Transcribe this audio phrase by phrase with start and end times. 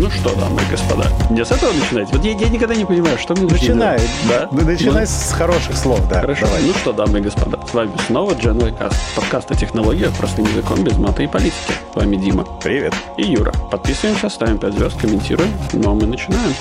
[0.00, 2.08] Ну что, дамы и господа, мне с этого начинать?
[2.12, 4.00] Вот я, я никогда не понимаю, что мне Начинай.
[4.28, 4.48] Да?
[4.52, 6.20] Ну, Начинай Ну, с хороших слов, да.
[6.20, 6.46] Хорошо.
[6.46, 6.62] Давай.
[6.62, 10.84] Ну что, дамы и господа, с вами снова Genway Cast, подкаст о технологиях простым языком
[10.84, 11.72] без мата и политики.
[11.92, 12.94] С вами Дима Привет.
[13.16, 13.52] и Юра.
[13.72, 15.50] Подписываемся, ставим 5 звезд, комментируем.
[15.72, 16.54] Ну а мы начинаем.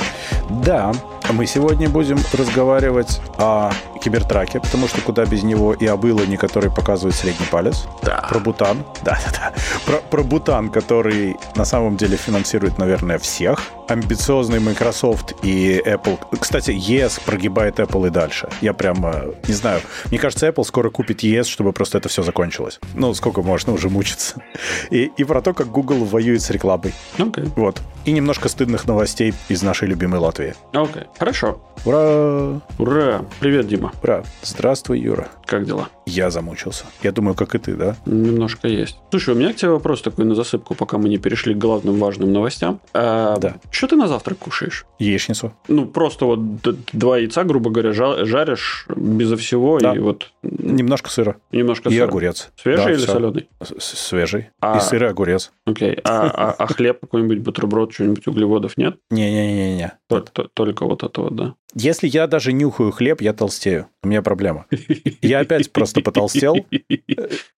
[0.50, 0.92] Да,
[1.32, 6.72] мы сегодня будем разговаривать о кибертраке, потому что куда без него и об Илоне, который
[6.72, 7.86] показывает средний палец.
[8.04, 8.26] Да.
[8.30, 8.84] Про Бутан.
[9.04, 9.54] Да, да, да.
[9.86, 13.62] Про, про Бутан, который на самом деле финансирует, наверное, всех.
[13.88, 16.20] Амбициозный Microsoft и Apple.
[16.40, 18.50] Кстати, ES прогибает Apple и дальше.
[18.62, 19.82] Я прямо не знаю.
[20.06, 22.80] Мне кажется, Apple скоро купит ES, чтобы просто это все закончилось.
[22.94, 24.42] Ну, сколько можно уже мучиться.
[24.92, 26.94] И, и про то, как Google воюет с рекламой.
[27.18, 27.46] Окей.
[27.56, 27.82] Вот.
[28.06, 30.54] И немножко стыдных новостей из нашей любимой Латвии.
[30.74, 31.04] Окей.
[31.18, 31.62] Хорошо.
[31.86, 32.60] Ура!
[32.78, 33.26] Ура.
[33.40, 33.87] Привет, Дима.
[34.04, 34.24] Ура!
[34.44, 35.28] Здравствуй, Юра.
[35.46, 35.90] Как дела?
[36.06, 36.86] Я замучился.
[37.04, 37.96] Я думаю, как и ты, да?
[38.06, 38.98] Немножко есть.
[39.12, 41.98] Слушай, у меня к тебе вопрос такой на засыпку, пока мы не перешли к главным
[42.00, 42.80] важным новостям.
[42.94, 43.56] А, Да.
[43.72, 44.86] Что ты на завтрак кушаешь?
[45.00, 45.54] Яичницу.
[45.68, 46.40] Ну, просто вот
[46.94, 49.94] два яйца, грубо говоря, жа- жаришь безо всего Да.
[49.96, 51.38] и вот Немножко сыра.
[51.52, 52.06] немножко И сыра.
[52.08, 52.50] огурец.
[52.56, 53.12] Свежий Да, или всё.
[53.12, 53.50] соленый?
[53.80, 54.50] Свежий.
[54.62, 55.52] А- И сыр, и огурец.
[55.66, 55.98] Окей.
[56.04, 58.98] А, а- а хлеб какой-нибудь, бутерброд, что-нибудь углеводов нет?
[59.10, 59.94] Не-не-не-не.
[60.10, 61.54] Тол- то- Только вот это вот, да.
[61.74, 63.88] Если я даже нюхаю хлеб, я толстею.
[64.04, 64.66] У меня проблема.
[65.22, 66.56] Я опять просто потолстел.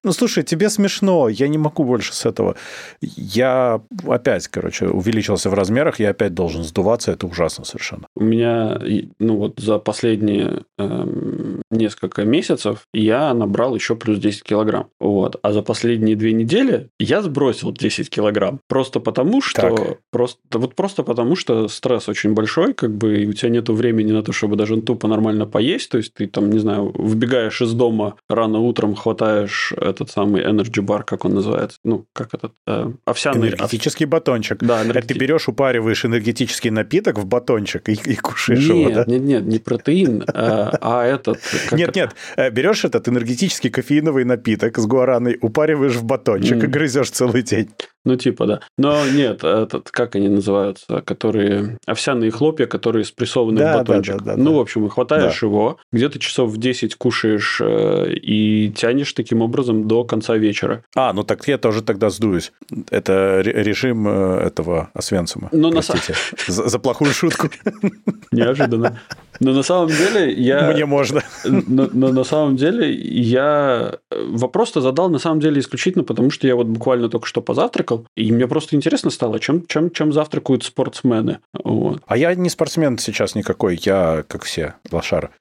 [0.03, 2.55] Ну, слушай, тебе смешно, я не могу больше с этого.
[3.01, 8.07] Я опять, короче, увеличился в размерах, я опять должен сдуваться, это ужасно совершенно.
[8.15, 8.81] У меня,
[9.19, 14.87] ну вот за последние эм, несколько месяцев я набрал еще плюс 10 килограмм.
[14.99, 15.37] Вот.
[15.43, 18.59] А за последние две недели я сбросил 10 килограмм.
[18.67, 19.61] Просто потому, что...
[19.61, 19.97] Так.
[20.11, 23.98] Просто, вот просто потому, что стресс очень большой, как бы, и у тебя нету времени
[24.03, 25.89] на то, чтобы даже тупо нормально поесть.
[25.89, 30.83] То есть ты там, не знаю, выбегаешь из дома рано утром, хватаешь этот самый energy
[30.83, 31.77] bar, как он называется.
[31.83, 32.53] Ну, как этот...
[32.67, 33.49] э, овсяный...
[33.49, 34.63] Энергетический батончик.
[34.63, 39.05] Да, Это ты берешь, упариваешь энергетический напиток в батончик и, и кушаешь его, Нет, да?
[39.07, 41.39] нет, нет, не протеин, а, а этот...
[41.71, 47.11] Нет, нет, э, берешь этот энергетический кофеиновый напиток с гуараной, упариваешь в батончик и грызешь
[47.11, 47.69] целый день.
[48.05, 48.61] Ну, типа, да.
[48.77, 51.77] Но нет, этот, как они называются, которые...
[51.85, 54.17] Овсяные хлопья, которые спрессованы Да, в да, батончик.
[54.17, 54.57] да, да, ну, да.
[54.57, 60.03] в общем, хватаешь его, где-то часов в 10 кушаешь э, и тянешь таким образом до
[60.03, 60.83] конца вечера.
[60.95, 62.51] А, ну так я тоже тогда сдуюсь.
[62.89, 65.49] Это ре- режим э, этого Освенцима.
[65.51, 66.15] Ну, на Простите
[66.47, 67.49] за, за плохую шутку.
[68.31, 68.99] Неожиданно.
[69.39, 70.71] Но на самом деле я...
[70.71, 71.23] Мне можно.
[71.45, 76.55] Но, но на самом деле я вопрос-то задал на самом деле исключительно потому, что я
[76.55, 81.39] вот буквально только что позавтракал, и мне просто интересно стало, чем, чем, чем завтракают спортсмены.
[81.53, 82.01] Вот.
[82.05, 85.31] А я не спортсмен сейчас никакой, я, как все, лошара.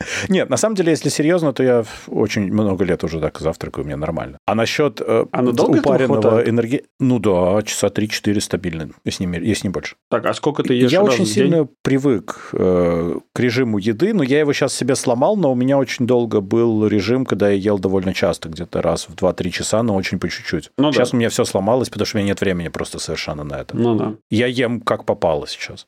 [0.28, 3.96] Нет, на самом деле, если серьезно, то я очень много лет уже так завтракаю, мне
[3.96, 4.38] нормально.
[4.46, 6.84] А насчет э, А упаренного энергии...
[7.00, 9.96] Ну да, часа 3-4 стабильно, если не, если не больше.
[10.10, 11.34] Так, а сколько ты ешь Я раз очень в день?
[11.34, 15.78] сильно привык э, к режиму еды, но я его сейчас себе сломал, но у меня
[15.78, 19.94] очень долго был режим, когда я ел довольно часто, где-то раз в 2-3 часа, но
[19.94, 20.70] очень по чуть-чуть.
[20.76, 20.92] Ну да.
[20.92, 23.76] сейчас у меня все сломалось, потому что у меня нет времени просто совершенно на это.
[23.76, 24.14] Ну да.
[24.30, 25.86] Я ем как попало сейчас.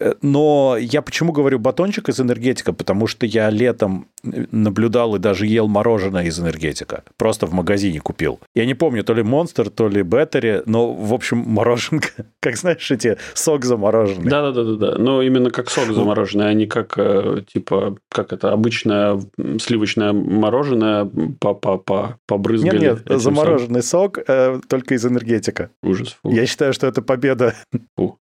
[0.00, 2.72] Э, Но я почему говорю батончик из энергетика?
[2.72, 7.02] Потому что я летом э, наблюдал и даже ел мороженое из энергетика.
[7.16, 8.40] Просто в магазине купил.
[8.54, 12.08] Я не помню, то ли Монстр, то ли Беттери, но, в общем, мороженка.
[12.40, 14.30] Как знаешь, эти сок замороженный.
[14.30, 14.98] Да, да, да, да, да.
[14.98, 15.70] Но именно как Ну.
[15.84, 19.20] сок замороженный, а не как э, типа как это обычное
[19.60, 21.08] сливочное мороженое
[21.40, 22.78] по по по побрызгали.
[22.78, 25.70] Нет, этим нет, замороженный сок э, только из энергетика.
[25.82, 26.16] Ужас.
[26.22, 26.30] фу.
[26.30, 27.54] Я считаю, что это победа.
[27.96, 28.18] Фу.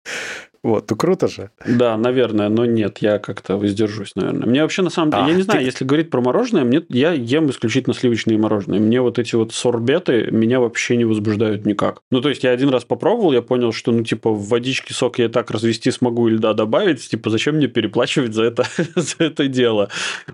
[0.63, 1.49] Вот, ну круто же.
[1.67, 4.47] Да, наверное, но нет, я как-то воздержусь, наверное.
[4.47, 6.81] Мне вообще на самом деле, А, я не знаю, ты- если говорить про мороженое, мне
[6.89, 8.79] я ем исключительно сливочные мороженое.
[8.79, 11.99] Мне вот эти вот сорбеты меня вообще не возбуждают никак.
[12.11, 15.19] Ну, то есть я один раз попробовал, я понял, что, ну, типа, в водичке сок
[15.19, 18.63] я и так развести смогу и льда добавить, типа, зачем мне переплачивать за это,
[18.95, 19.89] за это дело?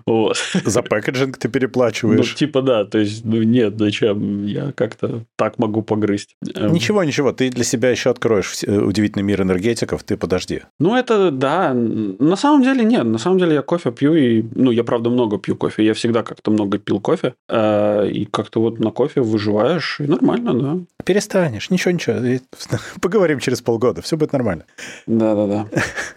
[0.06, 0.36] Вот.
[0.64, 2.34] За пэкэджинг ты Ну, переплачиваешь.
[2.36, 4.46] типа, да, то есть, ну, нет, зачем?
[4.46, 6.36] Я как-то так могу погрызть.
[6.54, 10.60] Эм, Ничего, ничего, ты для себя еще откроешь все- удивительный мир энергетиков, ты подожди.
[10.78, 11.72] Ну, это да.
[11.74, 13.04] На самом деле нет.
[13.04, 14.44] На самом деле я кофе пью и...
[14.54, 15.84] Ну, я, правда, много пью кофе.
[15.84, 17.34] Я всегда как-то много пил кофе.
[17.48, 20.00] э, И как-то вот на кофе выживаешь.
[20.00, 20.76] И нормально, да.
[21.04, 22.16] Перестанешь, ничего, ничего.
[23.00, 24.64] Поговорим через полгода, все будет нормально.
[25.06, 25.66] Да-да-да.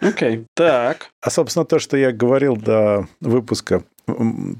[0.08, 0.44] Окей.
[0.54, 1.08] Так.
[1.20, 3.82] А, собственно, то, что я говорил до выпуска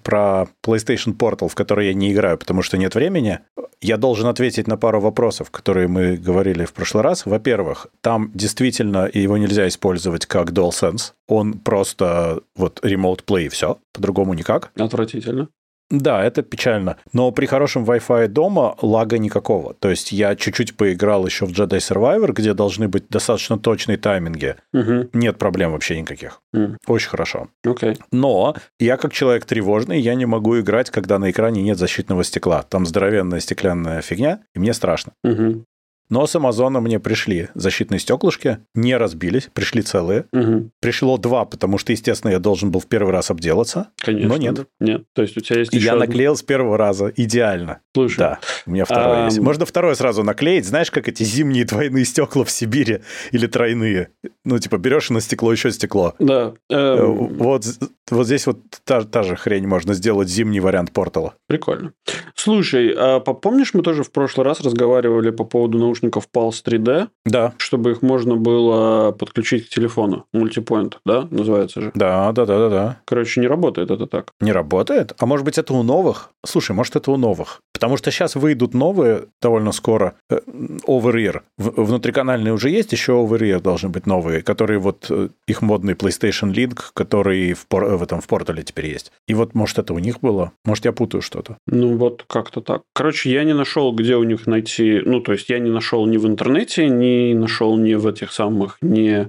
[0.03, 3.41] про PlayStation Portal, в который я не играю, потому что нет времени,
[3.81, 7.27] я должен ответить на пару вопросов, которые мы говорили в прошлый раз.
[7.27, 11.13] Во-первых, там действительно его нельзя использовать как DualSense.
[11.29, 14.71] Он просто вот Remote Play и все, по-другому никак.
[14.77, 15.49] Отвратительно.
[15.91, 16.97] Да, это печально.
[17.13, 19.75] Но при хорошем Wi-Fi дома лага никакого.
[19.75, 24.57] То есть я чуть-чуть поиграл еще в Jedi Survivor, где должны быть достаточно точные тайминги.
[24.73, 25.11] Угу.
[25.13, 26.41] Нет проблем вообще никаких.
[26.55, 26.79] М.
[26.87, 27.49] Очень хорошо.
[27.65, 27.97] Окей.
[28.11, 32.63] Но я как человек тревожный, я не могу играть, когда на экране нет защитного стекла.
[32.63, 35.13] Там здоровенная стеклянная фигня, и мне страшно.
[35.23, 35.65] Угу.
[36.11, 40.27] Но с Амазона мне пришли защитные стеклышки, не разбились, пришли целые.
[40.33, 40.71] Угу.
[40.81, 43.89] Пришло два, потому что, естественно, я должен был в первый раз обделаться.
[43.99, 44.29] Конечно.
[44.29, 44.67] Но нет.
[44.81, 45.05] Нет.
[45.15, 47.13] То есть у тебя есть И еще я одно- наклеил с первого раза.
[47.17, 47.81] Идеально.
[47.95, 49.25] Слушай, Да, у меня второе Ам.
[49.27, 49.39] есть.
[49.39, 50.67] Можно второе сразу наклеить.
[50.67, 53.01] Знаешь, как эти зимние двойные стекла в Сибири
[53.33, 54.09] или тройные?
[54.45, 56.15] Ну, типа, берешь на стекло еще стекло.
[56.19, 56.55] Да.
[56.71, 57.65] Э, эм, Вот,
[58.11, 61.35] вот здесь вот та, та же хрень, можно сделать зимний вариант портала.
[61.49, 61.93] Прикольно.
[62.35, 67.09] Слушай, а по- помнишь, мы тоже в прошлый раз разговаривали по поводу наушников Pulse 3D,
[67.25, 70.27] Да, чтобы их можно было подключить к телефону?
[70.33, 71.91] Мультипоинт, да, называется же.
[71.95, 72.97] да, да, да, да, да.
[73.05, 74.33] Короче, не работает это так.
[74.41, 75.13] Не работает?
[75.19, 76.31] А может быть, это у новых?
[76.45, 77.61] Слушай, может, это у новых.
[77.73, 80.41] Потому что сейчас выйдут новые довольно скоро э,
[80.87, 81.41] over-ear.
[81.59, 86.81] Внутриканальные уже есть, еще over-ear должны быть новые, которые вот э, их модный PlayStation Link,
[86.95, 89.13] который в, пор- в этом в портале теперь есть.
[89.29, 90.53] И вот, может, это у них было?
[90.65, 91.57] Может, я путаю что-то?
[91.67, 92.83] Ну, вот как-то так.
[92.95, 95.01] Короче, я не нашел, где у них найти...
[95.05, 98.79] Ну, то есть, я не нашел ни в интернете, не нашел ни в этих самых,
[98.83, 99.29] э,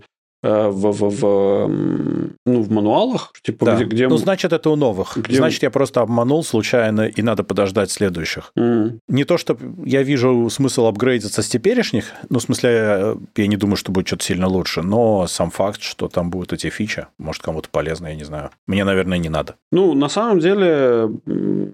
[0.70, 1.26] в, в, в,
[1.66, 3.76] м, ну, в мануалах, типа, Да.
[3.76, 3.86] где...
[3.86, 4.08] где...
[4.08, 5.18] Ну, значит, это у новых.
[5.18, 8.52] Где- Значит, я просто обманул случайно, и надо подождать следующих.
[8.56, 13.48] М, Не то, что я вижу смысл апгрейдиться с теперешних, ну, в смысле, э, я
[13.48, 17.08] не думаю, что будет что-то сильно лучше, но сам факт, что там будут эти фичи,
[17.18, 18.50] может, кому-то полезно, я не знаю.
[18.68, 19.56] Мне, наверное, не надо.
[19.72, 21.10] Ну, на самом деле,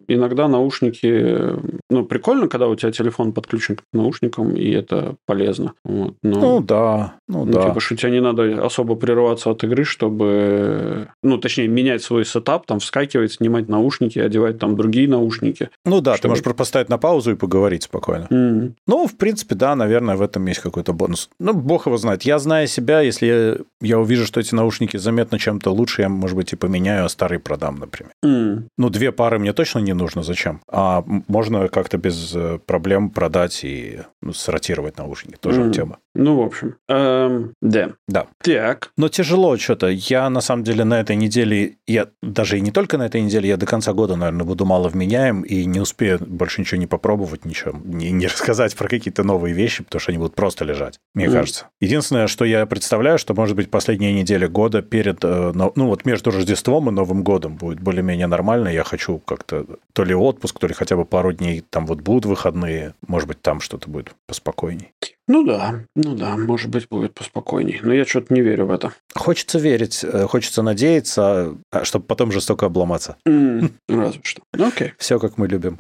[0.08, 1.56] иногда наушники...
[1.90, 5.74] Ну, прикольно, когда у тебя телефон подключен к наушникам, и это полезно.
[5.84, 6.40] Вот, но...
[6.40, 7.68] Ну, да, ну, Ну, да.
[7.68, 12.66] типа, что тебе не надо особо прерываться от игры, чтобы, ну, точнее, менять свой сетап,
[12.66, 15.70] там, вскакивать, снимать наушники, одевать там другие наушники.
[15.86, 18.28] ну, да, ты чтобы- можешь просто поставить на паузу и поговорить спокойно.
[18.30, 21.30] М, Ну, в принципе, да, наверное, в этом есть какой-то бонус.
[21.40, 22.24] Ну, бог его знает.
[22.24, 26.36] Я, зная себя, если я, я увижу, что эти наушники заметно чем-то лучше, я, может
[26.38, 28.12] быть, и поменяю, а старые продам, например.
[28.24, 28.68] м.
[28.78, 30.24] Ну, две пары мне точно не нужно.
[30.24, 30.62] Зачем?
[30.68, 35.38] А можно как-то без э, проблем продать и ну, сортировать наушники.
[35.40, 35.72] Тоже Мгм.
[35.72, 35.98] тема.
[36.14, 37.92] Ну, в общем, эм, да.
[38.08, 38.28] Да.
[38.44, 38.92] Так.
[38.98, 39.88] Но тяжело что-то.
[39.88, 43.48] Я, на самом деле, на этой неделе, я даже и не только на этой неделе,
[43.48, 47.46] я до конца года, наверное, буду мало вменяем и не успею больше ничего не попробовать,
[47.46, 51.28] ничего, не, не рассказать про какие-то новые вещи, потому что они будут просто лежать, мне
[51.28, 51.34] Мгм.
[51.34, 51.68] кажется.
[51.80, 56.32] Единственное, что я представляю, что, может быть, последняя неделя года перед, э, ну, вот между
[56.32, 58.68] Рождеством и Новым годом будет более-менее нормально.
[58.68, 62.26] Я хочу как-то то ли отпуск, то ли хотя бы пару дней там вот будут
[62.26, 62.96] выходные.
[63.08, 64.92] Может быть, там что-то будет поспокойней.
[65.28, 67.80] Ну да, ну да, может быть, будет поспокойней.
[67.84, 68.92] Но я что-то не верю в это.
[69.16, 73.18] Хочется верить, э, хочется надеяться, а, чтобы потом жестоко обломаться.
[73.26, 74.42] М, Разве что.
[74.54, 74.94] Ну, окей.
[74.98, 75.80] Все как мы любим.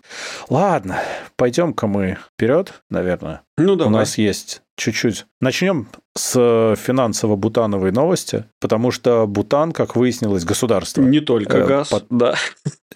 [0.49, 0.99] Ладно,
[1.37, 3.41] пойдем-ка мы вперед, наверное.
[3.57, 3.91] Ну, У давай.
[3.93, 5.25] нас есть чуть-чуть.
[5.41, 5.87] Начнем
[6.17, 11.01] с финансово-бутановой новости, потому что Бутан, как выяснилось, государство.
[11.01, 12.35] Не только Э, газ, под- да.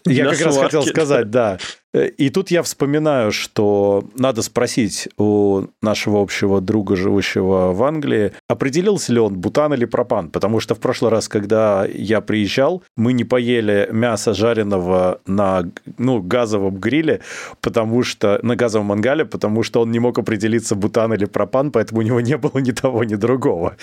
[0.05, 1.57] Я как раз хотел сказать, да.
[1.93, 8.33] Э, И тут я вспоминаю, что надо спросить у нашего общего друга, живущего в Англии,
[8.47, 13.13] определился ли он бутан или пропан, потому что в прошлый раз, когда я приезжал, мы
[13.13, 15.63] не поели мясо жареного на
[15.97, 17.21] ну, газовом гриле,
[17.61, 22.01] потому что на газовом мангале, потому что он не мог определиться, бутан или пропан, поэтому
[22.01, 23.77] у него не было ни того, ни другого.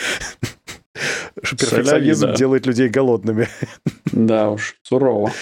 [1.40, 2.34] Перфекционизм да.
[2.34, 3.48] делает людей голодными.
[4.12, 5.32] Да уж, сурово.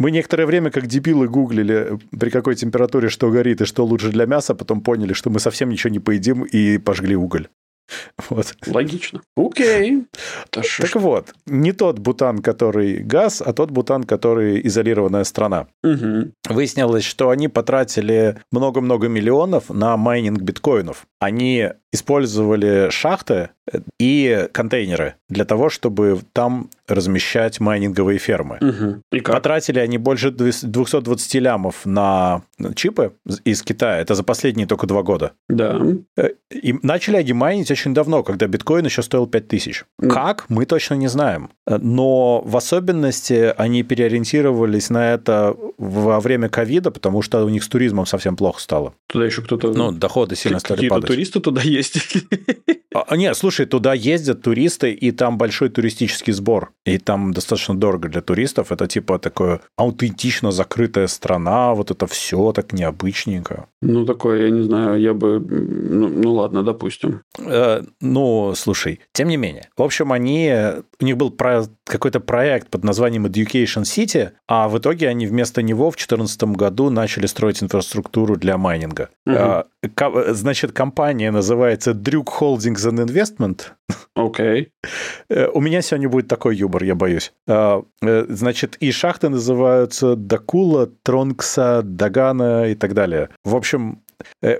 [0.00, 4.24] Мы некоторое время, как дебилы, гуглили, при какой температуре что горит и что лучше для
[4.26, 7.48] мяса, потом поняли, что мы совсем ничего не поедим и пожгли уголь.
[8.30, 8.54] Вот.
[8.66, 9.20] Логично.
[9.36, 10.04] Окей.
[10.56, 15.66] Ж- Так вот, не тот бутан, который газ, а тот бутан, который изолированная страна.
[15.82, 16.32] Мгм.
[16.48, 21.06] Выяснилось, что они потратили много-много миллионов на майнинг биткоинов.
[21.18, 23.50] Они использовали шахты
[24.00, 28.58] и контейнеры для того, чтобы там размещать майнинговые фермы.
[28.60, 29.02] Мгм.
[29.12, 29.36] И как?
[29.36, 32.42] Потратили они больше 220 лямов на
[32.74, 33.12] чипы
[33.44, 33.98] из Китая.
[34.00, 35.32] Это за последние только два года.
[35.48, 35.80] Да.
[36.16, 39.84] Э, И начали они майнить очень давно, когда биткоин еще стоил 5000.
[39.98, 40.10] Мгм.
[40.10, 41.50] Как, мы точно не знаем.
[41.68, 47.62] Э, Но в особенности они переориентировались на это во время ковида, потому что у них
[47.62, 48.94] с туризмом совсем плохо стало.
[49.06, 49.72] Туда еще кто-то...
[49.72, 51.08] Ну, доходы сильно стали Какие-то падать.
[51.08, 52.80] туристы туда ездили.
[52.92, 56.72] А, нет, слушай, туда ездят туристы, и там большой туристический сбор.
[56.84, 58.72] И там достаточно дорого для туристов.
[58.72, 63.66] Это типа такое аутентично закрытая страна, вот это все так необычненько.
[63.80, 65.40] Ну, такое, я не знаю, я бы...
[65.40, 67.22] Ну, ну ладно, допустим.
[67.38, 69.68] Э, ну, слушай, тем не менее.
[69.76, 70.52] В общем, они...
[71.00, 75.60] У них был про- какой-то проект под названием Education City, а в итоге они вместо
[75.62, 79.10] него в 2014 году начали строить инфраструктуру для майнинга.
[79.26, 79.64] Угу.
[80.28, 83.72] Значит, компания называется Druk Holdings and Investment.
[84.14, 84.72] Окей.
[85.30, 85.50] Okay.
[85.52, 87.32] У меня сегодня будет такой юмор, я боюсь.
[88.00, 93.28] Значит, и шахты называются Дакула, Тронкса, Дагана и так далее.
[93.44, 94.02] В общем,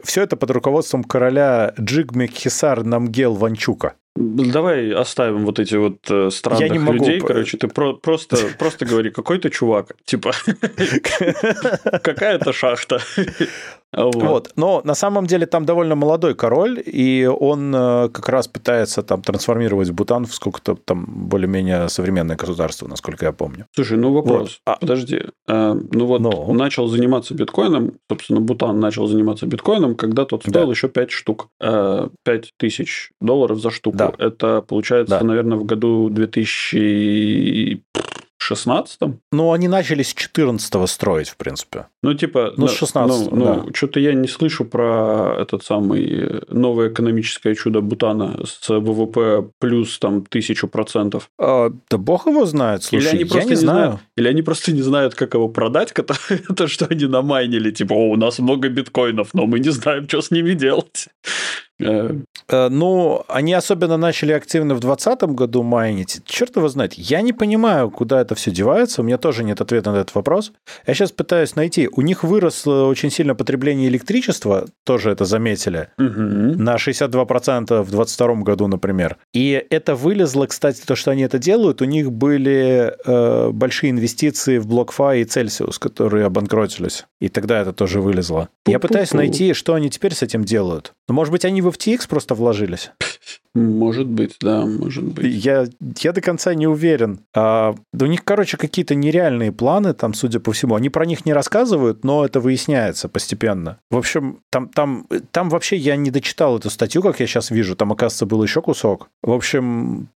[0.02, 3.94] все это под руководством короля Джигме Хисар Намгел Ванчука.
[4.16, 6.98] Давай оставим вот эти вот э, странных Я не могу...
[6.98, 7.20] людей.
[7.20, 9.96] Короче, ты про- просто, просто говори, какой-то чувак.
[10.04, 10.32] Типа,
[12.02, 13.00] какая-то шахта.
[13.92, 14.14] Вот.
[14.14, 14.52] вот.
[14.56, 19.22] Но на самом деле там довольно молодой король, и он э, как раз пытается там
[19.22, 23.66] трансформировать Бутан в сколько-то там более-менее современное государство, насколько я помню.
[23.74, 24.60] Слушай, ну вопрос.
[24.66, 24.74] Вот.
[24.74, 24.76] А...
[24.76, 25.22] Подожди.
[25.48, 26.30] А, ну вот Но...
[26.30, 30.70] он начал заниматься биткоином, собственно, Бутан начал заниматься биткоином, когда тот стоил да.
[30.70, 31.48] еще 5 штук.
[31.58, 33.96] 5 э, тысяч долларов за штуку.
[33.96, 34.12] Да.
[34.18, 35.24] Это получается, да.
[35.24, 37.82] наверное, в году 2000
[38.40, 39.20] 16-м?
[39.32, 41.86] Ну, они начали с 14-го строить, в принципе.
[42.02, 42.54] Ну, типа...
[42.56, 47.80] Ну, с 16 ну, ну, что-то я не слышу про этот самый новое экономическое чудо
[47.80, 51.30] Бутана с ВВП плюс там тысячу процентов.
[51.38, 53.84] А, да бог его знает, слушай, или они просто я не, не знаю.
[53.84, 55.92] Знают, или они просто не знают, как его продать,
[56.56, 57.70] то, что они намайнили.
[57.70, 61.08] Типа, о, у нас много биткоинов, но мы не знаем, что с ними делать.
[61.80, 66.20] Э, ну, они особенно начали активно в 2020 году майнить.
[66.24, 66.94] Черт его знает.
[66.94, 69.02] Я не понимаю, куда это все девается.
[69.02, 70.52] У меня тоже нет ответа на этот вопрос.
[70.86, 71.88] Я сейчас пытаюсь найти.
[71.90, 76.10] У них выросло очень сильно потребление электричества, тоже это заметили, угу.
[76.60, 79.16] на 62% в 2022 году, например.
[79.32, 81.82] И это вылезло, кстати, то, что они это делают.
[81.82, 87.06] У них были э, большие инвестиции в BlockFi и Celsius, которые обанкротились.
[87.20, 88.48] И тогда это тоже вылезло.
[88.64, 88.72] Пу-пу-пу.
[88.72, 90.92] Я пытаюсь найти, что они теперь с этим делают.
[91.08, 92.90] Но, может быть, они FTX просто вложились?
[93.54, 95.26] Может быть, да, может быть.
[95.26, 95.66] Я,
[95.98, 97.20] я до конца не уверен.
[97.34, 100.76] А, да у них, короче, какие-то нереальные планы, там, судя по всему.
[100.76, 103.78] Они про них не рассказывают, но это выясняется постепенно.
[103.90, 107.74] В общем, там, там, там вообще я не дочитал эту статью, как я сейчас вижу.
[107.74, 109.08] Там, оказывается, был еще кусок.
[109.22, 110.08] В общем...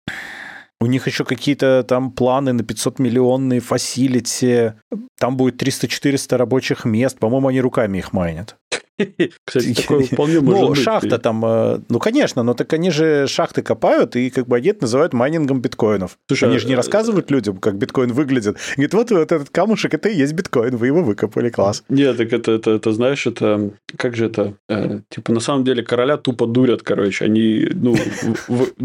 [0.80, 4.72] У них еще какие-то там планы на 500 миллионные фасилити.
[5.18, 7.18] Там будет 300-400 рабочих мест.
[7.18, 8.56] По-моему, они руками их майнят.
[9.44, 13.62] Кстати, такое вполне может ну, шахта там, э, ну, конечно, но так они же шахты
[13.62, 16.16] копают и как бы они это называют майнингом биткоинов.
[16.28, 18.58] Слушай, они же не а, рассказывают людям, как биткоин выглядит.
[18.76, 21.82] Говорит, вот, этот камушек, это и есть биткоин, вы его выкопали, класс.
[21.88, 25.82] Нет, так это, это, это знаешь, это, как же это, э, типа, на самом деле
[25.82, 27.96] короля тупо дурят, короче, они, ну,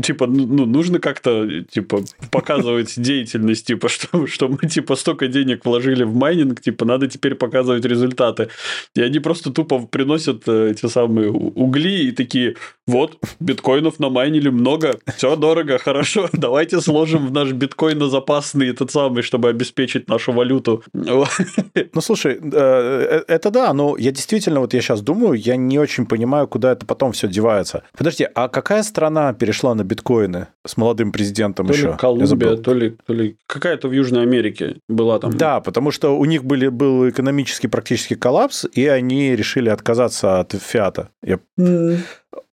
[0.01, 2.01] типа, ну, ну, нужно как-то, типа,
[2.31, 7.35] показывать деятельность, типа, что, что мы, типа, столько денег вложили в майнинг, типа, надо теперь
[7.35, 8.49] показывать результаты.
[8.95, 12.55] И они просто тупо приносят э, эти самые угли и такие,
[12.87, 19.23] вот, биткоинов намайнили много, все дорого, хорошо, давайте сложим в наш биткоин запасный этот самый,
[19.23, 20.83] чтобы обеспечить нашу валюту.
[21.93, 25.79] Ну, слушай, э, э, это да, но я действительно, вот я сейчас думаю, я не
[25.79, 27.83] очень понимаю, куда это потом все девается.
[27.97, 31.87] Подожди, а какая страна перешла на биткоины с молодым президентом то еще?
[31.87, 35.31] Ли Колумбия, то ли, то ли какая-то в Южной Америке была там.
[35.37, 40.39] Да, потому что у них были, был экономический практически коллапс, и они решили отказаться отказаться
[40.39, 41.09] от фиата.
[41.23, 41.39] Я...
[41.59, 41.97] Mm.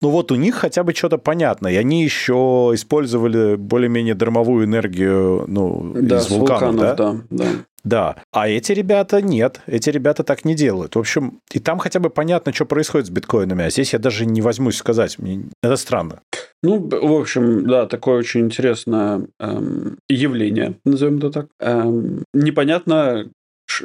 [0.01, 5.45] Ну вот у них хотя бы что-то понятно, и они еще использовали более-менее дармовую энергию
[5.47, 7.11] ну, да, из вулканов, вулканов, да?
[7.29, 7.45] Да, да.
[7.83, 10.95] Да, а эти ребята нет, эти ребята так не делают.
[10.95, 14.25] В общем, и там хотя бы понятно, что происходит с биткоинами, а здесь я даже
[14.25, 16.21] не возьмусь сказать, мне это странно.
[16.63, 21.47] Ну, в общем, да, такое очень интересное эм, явление, назовем это так.
[21.59, 23.25] Эм, непонятно,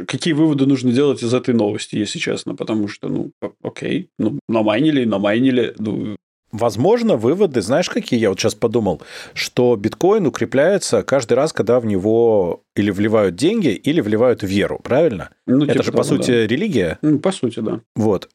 [0.07, 5.05] какие выводы нужно делать из этой новости, если честно, потому что, ну, окей, ну, намайнили,
[5.05, 6.17] намайнили, ну,
[6.53, 9.03] Возможно, выводы, знаешь, какие я вот сейчас подумал,
[9.35, 15.31] что биткоин укрепляется каждый раз, когда в него или вливают деньги, или вливают веру, правильно?
[15.47, 16.47] Ну, Это типа же, по того, сути, да.
[16.47, 16.99] религия.
[17.03, 17.81] Ну, по сути, да.
[17.97, 18.31] Вот.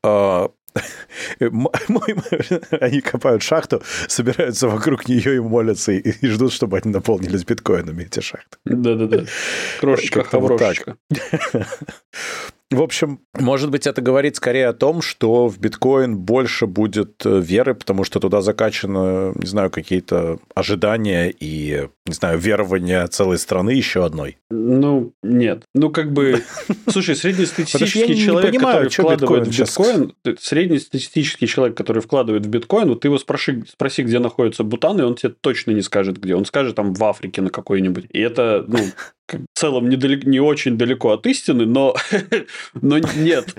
[0.74, 0.82] А,
[2.82, 8.20] они копают шахту, собираются вокруг нее и молятся, и, ждут, чтобы они наполнились биткоинами, эти
[8.20, 8.58] шахты.
[8.66, 9.26] Да-да-да.
[9.80, 10.98] Крошечка, хаврошечка.
[12.72, 17.42] В общем, может быть, это говорит скорее о том, что в биткоин больше будет э,
[17.42, 23.72] веры, потому что туда закачаны, не знаю, какие-то ожидания и, не знаю, верования целой страны
[23.72, 24.38] еще одной.
[24.50, 25.64] Ну, нет.
[25.76, 26.44] Ну, как бы...
[26.88, 33.10] Слушай, среднестатистический человек, который вкладывает в биткоин, среднестатистический человек, который вкладывает в биткоин, вот ты
[33.10, 36.36] его спроси, спроси, где находится Бутан, и он тебе точно не скажет, где.
[36.36, 38.06] Он скажет там в Африке на какой-нибудь.
[38.12, 38.80] И это, ну,
[39.34, 41.96] в целом недалек, не очень далеко от истины, но,
[42.82, 43.56] но нет.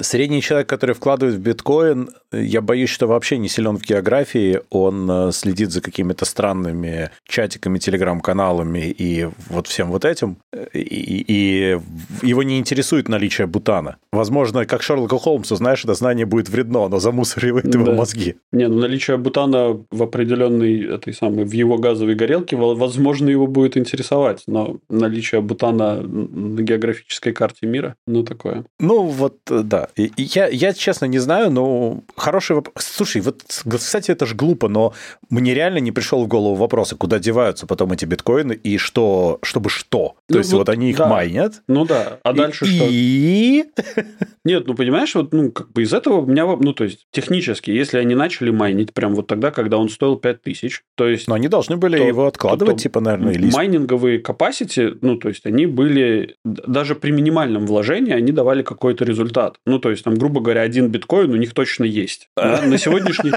[0.00, 5.10] Средний человек, который вкладывает в биткоин, я боюсь, что вообще не силен в географии, он
[5.10, 10.38] э, следит за какими-то странными чатиками, телеграм-каналами и вот всем вот этим,
[10.72, 11.78] и, и
[12.22, 13.96] его не интересует наличие бутана.
[14.12, 17.92] Возможно, как Шерлоку Холмсу, знаешь, это знание будет вредно, но замусоривает его да.
[17.92, 18.36] мозги.
[18.52, 23.76] Не, ну наличие бутана в определенной этой самой, в его газовой горелке, возможно, его будет
[23.76, 24.57] интересовать, но
[24.88, 28.64] наличие бутана на географической карте мира, ну, такое.
[28.78, 29.88] Ну, вот, э, да.
[29.96, 32.74] Я, я честно не знаю, но хороший вопрос.
[32.84, 34.94] Слушай, вот, кстати, это же глупо, но
[35.30, 39.70] мне реально не пришел в голову вопрос, куда деваются потом эти биткоины и что, чтобы
[39.70, 40.16] что?
[40.26, 41.08] То ну, есть вот, вот они их да.
[41.08, 41.62] майнят.
[41.68, 42.76] Ну да, а дальше и...
[42.76, 42.86] что?
[42.88, 43.64] И...
[44.44, 47.70] Нет, ну понимаешь, вот, ну, как бы из этого у меня, ну, то есть, технически,
[47.70, 51.28] если они начали майнить прям вот тогда, когда он стоил 5000, то есть...
[51.28, 53.50] Но они должны были то, его откладывать, то, то, типа, наверное, или...
[53.50, 59.56] Майнинговые capacity, ну, то есть, они были, даже при минимальном вложении, они давали какой-то результат.
[59.66, 62.28] Ну, то есть, там, грубо говоря, один биткоин у них точно есть.
[62.36, 62.62] Да?
[62.62, 63.32] На сегодняшний...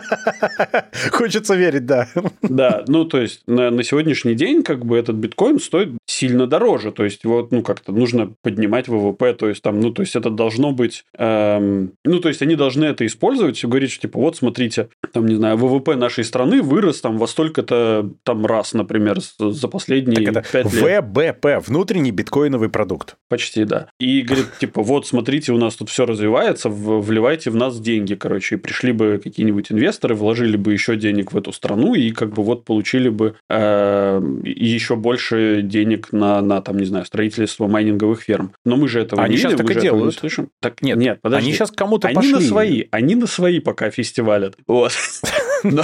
[1.12, 2.08] Хочется верить, да.
[2.42, 5.90] Да, ну, то есть, на, на сегодняшний день, как бы, этот биткоин стоит
[6.22, 10.04] сильно дороже, то есть, вот, ну, как-то нужно поднимать ВВП, то есть, там, ну, то
[10.04, 11.04] есть, это должно быть...
[11.18, 15.26] Эм, ну, то есть, они должны это использовать и говорить, что, типа, вот, смотрите, там,
[15.26, 20.44] не знаю, ВВП нашей страны вырос там во столько-то там раз, например, за последние так
[20.46, 21.04] это 5 лет.
[21.04, 23.16] ВБП, внутренний биткоиновый продукт.
[23.28, 23.88] Почти, да.
[24.00, 28.56] И говорит, типа, вот, смотрите, у нас тут все развивается, вливайте в нас деньги, короче,
[28.56, 32.44] и пришли бы какие-нибудь инвесторы, вложили бы еще денег в эту страну и как бы
[32.44, 38.54] вот получили бы э, еще больше денег на, на, там, не знаю, строительство майнинговых ферм.
[38.66, 40.16] Но мы же этого они не сейчас видим, так и делают.
[40.16, 40.50] Не слышим.
[40.60, 41.48] Так нет, нет, подожди.
[41.48, 42.34] Они сейчас кому-то они пошли.
[42.34, 44.58] на свои, они на свои пока фестивалят.
[44.68, 44.92] Вот.
[45.64, 45.84] Но,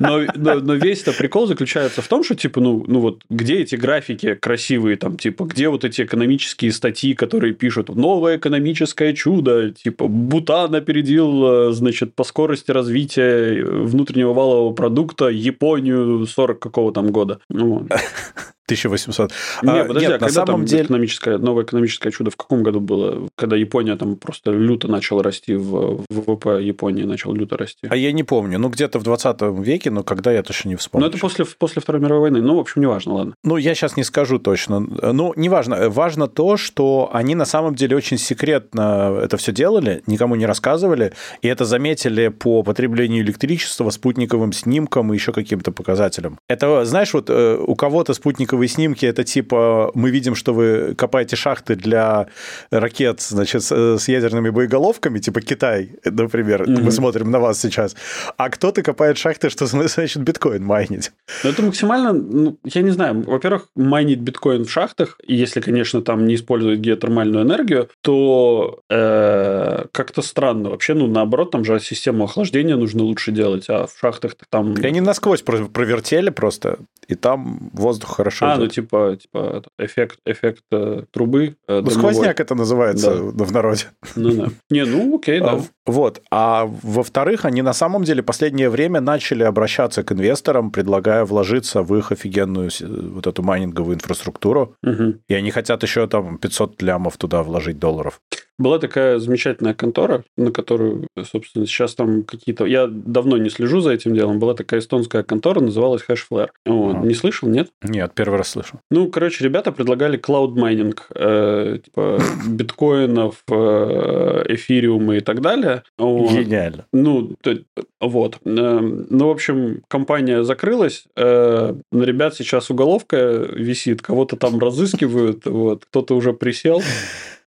[0.00, 3.60] но, но, но весь это прикол заключается в том, что, типа, ну, ну вот, где
[3.60, 9.70] эти графики красивые, там, типа, где вот эти экономические статьи, которые пишут «Новое экономическое чудо»,
[9.70, 17.12] типа, Бутан опередил, э, значит, по скорости развития внутреннего валового продукта Японию 40 какого там
[17.12, 17.40] года.
[17.48, 17.86] Ну,
[18.74, 19.32] 1800.
[19.62, 20.84] Не, а, подожди, нет, а на самом там деле...
[20.84, 23.28] экономическое, новое экономическое чудо в каком году было?
[23.36, 27.86] Когда Япония там просто люто начала расти, в ВВП Японии начал люто расти.
[27.88, 28.58] А я не помню.
[28.58, 31.06] Ну, где-то в 20 веке, но когда я точно не вспомню.
[31.06, 32.42] Ну, это после, после Второй мировой войны.
[32.42, 33.34] Ну, в общем, неважно, ладно.
[33.44, 34.80] Ну, я сейчас не скажу точно.
[34.80, 35.90] Ну, неважно.
[35.90, 41.12] Важно то, что они на самом деле очень секретно это все делали, никому не рассказывали,
[41.40, 46.38] и это заметили по потреблению электричества, спутниковым снимкам и еще каким-то показателям.
[46.48, 50.94] Это, знаешь, вот э, у кого-то спутниковые спутниковые снимки, это типа мы видим, что вы
[50.94, 52.26] копаете шахты для
[52.70, 56.82] ракет, значит, с, ядерными боеголовками, типа Китай, например, mm-hmm.
[56.82, 57.96] мы смотрим на вас сейчас,
[58.36, 61.12] а кто-то копает шахты, что значит биткоин майнить.
[61.44, 66.26] Ну, это максимально, ну, я не знаю, во-первых, майнить биткоин в шахтах, если, конечно, там
[66.26, 70.70] не использовать геотермальную энергию, то э, как-то странно.
[70.70, 74.74] Вообще, ну, наоборот, там же систему охлаждения нужно лучше делать, а в шахтах там...
[74.82, 81.04] Они насквозь провертели просто, и там воздух хорошо а, ну типа, типа эффект, эффект э,
[81.10, 81.56] трубы.
[81.68, 83.44] Э, ну, сквозняк это называется да.
[83.44, 83.84] в народе.
[84.16, 84.48] Ну да.
[84.70, 85.52] Не, ну окей, да.
[85.52, 86.22] А, вот.
[86.30, 91.96] А во-вторых, они на самом деле последнее время начали обращаться к инвесторам, предлагая вложиться в
[91.96, 92.70] их офигенную
[93.14, 94.74] вот эту майнинговую инфраструктуру.
[94.82, 95.14] Угу.
[95.28, 98.20] И они хотят еще там 500 лямов туда вложить долларов.
[98.58, 102.64] Была такая замечательная контора, на которую, собственно, сейчас там какие-то...
[102.66, 104.38] Я давно не слежу за этим делом.
[104.38, 106.50] Была такая эстонская контора, называлась Hashflare.
[106.66, 106.96] Вот.
[106.96, 107.06] Ага.
[107.06, 107.70] Не слышал, нет?
[107.82, 108.80] Нет, первый раз слышу.
[108.90, 115.82] Ну, короче, ребята предлагали клауд майнинг, э, типа биткоинов, э, эфириума и так далее.
[115.98, 116.32] Вот.
[116.32, 116.86] Гениально.
[116.92, 117.56] Ну, то,
[118.00, 118.38] вот.
[118.44, 121.04] Э, ну, в общем, компания закрылась.
[121.16, 125.86] Э, на ребят сейчас уголовка висит, кого-то там разыскивают, вот.
[125.86, 126.82] Кто-то уже присел.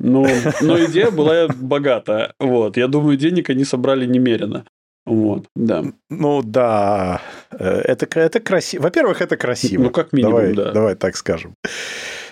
[0.00, 0.26] Ну,
[0.60, 2.32] но идея была богатая.
[2.40, 2.76] Вот.
[2.76, 4.64] Я думаю, денег они собрали немерено.
[5.06, 5.84] Вот, да.
[6.10, 8.82] Ну да, э, это, это красиво.
[8.82, 9.84] Во-первых, это красиво.
[9.84, 10.72] Ну, как минимум, давай, да.
[10.72, 11.54] Давай так скажем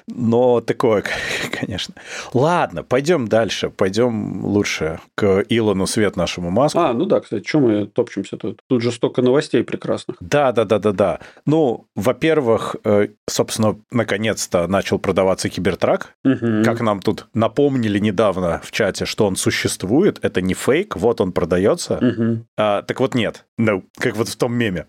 [0.08, 1.04] но такое,
[1.52, 1.94] конечно.
[2.32, 6.78] Ладно, пойдем дальше, пойдем лучше к Илону Свет нашему Маску.
[6.78, 8.60] А, ну да, кстати, чем мы топчемся тут?
[8.68, 10.16] Тут же столько новостей прекрасных.
[10.20, 11.20] Да, да, да, да, да.
[11.46, 16.14] Ну, во-первых, э, собственно, наконец-то начал продаваться Кибертрак.
[16.24, 16.62] Угу.
[16.64, 21.32] Как нам тут напомнили недавно в чате, что он существует, это не фейк, вот он
[21.32, 21.94] продается.
[21.94, 22.46] Угу.
[22.56, 24.86] А, так вот нет, no, как вот в том меме.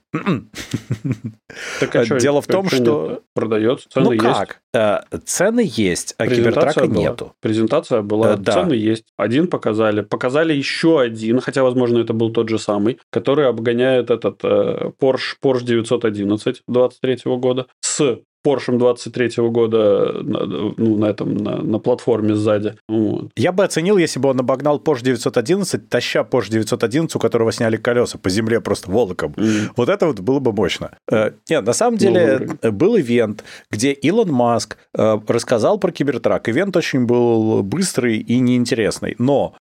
[1.80, 3.22] Так, а Дело в том, что...
[3.34, 4.24] Продается, цены ну есть.
[4.24, 4.62] как?
[4.74, 7.02] Э, цены есть, а кибертрака была.
[7.02, 7.34] нету.
[7.42, 8.54] Презентация была, да.
[8.54, 9.06] цены есть.
[9.18, 10.02] Один показали.
[10.02, 15.38] Показали еще один, хотя, возможно, это был тот же самый, который обгоняет этот э, Porsche,
[15.44, 22.76] Porsche 911 23 года с Porsche 23 года ну, на этом, на, на платформе сзади.
[22.88, 23.32] Вот.
[23.36, 27.78] Я бы оценил, если бы он обогнал Porsche 911, таща Porsche 911, у которого сняли
[27.78, 29.34] колеса по земле просто волоком.
[29.34, 29.72] Mm.
[29.76, 30.92] Вот это вот было бы мощно.
[31.12, 36.48] Э, нет, на самом деле ну, был ивент, где Илон Маск э, рассказал про Кибертрак.
[36.50, 39.16] Ивент очень был быстрый и неинтересный.
[39.20, 39.56] Но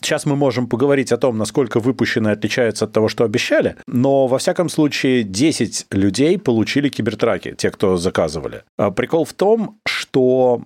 [0.00, 3.76] сейчас мы можем поговорить о том, насколько выпущенные отличаются от того, что обещали.
[3.86, 8.21] Но, во всяком случае, 10 людей получили Кибертраки, те, кто заказывали.
[8.76, 10.62] А прикол в том, что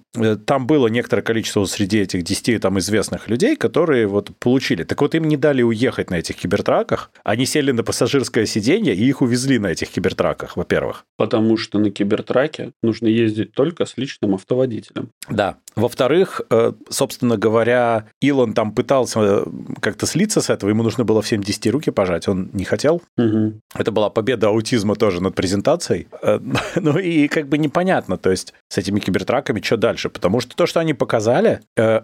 [0.46, 4.84] там было некоторое количество среди этих 10 там известных людей, которые вот получили.
[4.84, 7.10] Так вот, им не дали уехать на этих кибертраках.
[7.24, 11.04] Они сели на пассажирское сиденье и их увезли на этих кибертраках, во-первых.
[11.16, 15.10] Потому что на кибертраке нужно ездить только с личным автоводителем.
[15.28, 15.56] Да.
[15.74, 19.44] Во-вторых, э, собственно говоря, Илон там пытался э,
[19.80, 23.02] как-то слиться с этого, ему нужно было всем 10 руки пожать, он не хотел.
[23.18, 23.60] Угу.
[23.74, 26.08] Это была победа аутизма тоже над презентацией.
[26.22, 26.40] Э,
[26.76, 30.66] ну и как бы непонятно, то есть с этими кибертраками что дальше, потому что то,
[30.66, 31.60] что они показали,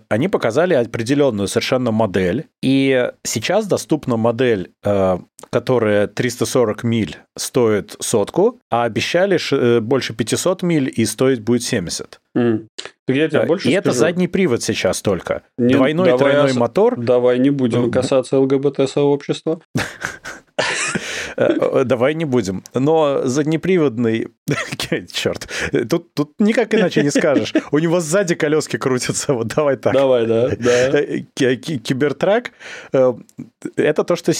[0.08, 4.72] они показали определенную совершенно модель, и сейчас доступна модель,
[5.50, 12.20] которая 340 миль стоит сотку, а обещали больше 500 миль и стоить будет 70.
[12.36, 12.66] Mm.
[13.08, 13.80] Я тебе больше и скажу.
[13.80, 15.42] это задний привод сейчас только.
[15.58, 16.56] Не, Двойной давай тройной ос...
[16.56, 16.98] мотор.
[16.98, 19.60] Давай не будем касаться ЛГБТ-сообщества.
[21.36, 22.62] Э, э, давай не будем.
[22.74, 24.28] Но заднеприводный...
[25.12, 25.48] Черт,
[25.88, 27.54] тут, тут никак иначе не скажешь.
[27.70, 29.32] У него сзади колески крутятся.
[29.34, 29.92] Вот давай так.
[29.92, 30.48] Давай, да.
[30.58, 31.00] да.
[31.00, 32.52] Э, кибертрак–
[32.92, 34.32] это то, что...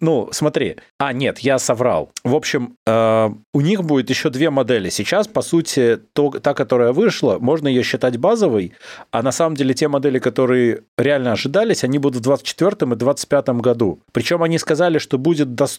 [0.00, 0.76] Ну, смотри.
[0.98, 2.10] А, нет, я соврал.
[2.24, 4.90] В общем, у них будет еще две модели.
[4.90, 8.72] Сейчас, по сути, то, та, которая вышла, можно ее считать базовой,
[9.10, 13.48] а на самом деле те модели, которые реально ожидались, они будут в 2024 и 2025
[13.60, 14.00] году.
[14.12, 15.75] Причем они сказали, что будет доступно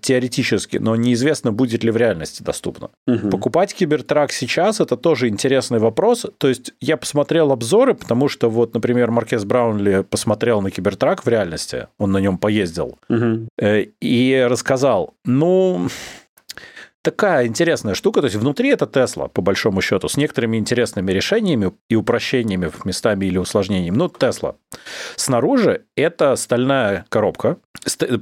[0.00, 2.90] теоретически, но неизвестно, будет ли в реальности доступно.
[3.06, 3.30] Угу.
[3.30, 6.26] Покупать кибертрак сейчас это тоже интересный вопрос.
[6.38, 11.28] То есть я посмотрел обзоры, потому что вот, например, Маркес Браунли посмотрел на кибертрак в
[11.28, 13.48] реальности, он на нем поездил угу.
[13.60, 15.88] и рассказал, ну
[17.02, 18.20] такая интересная штука.
[18.20, 23.26] То есть внутри это Тесла, по большому счету, с некоторыми интересными решениями и упрощениями местами
[23.26, 23.96] или усложнениями.
[23.96, 24.56] Ну, Тесла.
[25.16, 27.58] Снаружи это стальная коробка,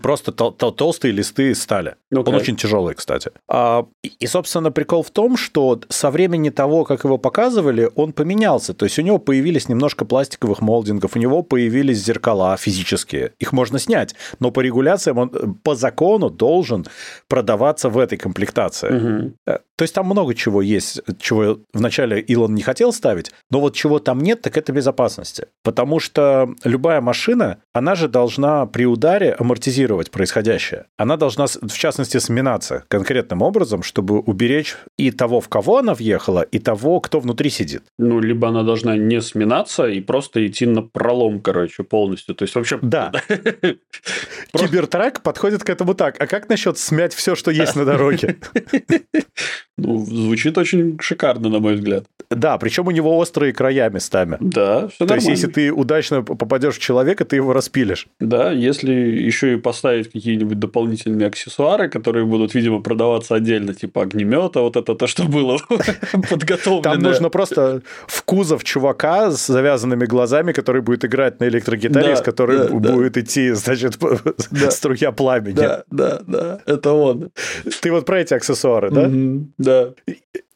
[0.03, 1.97] просто тол тол толстые листы стали.
[2.13, 2.29] Okay.
[2.29, 3.31] Он очень тяжелый, кстати.
[3.49, 8.75] А, и, собственно, прикол в том, что со времени того, как его показывали, он поменялся.
[8.75, 13.33] То есть у него появились немножко пластиковых молдингов, у него появились зеркала физические.
[13.39, 16.87] Их можно снять, но по регуляциям он по закону должен
[17.29, 18.68] продаваться в этой комплектации.
[18.77, 19.33] Угу.
[19.79, 24.01] То есть там много чего есть, чего вначале Илон не хотел ставить, но вот чего
[24.01, 25.47] там нет, так это безопасности.
[25.63, 30.87] Потому что любая машина, она же должна при ударе амортизировать происходящее.
[30.97, 36.43] Она должна, в частности, сминаться конкретным образом, чтобы уберечь и того, в кого она въехала,
[36.43, 37.85] и того, кто внутри сидит.
[37.99, 42.35] Ну, либо она должна не сминаться и просто идти на пролом, короче, полностью.
[42.35, 42.81] То есть вообще...
[42.83, 43.13] Да.
[44.53, 46.21] Кибертрак подходит к этому так.
[46.21, 48.39] А как насчет смять все, что есть на дороге?
[49.79, 52.05] Ну, звучит очень шикарно, на мой взгляд.
[52.31, 54.37] Да, причем у него острые края местами.
[54.41, 55.15] Да, все То нормально.
[55.15, 58.09] есть, если ты удачно попадешь в человека, ты его распилишь.
[58.19, 64.61] Да, если еще и поставить какие-нибудь дополнительные аксессуары, которые будут, видимо, продаваться отдельно, типа огнемета,
[64.61, 65.59] вот это то, что было
[66.29, 66.83] подготовлено.
[66.83, 72.21] Там нужно просто в кузов чувака с завязанными глазами, который будет играть на электрогитаре, из
[72.21, 73.97] которой будет идти, значит,
[74.71, 75.55] струя пламени.
[75.55, 77.31] Да, да, да, это он.
[77.81, 78.48] Ты вот про эти аксессуары,
[78.91, 79.11] да?
[79.59, 79.95] Да.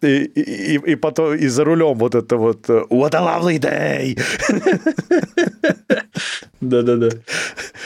[0.02, 4.18] И, и, и потом и за рулем вот это вот э, What a lovely day!
[6.61, 7.09] Да-да-да.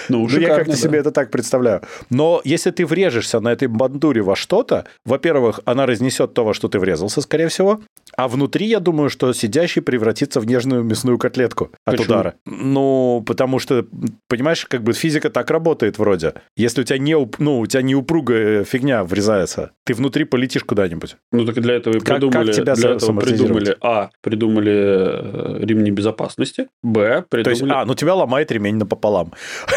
[0.09, 1.83] Ну, ну я как-то себе это так представляю.
[2.11, 6.69] Но если ты врежешься на этой бандуре во что-то, во-первых, она разнесет то, во что
[6.69, 7.81] ты врезался, скорее всего.
[8.17, 12.05] А внутри, я думаю, что сидящий превратится в нежную мясную котлетку от Почему?
[12.07, 12.35] удара.
[12.47, 13.87] Ну, потому что,
[14.29, 16.35] понимаешь, как бы физика так работает вроде.
[16.57, 21.17] Если у тебя не, ну, у тебя не упругая фигня врезается, ты внутри полетишь куда-нибудь.
[21.31, 25.91] Ну, так для этого и придумали, как тебя для этого придумали, а, придумали э, ремни
[25.91, 27.45] безопасности, б, придумали...
[27.45, 29.35] То есть, а, ну тебя ломает ремень напополам.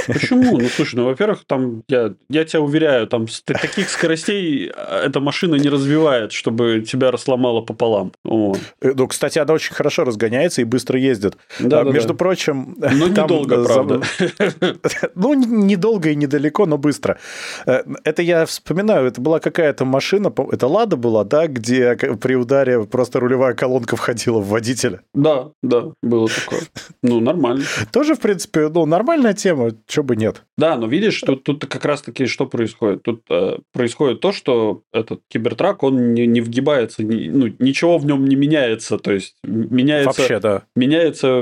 [0.07, 0.57] Почему?
[0.59, 5.55] Ну, слушай, ну, во-первых, там, я, я тебя уверяю, там таких скоростей э, эта машина
[5.55, 8.13] не развивает, чтобы тебя сломало пополам.
[8.29, 8.59] Вот.
[8.81, 11.35] Э, ну, кстати, она очень хорошо разгоняется и быстро ездит.
[11.59, 12.15] Да, а, да, между да.
[12.15, 12.75] прочим...
[12.77, 14.01] Ну, недолго, правда.
[15.15, 17.17] Ну, недолго и недалеко, но быстро.
[17.65, 23.19] Это я вспоминаю, это была какая-то машина, это Лада была, да, где при ударе просто
[23.19, 25.01] рулевая колонка входила в водителя.
[25.13, 26.61] Да, да, было такое.
[27.01, 27.63] Ну, нормально.
[27.91, 30.43] Тоже, в принципе, ну, нормальная тема, чего бы нет.
[30.57, 33.03] Да, но видишь, тут, тут как раз-таки что происходит?
[33.03, 38.05] Тут э, происходит то, что этот кибертрак, он не, не вгибается, не, ну, ничего в
[38.05, 40.21] нем не меняется, то есть меняется...
[40.21, 40.63] Вообще, да.
[40.75, 41.41] Меняется...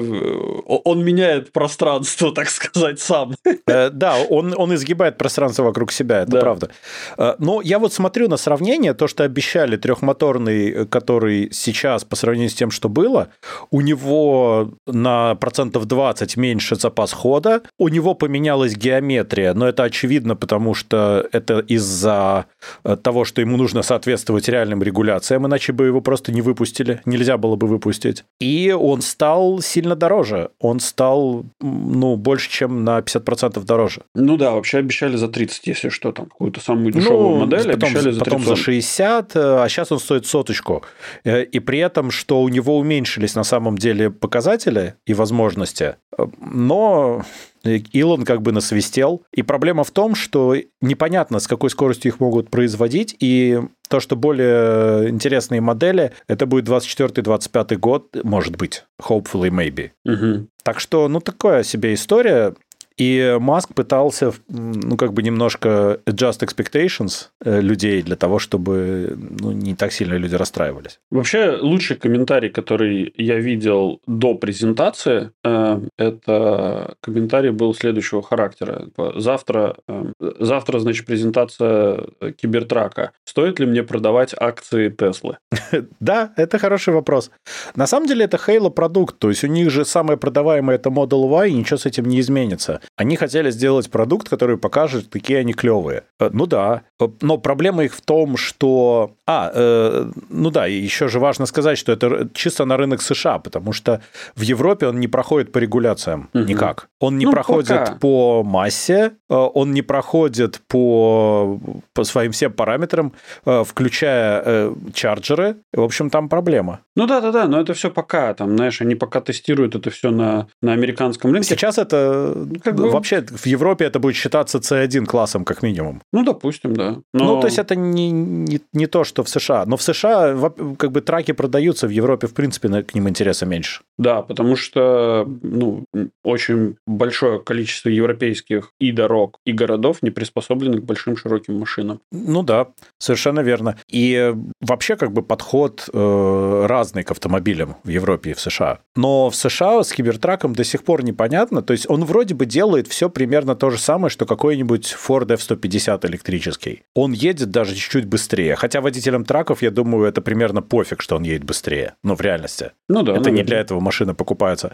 [0.67, 3.35] Он меняет пространство, так сказать, сам.
[3.67, 6.39] Э, да, он, он изгибает пространство вокруг себя, это да.
[6.39, 6.69] правда.
[7.17, 12.49] Э, но я вот смотрю на сравнение, то, что обещали трехмоторный, который сейчас по сравнению
[12.49, 13.29] с тем, что было,
[13.71, 20.35] у него на процентов 20 меньше запас хода, у него поменялась геометрия, но это очевидно,
[20.35, 22.45] потому что это из-за
[22.83, 26.66] э, того, что ему нужно соответствовать реальным регуляциям, иначе бы его просто не выпустили,
[27.05, 28.23] нельзя было бы выпустить.
[28.39, 34.01] И он стал сильно дороже, он стал, ну, больше, чем на 50% дороже.
[34.15, 37.89] Ну да, вообще обещали за 30, если что, там какую-то самую дешевую ну, модель потом,
[37.89, 38.23] обещали за 30.
[38.25, 40.83] Потом за 60, э, а сейчас он стоит соточку.
[41.23, 45.95] Э, и при этом, что у него уменьшились на самом деле показатели и возможности,
[46.39, 47.23] но
[47.63, 49.23] Илон как бы насвистел.
[49.33, 54.15] И проблема в том, что непонятно, с какой скоростью их могут производить, и то, что
[54.15, 59.91] более интересные модели, это будет 24-25 год, может быть, hopefully, maybe.
[60.05, 60.47] Угу.
[60.63, 62.53] Так что, ну, такая себе история.
[62.97, 69.51] И Маск пытался, ну, как бы немножко adjust expectations э, людей для того, чтобы ну,
[69.51, 70.99] не так сильно люди расстраивались.
[71.11, 78.85] Вообще, лучший комментарий, который я видел до презентации, э, это комментарий был следующего характера.
[78.85, 83.11] Типа, завтра, э, завтра, значит, презентация Кибертрака.
[83.25, 85.37] Стоит ли мне продавать акции Теслы?
[85.99, 87.31] Да, это хороший вопрос.
[87.75, 91.27] На самом деле, это Halo продукт, то есть у них же самое продаваемое это Model
[91.27, 92.81] Y, и ничего с этим не изменится.
[92.95, 96.03] Они хотели сделать продукт, который покажет, какие они клевые.
[96.19, 99.11] Э, ну да, э, но проблема их в том, что...
[99.27, 103.73] А, э, ну да, еще же важно сказать, что это чисто на рынок США, потому
[103.73, 104.01] что
[104.35, 106.43] в Европе он не проходит по регуляциям угу.
[106.43, 106.89] никак.
[106.99, 107.95] Он не ну, проходит пока.
[107.95, 111.59] по массе, э, он не проходит по,
[111.93, 115.57] по своим всем параметрам, включая чарджеры.
[115.73, 116.79] В общем, там проблема.
[116.95, 120.73] Ну да-да-да, но это все пока, там, знаешь, они пока тестируют это все на, на
[120.73, 121.49] американском рынке.
[121.49, 122.89] Сейчас это как бы...
[122.89, 126.01] вообще в Европе это будет считаться C1 классом как минимум.
[126.13, 126.97] Ну, допустим, да.
[127.13, 127.35] Но...
[127.35, 129.65] Ну, то есть это не, не, не то, что в США.
[129.65, 133.81] Но в США как бы траки продаются, в Европе, в принципе, к ним интереса меньше.
[133.97, 135.85] Да, потому что ну,
[136.23, 141.99] очень большое количество европейских и дорог, и городов не приспособлены к большим широким машинам.
[142.11, 142.67] Ну да,
[142.99, 143.77] совершенно верно.
[143.89, 148.79] И вообще как бы подход э, разный к автомобилям в Европе и в США.
[148.95, 151.61] Но в США с кибертраком до сих пор непонятно.
[151.61, 156.05] То есть он вроде бы делает все примерно то же самое, что какой-нибудь Ford F-150
[156.07, 156.83] электрический.
[156.95, 158.55] Он едет даже чуть-чуть быстрее.
[158.55, 161.93] Хотя водителям траков, я думаю, это примерно пофиг, что он едет быстрее.
[162.03, 162.71] Ну, в реальности.
[162.89, 163.13] Ну да.
[163.13, 163.31] Это наверное.
[163.31, 164.73] не для этого машины покупаются.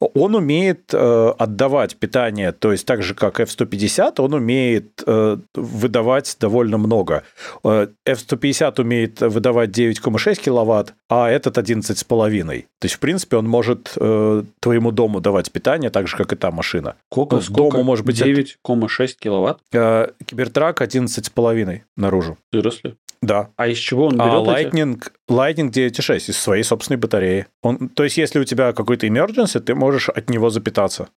[0.00, 6.36] Он умеет э, отдавать питание, то есть так же, как F-150, он умеет э, выдавать
[6.40, 7.22] довольно много.
[7.62, 12.64] Э, F-150 умеет выдавать 9,6 киловатт, а этот 11,5.
[12.84, 16.36] То есть, в принципе, он может э, твоему дому давать питание так же, как и
[16.36, 16.96] та машина.
[17.24, 17.36] Сколько?
[17.36, 17.76] Ну, сколько?
[17.76, 19.60] Дому может быть 9,6 киловатт?
[19.72, 22.38] Э, Кибертрак 11,5 наружу.
[22.52, 22.96] Выросли?
[23.24, 23.48] Да.
[23.56, 24.48] А из чего он берет?
[24.48, 27.46] А Lightning, Lightning 9.6 из своей собственной батареи.
[27.62, 31.08] Он, то есть, если у тебя какой-то emergency, ты можешь от него запитаться.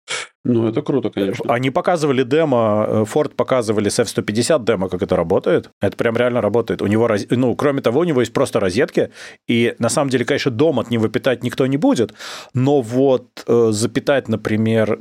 [0.45, 1.53] Ну, это круто, конечно.
[1.53, 5.69] Они показывали демо, э, Ford показывали с F-150 демо, как это работает.
[5.81, 6.81] Это прям реально работает.
[6.81, 9.09] У него, ну, кроме того, у него есть просто розетки,
[9.49, 12.13] и на самом деле, конечно, дом от него питать никто не будет,
[12.53, 14.99] но вот э, запитать, например,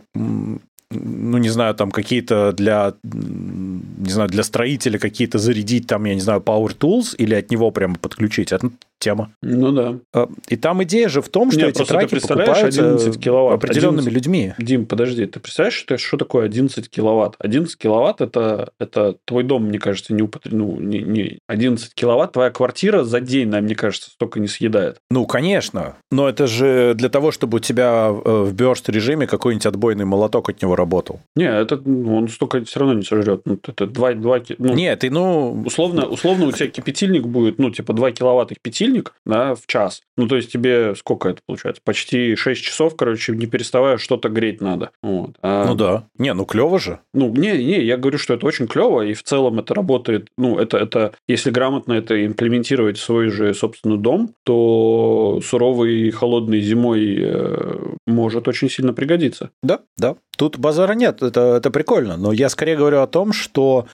[0.91, 6.21] ну, не знаю, там какие-то для, не знаю, для строителя какие-то зарядить, там, я не
[6.21, 8.53] знаю, Power Tools или от него прямо подключить.
[8.53, 9.33] Это тема.
[9.43, 9.99] Ну да.
[10.15, 14.09] А, и там идея же в том, что Нет, эти траки покупаются 11 киловатт, определенными
[14.09, 14.15] 11...
[14.15, 14.55] людьми.
[14.59, 17.37] Дим, подожди, ты представляешь, что, что такое 11 киловатт?
[17.39, 20.53] 11 киловатт это, это твой дом, мне кажется, не употреб...
[20.53, 24.99] ну, не, не 11 киловатт, твоя квартира за день, мне кажется, столько не съедает.
[25.11, 25.97] Ну, конечно.
[26.11, 30.49] Но это же для того, чтобы у тебя э, в burst режиме какой-нибудь отбойный молоток
[30.51, 31.21] от него работал.
[31.35, 33.43] Не, это ну, он столько все равно не сожрет.
[33.45, 35.63] Ну, это 2, 2 ну, Нет, и ну...
[35.65, 40.03] Условно, условно у тебя кипятильник будет, ну, типа 2 киловатта кипятильник, светильник да, в час.
[40.17, 41.83] Ну, то есть тебе сколько это получается?
[41.85, 44.91] Почти 6 часов, короче, не переставая что-то греть надо.
[45.03, 45.37] Вот.
[45.43, 45.67] А...
[45.67, 46.07] Ну да.
[46.19, 47.01] Не, ну клево же.
[47.13, 50.29] Ну, не, не, я говорю, что это очень клево, и в целом это работает.
[50.39, 56.61] Ну, это, это если грамотно это имплементировать в свой же собственный дом, то суровый холодной
[56.61, 59.51] зимой э, может очень сильно пригодиться.
[59.63, 60.17] Да, да.
[60.37, 62.17] Тут базара нет, это, это прикольно.
[62.17, 63.87] Но я скорее говорю о том, что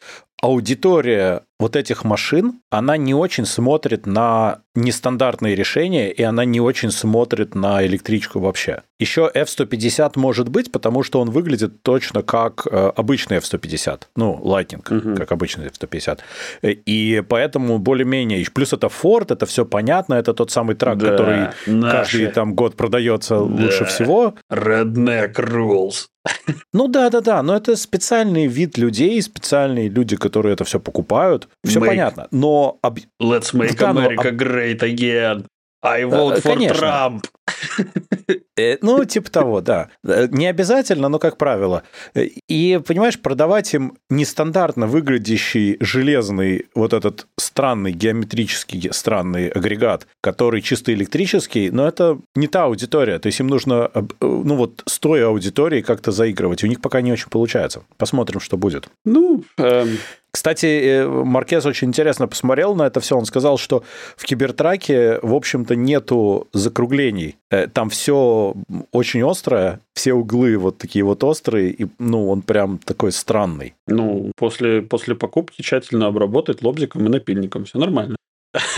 [0.42, 6.90] аудитория вот этих машин, она не очень смотрит на нестандартные решения, и она не очень
[6.90, 8.82] смотрит на электричку вообще.
[8.98, 14.02] Еще F-150 может быть, потому что он выглядит точно как э, обычный F-150.
[14.16, 15.16] Ну, Lightning, угу.
[15.16, 16.18] как обычный F-150.
[16.62, 18.44] И поэтому более-менее...
[18.52, 21.96] Плюс это Ford, это все понятно, это тот самый трак, да, который наши.
[21.96, 23.42] каждый там год продается да.
[23.42, 24.34] лучше всего.
[24.50, 26.06] Redneck rules.
[26.72, 31.48] Ну да, да, да, но это специальный вид людей, специальные люди, которые это все покупают.
[31.64, 31.86] Все make...
[31.86, 32.28] понятно.
[32.30, 32.78] Но
[33.20, 34.38] Let's make да, America но...
[34.38, 35.46] great again.
[35.82, 36.84] I vote for Конечно.
[36.84, 37.24] Trump.
[38.56, 39.88] Э, ну, типа того, да.
[40.04, 41.82] Э, не обязательно, но как правило.
[42.14, 50.92] И, понимаешь, продавать им нестандартно выглядящий железный вот этот странный геометрический странный агрегат, который чисто
[50.92, 53.18] электрический, но это не та аудитория.
[53.18, 56.62] То есть им нужно, э, ну вот, с той аудиторией как-то заигрывать.
[56.62, 57.82] У них пока не очень получается.
[57.96, 58.88] Посмотрим, что будет.
[59.04, 59.98] Ну, эм...
[60.32, 63.18] Кстати, э, Маркез очень интересно посмотрел на это все.
[63.18, 63.84] Он сказал, что
[64.16, 67.36] в кибертраке, в общем-то, нету закруглений.
[67.50, 68.54] Э, там все
[68.92, 73.74] очень острое, все углы вот такие вот острые, и, ну, он прям такой странный.
[73.86, 78.16] Ну, после, после покупки тщательно обработать лобзиком и напильником, все нормально.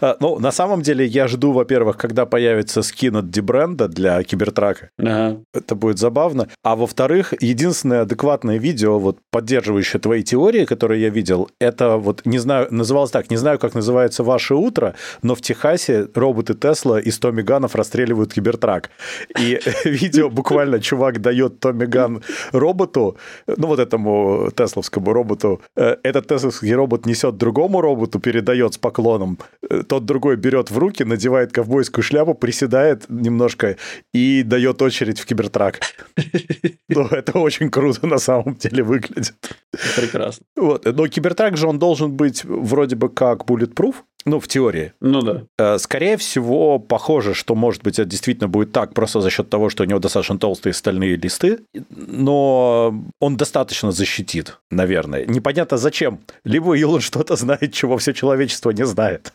[0.00, 4.90] А, ну, на самом деле, я жду, во-первых, когда появится скин от Дебренда для Кибертрака.
[4.98, 5.40] Ага.
[5.54, 6.48] Это будет забавно.
[6.62, 12.38] А во-вторых, единственное адекватное видео, вот поддерживающее твои теории, которые я видел, это вот, не
[12.38, 17.18] знаю, называлось так, не знаю, как называется «Ваше утро», но в Техасе роботы Тесла из
[17.18, 18.90] Tommy Gun ов расстреливают Cybertruck.
[19.38, 26.26] И видео буквально чувак дает Tommy Gun роботу, ну вот этому тесловскому роботу, э, этот
[26.26, 29.38] тесловский робот несет другому роботу, передает с поклоном,
[29.88, 33.76] тот другой берет в руки, надевает ковбойскую шляпу, приседает немножко
[34.12, 35.80] и дает очередь в Cybertruck.
[36.88, 39.34] Ну, это очень круто на самом деле выглядит.
[39.96, 40.44] Прекрасно.
[40.56, 40.84] Вот.
[40.84, 44.92] Но Cybertruck же он должен быть вроде бы как bulletproof, ну, в теории.
[45.00, 45.42] Ну да.
[45.58, 49.68] Э, скорее всего, похоже, что, может быть, это действительно будет так, просто за счет того,
[49.68, 55.26] что у него достаточно толстые стальные листы, но он достаточно защитит, наверное.
[55.26, 56.20] Непонятно зачем.
[56.44, 59.32] Либо Илон что-то знает, чего все человечество не знает.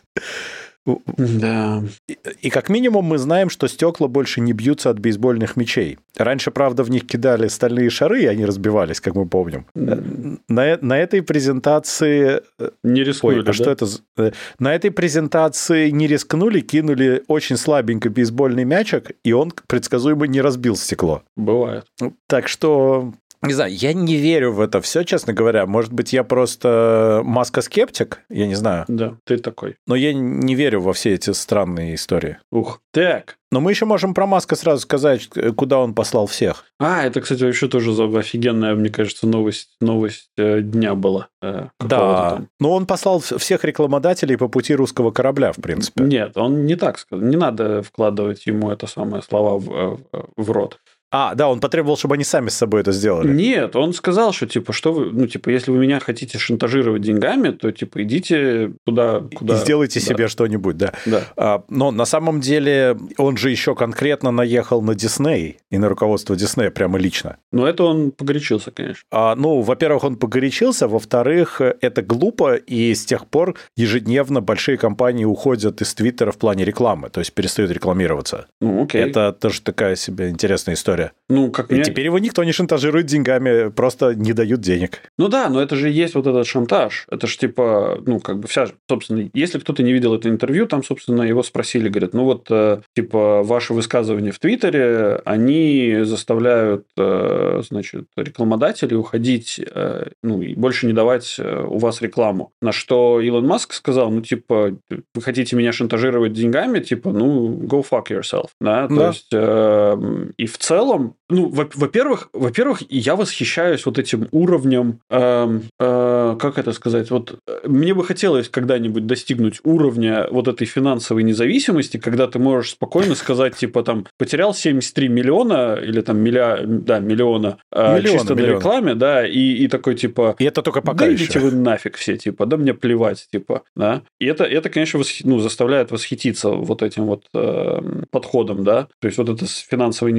[1.16, 1.82] Да.
[2.08, 5.98] И, и как минимум мы знаем, что стекла больше не бьются от бейсбольных мечей.
[6.16, 9.66] Раньше, правда, в них кидали стальные шары, и они разбивались, как мы помним.
[9.74, 12.42] На, на этой презентации...
[12.58, 13.52] Э, не рискнули, Ой, а да?
[13.52, 13.86] что это?
[14.16, 20.40] Э, на этой презентации не рискнули, кинули очень слабенько бейсбольный мячик, и он предсказуемо не
[20.40, 21.22] разбил стекло.
[21.36, 21.84] Бывает.
[22.26, 25.66] Так что не знаю, я не верю в это все, честно говоря.
[25.66, 28.84] Может быть, я просто маска-скептик, я не знаю.
[28.88, 29.76] Да, ты такой.
[29.86, 32.38] Но я не верю во все эти странные истории.
[32.50, 33.38] Ух, так.
[33.50, 36.66] Но мы еще можем про Маска сразу сказать, куда он послал всех.
[36.78, 41.28] А, это, кстати, вообще тоже офигенная, мне кажется, новость, новость э, дня была.
[41.40, 46.04] Э, да, но он послал всех рекламодателей по пути русского корабля, в принципе.
[46.04, 47.24] Нет, он не так сказал.
[47.24, 50.78] Не надо вкладывать ему это самое слова в, э, в рот.
[51.10, 53.32] А, да, он потребовал, чтобы они сами с собой это сделали.
[53.32, 57.50] Нет, он сказал, что типа, что вы, ну, типа, если вы меня хотите шантажировать деньгами,
[57.50, 59.54] то типа идите туда, куда.
[59.54, 60.06] И сделайте да.
[60.06, 60.92] себе что-нибудь, да.
[61.06, 61.22] Да.
[61.36, 66.36] А, но на самом деле он же еще конкретно наехал на Дисней и на руководство
[66.36, 67.38] Диснея прямо лично.
[67.52, 69.02] Ну, это он погорячился, конечно.
[69.10, 75.24] А, ну, во-первых, он погорячился, во-вторых, это глупо, и с тех пор ежедневно большие компании
[75.24, 78.46] уходят из Твиттера в плане рекламы, то есть перестают рекламироваться.
[78.60, 79.00] Ну, окей.
[79.00, 81.12] Это тоже такая себе интересная история история.
[81.30, 81.84] Ну, как и меня...
[81.84, 85.00] теперь его никто не шантажирует деньгами, просто не дают денег.
[85.18, 87.06] Ну да, но это же есть вот этот шантаж.
[87.10, 90.82] Это же типа, ну, как бы вся, собственно, если кто-то не видел это интервью, там,
[90.82, 97.62] собственно, его спросили, говорят, ну вот, э, типа, ваши высказывания в Твиттере, они заставляют, э,
[97.68, 102.52] значит, рекламодателей уходить, э, ну, и больше не давать у вас рекламу.
[102.62, 107.84] На что Илон Маск сказал, ну, типа, вы хотите меня шантажировать деньгами, типа, ну, go
[107.86, 109.08] fuck yourself, да, то да.
[109.08, 116.36] есть, и в целом целом, ну, во-первых, во-первых, я восхищаюсь вот этим уровнем, э, э,
[116.38, 121.98] как это сказать, вот э, мне бы хотелось когда-нибудь достигнуть уровня вот этой финансовой независимости,
[121.98, 127.58] когда ты можешь спокойно сказать, типа, там, потерял 73 миллиона или там милля, да, миллиона,
[127.72, 128.52] э, миллиона чисто миллиона.
[128.52, 130.36] на рекламе, да, и, и такой, типа...
[130.38, 134.02] И это только пока да идите вы нафиг все, типа, да мне плевать, типа, да.
[134.18, 135.24] И это, это конечно, восх...
[135.24, 140.12] ну, заставляет восхититься вот этим вот э, подходом, да, то есть вот это с финансовой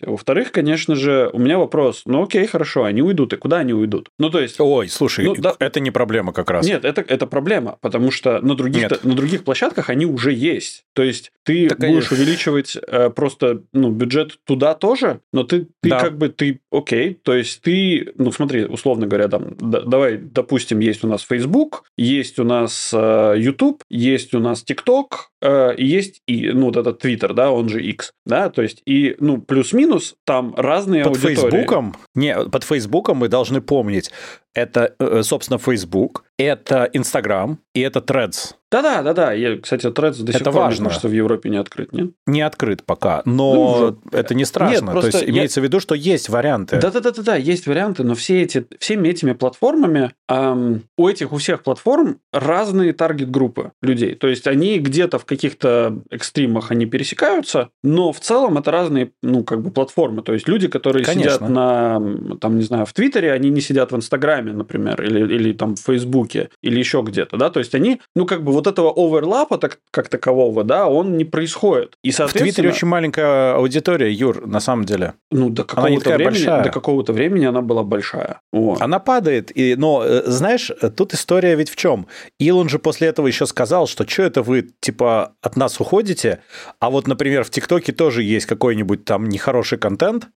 [0.00, 0.10] месте.
[0.10, 4.08] Во-вторых, конечно же, у меня вопрос, ну окей, хорошо, они уйдут, и куда они уйдут?
[4.18, 4.56] Ну, то есть...
[4.58, 5.54] Ой, слушай, ну, да...
[5.58, 6.66] это не проблема как раз.
[6.66, 10.84] Нет, это, это проблема, потому что на других, на других площадках они уже есть.
[10.94, 12.20] То есть ты так будешь они...
[12.20, 16.00] увеличивать э, просто ну, бюджет туда тоже, но ты, ты да.
[16.00, 20.80] как бы, ты, окей, то есть ты, ну смотри, условно говоря, там, да, давай, допустим,
[20.80, 25.06] есть у нас Facebook, есть у нас э, YouTube, есть у нас TikTok,
[25.40, 29.16] э, есть и, ну, вот этот Twitter, да, он же X, да, то есть и,
[29.20, 31.50] ну, плюс-минус там разные под аудитории.
[31.50, 34.10] Фейсбуком, не, под Фейсбуком мы должны помнить,
[34.54, 38.54] это, э, собственно, Facebook, это Instagram и это Threads.
[38.70, 39.32] Да-да, да-да.
[39.32, 40.86] Я, кстати, Threads до сих это пор важно.
[40.86, 42.10] Мне что в Европе не открыт, нет?
[42.26, 44.92] Не открыт пока, но ну, это не страшно.
[44.92, 45.28] Нет, То есть я...
[45.28, 46.78] имеется в виду, что есть варианты.
[46.78, 52.20] Да-да-да-да, есть варианты, но все эти, всеми этими платформами, эм, у этих, у всех платформ
[52.32, 54.14] разные таргет-группы людей.
[54.14, 59.42] То есть они где-то в каких-то экстримах они пересекаются, но в целом это разные, ну,
[59.42, 60.22] как бы платформы.
[60.22, 61.32] То есть люди, которые Конечно.
[61.32, 62.00] сидят на,
[62.40, 65.80] там, не знаю, в Твиттере, они не сидят в Инстаграме, например, или, или там в
[65.80, 69.78] Фейсбуке, или еще где-то, да, то есть они, ну, как бы вот этого оверлапа так,
[69.90, 71.96] как такового, да, он не происходит.
[72.02, 72.50] И, соответственно...
[72.50, 75.14] В Твиттере очень маленькая аудитория, Юр, на самом деле.
[75.30, 76.64] Ну, до какого-то времени, большая.
[76.64, 78.40] до какого-то времени она была большая.
[78.52, 78.80] Вот.
[78.80, 82.06] Она падает, и, но, э, знаешь, тут история ведь в чем?
[82.38, 86.40] Илон же после этого еще сказал, что что это вы, типа, от нас уходите,
[86.78, 90.28] а вот, например, в ТикТоке тоже есть какой-нибудь там нехороший контент,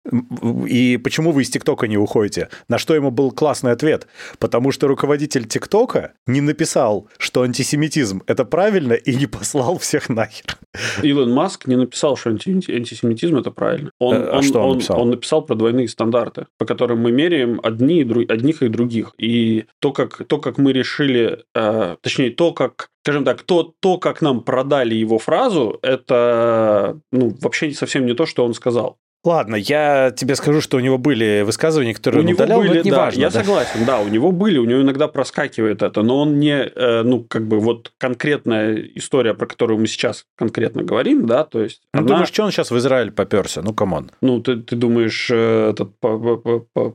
[0.67, 2.49] и почему вы из ТикТока не уходите?
[2.67, 3.92] На что ему был классный ответ.
[4.39, 10.57] Потому что руководитель ТикТока не написал, что антисемитизм– это правильно, и не послал всех нахер.
[11.01, 13.91] Илон Маск не написал, что антисемитизм– это правильно.
[13.99, 15.01] Он, а он, что он, он написал?
[15.01, 19.13] Он написал про двойные стандарты, по которым мы меряем одни, одних и других.
[19.17, 23.97] И то, как, то, как мы решили, э, точнее, то, как скажем так, то, то,
[23.97, 28.97] как нам продали его фразу, это ну, вообще совсем не то, что он сказал.
[29.23, 32.69] Ладно, я тебе скажу, что у него были высказывания, которые у он него удалял, были,
[32.69, 33.21] но это не да, важно.
[33.21, 33.39] Я да.
[33.39, 37.23] согласен, да, у него были, у него иногда проскакивает это, но он не, э, ну,
[37.23, 41.81] как бы вот конкретная история, про которую мы сейчас конкретно говорим, да, то есть...
[41.93, 42.07] Ну, она...
[42.07, 43.61] думаешь, что он сейчас в Израиль поперся?
[43.61, 44.11] Ну, come on.
[44.19, 45.91] Ну, ты, ты думаешь, э, этот,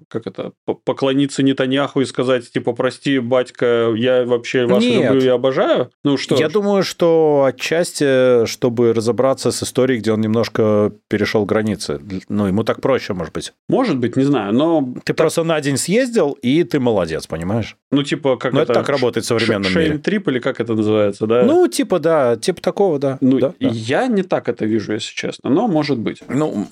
[0.09, 0.53] как это,
[0.85, 5.05] поклониться Нетаньяху и сказать, типа, прости, батька, я вообще вас Нет.
[5.13, 5.91] люблю и обожаю?
[6.05, 6.53] Ну, что Я ж.
[6.53, 12.81] думаю, что отчасти, чтобы разобраться с историей, где он немножко перешел границы ну, ему так
[12.81, 13.53] проще, может быть.
[13.69, 14.95] Может быть, не знаю, но...
[15.05, 15.17] Ты так...
[15.17, 17.77] просто на день съездил, и ты молодец, понимаешь?
[17.91, 18.75] Ну, типа, как ну, это...
[18.75, 19.99] так работает в современном Ш- мире.
[19.99, 21.45] трип или как это называется, да?
[21.45, 23.19] Ну, типа, да, типа такого, да.
[23.21, 26.23] Ну, да, я не так это вижу, если честно, но может быть.
[26.29, 26.67] Ну,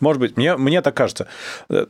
[0.00, 1.28] может быть, мне, мне так кажется.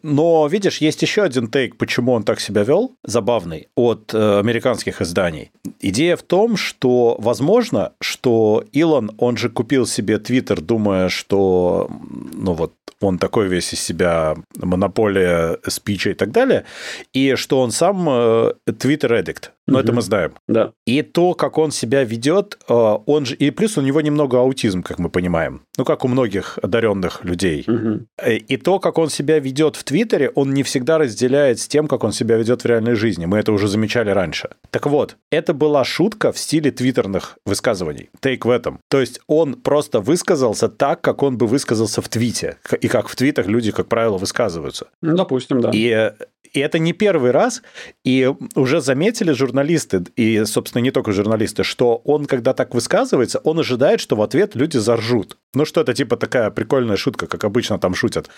[0.02, 5.00] Но, видишь, есть еще один тейк, почему он так себя вел, забавный, от э, американских
[5.00, 5.50] изданий.
[5.80, 11.90] Идея в том, что, возможно, что Илон, он же купил себе Твиттер, думая, что,
[12.32, 16.64] ну вот, он такой весь из себя монополия спича и так далее,
[17.12, 19.50] и что он сам Twitter э, Addict.
[19.66, 19.84] Но угу.
[19.84, 20.32] это мы знаем.
[20.48, 20.72] Да.
[20.86, 23.34] И то, как он себя ведет, э, он же...
[23.36, 25.62] И плюс у него немного аутизм, как мы понимаем.
[25.78, 27.64] Ну, как у многих одаренных людей.
[27.66, 28.28] Угу.
[28.48, 32.04] И то, как он себя ведет в Твиттере, он не всегда разделяет с тем, как
[32.04, 33.26] он себя ведет в реальной жизни.
[33.26, 34.50] Мы это уже замечали раньше.
[34.70, 38.10] Так вот, это была шутка в стиле твиттерных высказываний.
[38.20, 38.80] Тейк в этом.
[38.90, 42.56] То есть он просто высказался так, как он бы высказался в твите.
[42.80, 44.88] И как в твитах люди, как правило, высказываются.
[45.00, 45.70] Ну, допустим, да.
[45.72, 46.12] И
[46.52, 47.62] и это не первый раз,
[48.04, 53.58] и уже заметили журналисты, и, собственно, не только журналисты, что он, когда так высказывается, он
[53.60, 55.38] ожидает, что в ответ люди заржут.
[55.54, 58.30] Ну, что это типа такая прикольная шутка, как обычно там шутят.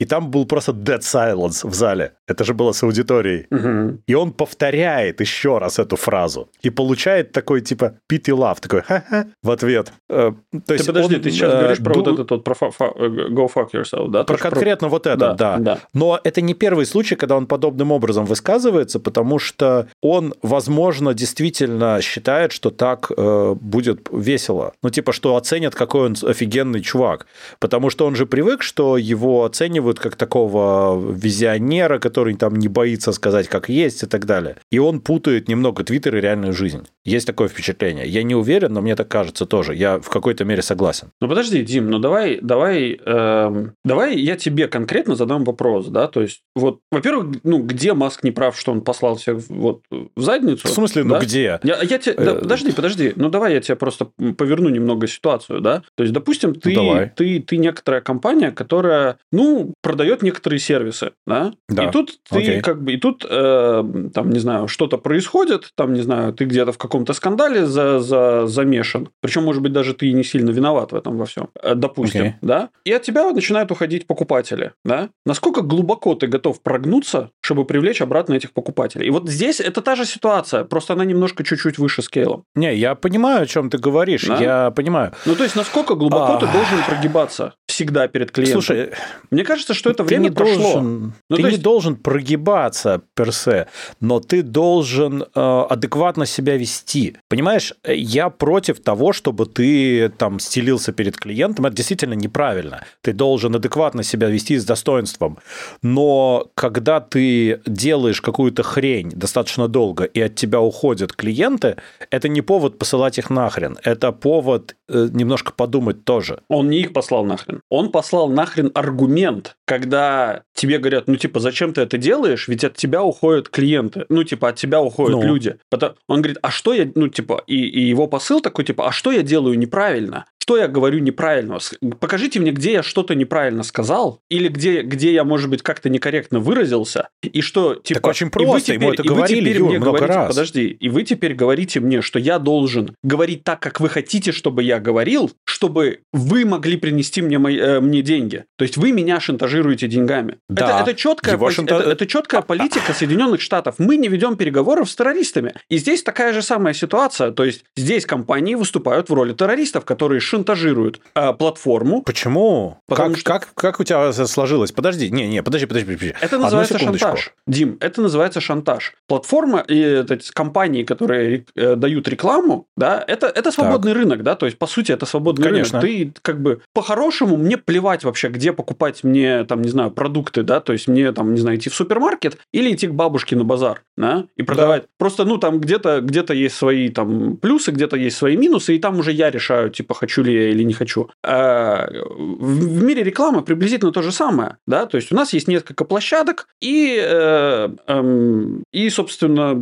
[0.00, 2.14] И там был просто dead silence в зале.
[2.26, 3.46] Это же было с аудиторией.
[3.50, 4.02] Угу.
[4.06, 6.50] И он повторяет еще раз эту фразу.
[6.62, 9.92] И получает такой типа pity laugh, такой ха-ха в ответ.
[10.08, 12.00] Э, то ты есть подожди, он, ты сейчас э, говоришь про ду...
[12.00, 14.24] вот этот вот, про э, go fuck yourself, да?
[14.24, 14.92] Про конкретно про...
[14.92, 15.56] вот это, да, да.
[15.58, 15.78] да.
[15.94, 22.00] Но это не первый случай, когда он подобным образом высказывается, потому что он, возможно, действительно
[22.02, 24.72] считает, что так э, будет весело.
[24.82, 27.26] Ну, типа, что оценят, какой он офигенный офигенный чувак.
[27.58, 33.12] Потому что он же привык, что его оценивают как такого визионера, который там не боится
[33.12, 34.56] сказать, как есть и так далее.
[34.70, 36.86] И он путает немного Твиттер и реальную жизнь.
[37.04, 38.06] Есть такое впечатление.
[38.06, 39.74] Я не уверен, но мне так кажется тоже.
[39.74, 41.08] Я в какой-то мере согласен.
[41.20, 46.22] Ну подожди, Дим, ну давай, давай, эм, давай я тебе конкретно задам вопрос, да, то
[46.22, 50.66] есть вот, во-первых, ну где Маск не прав, что он послал всех вот в задницу?
[50.66, 51.20] В смысле, ну да?
[51.20, 51.60] где?
[51.62, 55.60] Я, я тебе, да, э, подожди, подожди, ну давай я тебе просто поверну немного ситуацию,
[55.60, 57.12] да, то есть допустим допустим, ты, Давай.
[57.14, 61.52] ты, ты некоторая компания, которая, ну, продает некоторые сервисы, да?
[61.68, 61.84] Да.
[61.84, 62.60] И тут ты Окей.
[62.60, 63.84] как бы, и тут, э,
[64.14, 68.46] там, не знаю, что-то происходит, там, не знаю, ты где-то в каком-то скандале за, за,
[68.46, 69.08] замешан.
[69.20, 72.34] Причем, может быть, даже ты не сильно виноват в этом во всем, э, допустим, Окей.
[72.42, 72.70] да?
[72.84, 75.10] И от тебя начинают уходить покупатели, да?
[75.24, 79.06] Насколько глубоко ты готов прогнуться, чтобы привлечь обратно этих покупателей?
[79.06, 82.42] И вот здесь это та же ситуация, просто она немножко чуть-чуть выше скейлом.
[82.54, 84.24] Не, я понимаю, о чем ты говоришь.
[84.24, 84.36] Да?
[84.40, 85.12] Я понимаю.
[85.26, 86.52] Ну, то есть, насколько глубоко ты А.
[86.52, 88.62] должен прогибаться всегда перед клиентом?
[88.62, 88.90] Слушай,
[89.30, 90.62] Мне кажется, что это ты время прошло.
[90.62, 93.66] должен, Ну, ты не есть- должен прогибаться персе,
[94.00, 97.16] но ты должен э, адекватно себя вести.
[97.28, 101.66] Понимаешь, я против того, чтобы ты там стелился перед клиентом.
[101.66, 102.80] Это действительно неправильно.
[103.02, 105.38] Ты должен адекватно себя вести с достоинством.
[105.82, 107.35] Но когда ты
[107.66, 111.76] делаешь какую-то хрень достаточно долго, и от тебя уходят клиенты,
[112.10, 113.76] это не повод посылать их нахрен.
[113.84, 116.40] Это повод э, немножко подумать тоже.
[116.48, 117.60] Он не их послал нахрен.
[117.70, 122.48] Он послал нахрен аргумент, когда тебе говорят, ну, типа, зачем ты это делаешь?
[122.48, 124.06] Ведь от тебя уходят клиенты.
[124.08, 125.26] Ну, типа, от тебя уходят Ну.
[125.26, 125.56] люди.
[125.70, 128.92] Потом- Он говорит, а что я, ну, типа, и, и его посыл такой, типа, а
[128.92, 130.24] что я делаю неправильно?
[130.46, 131.58] Что я говорю неправильно?
[131.98, 136.38] Покажите мне, где я что-то неправильно сказал, или где, где я, может быть, как-то некорректно
[136.38, 138.06] выразился, и что, типа...
[138.06, 140.28] очень и вы просто, ему это и вы говорили, теперь Юр, мне много говорите- раз.
[140.28, 144.62] Подожди, и вы теперь говорите мне, что я должен говорить так, как вы хотите, чтобы
[144.62, 148.44] я говорил, чтобы вы могли принести мне, мои- э, мне деньги.
[148.56, 150.36] То есть вы меня шантажируете деньгами.
[150.48, 150.80] Да.
[150.80, 153.74] Это, это четкая, пози- шанта- это, это четкая политика Соединенных Штатов.
[153.78, 155.54] Мы не ведем переговоров с террористами.
[155.68, 157.32] И здесь такая же самая ситуация.
[157.32, 162.02] То есть здесь компании выступают в роли террористов, которые шантажируют э, платформу.
[162.02, 162.78] Почему?
[162.86, 164.72] Потому как, что- как, как у тебя сложилось?
[164.72, 166.14] Подожди, не, не, подожди, подожди, подожди.
[166.20, 167.06] Это Одну называется секундочку.
[167.08, 167.34] шантаж.
[167.46, 168.94] Дим, это называется шантаж.
[169.08, 174.46] Платформа и это, компании, которые э, дают рекламу, да, это, это свободный рынок, да, то
[174.46, 175.80] есть, по сути, это свободный Конечно.
[175.80, 176.14] рынок.
[176.14, 180.60] Ты как бы по-хорошему мне плевать вообще, где покупать мне, там, не знаю, продукты, да,
[180.60, 183.82] то есть мне, там, не знаю, идти в супермаркет или идти к бабушке на базар,
[183.96, 184.84] да, и продавать.
[184.98, 188.98] Просто, ну, там где-то где есть свои там плюсы, где-то есть свои минусы, и там
[188.98, 191.08] уже я решаю, типа, хочу ли я или не хочу.
[191.24, 195.84] А, в мире рекламы приблизительно то же самое, да, то есть у нас есть несколько
[195.84, 199.54] площадок, и, э, эм, и собственно,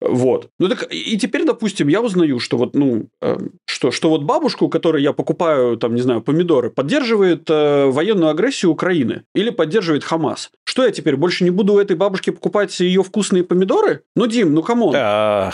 [0.00, 0.48] вот.
[0.58, 4.68] Ну так, и теперь, допустим, я узнаю, что вот, ну, э, что, что вот бабушку,
[4.68, 10.50] которой я покупаю, там, не знаю, помидоры, поддерживает э, военную агрессию Украины или поддерживает Хамас.
[10.64, 14.02] Что я теперь, больше не буду у этой бабушки покупать ее вкусные помидоры?
[14.16, 14.94] Ну, Дим, ну, come on.
[14.96, 15.52] А,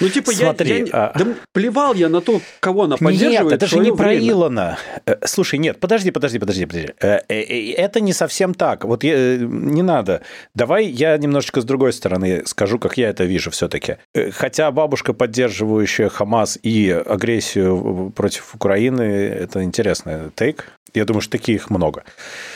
[0.00, 3.44] Ну, типа, я- Смотри, я, не- а- да плевал я на то, кого она поддерживает
[3.44, 4.30] Нет, это же не про время.
[4.30, 4.78] Илона.
[5.06, 6.92] Э, Слушай, нет, подожди, подожди, подожди, подожди.
[7.00, 8.84] Э, э, Это не совсем так.
[8.84, 10.22] Вот я- не надо.
[10.54, 13.96] Давай я немножечко с другой стороны скажу, как я это вижу все-таки.
[14.32, 20.66] Хотя бабушка, поддерживающая Хамас и агрессию против Украины, это интересный тейк.
[20.94, 22.04] Я думаю, что таких много.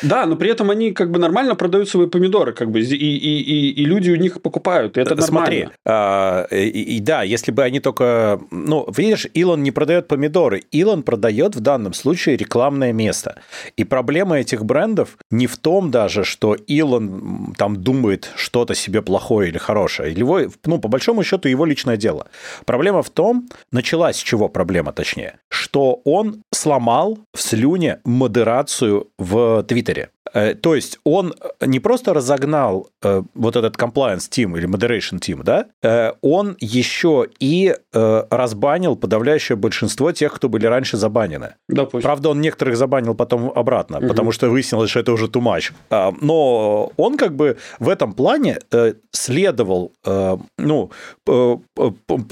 [0.03, 3.41] Да, но при этом они как бы нормально продают свои помидоры, как бы, и, и,
[3.41, 5.27] и, и люди у них покупают, и это нормально.
[5.27, 8.41] Смотри, а, и, и да, если бы они только...
[8.51, 10.63] Ну, видишь, Илон не продает помидоры.
[10.71, 13.41] Илон продает в данном случае рекламное место.
[13.77, 19.49] И проблема этих брендов не в том даже, что Илон там думает что-то себе плохое
[19.49, 20.13] или хорошее.
[20.13, 22.27] Его, ну, по большому счету, его личное дело.
[22.65, 29.63] Проблема в том, началась с чего проблема, точнее, что он сломал в слюне модерацию в
[29.65, 30.12] Твиттере.
[30.35, 35.43] Э, То есть он не просто разогнал э, вот этот compliance team или moderation team,
[35.43, 41.55] да, э, он еще и э, разбанил подавляющее большинство тех, кто были раньше забанены.
[41.69, 42.03] Допустим.
[42.03, 44.09] Правда, он некоторых забанил потом обратно, Мгм.
[44.09, 45.73] потому что выяснилось, что это уже too much.
[45.91, 50.91] А, Но он как бы в этом плане э, следовал, э, ну,
[51.29, 51.57] э,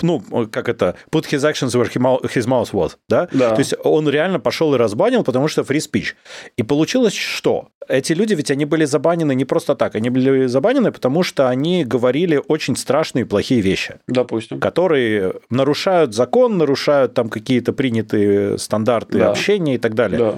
[0.02, 3.28] ну, как это, put his actions where his mouth was, да?
[3.32, 3.50] Да.
[3.54, 6.14] То есть он реально пошел и разбанил, потому что free speech.
[6.56, 7.68] И получилось что?
[7.88, 11.84] Эти люди ведь они были забанены не просто так, они были забанены, потому что они
[11.84, 14.60] говорили очень страшные плохие вещи Допустим.
[14.60, 19.30] которые нарушают закон, нарушают там какие-то принятые стандарты Да.
[19.30, 20.18] общения и так далее.
[20.18, 20.34] Да,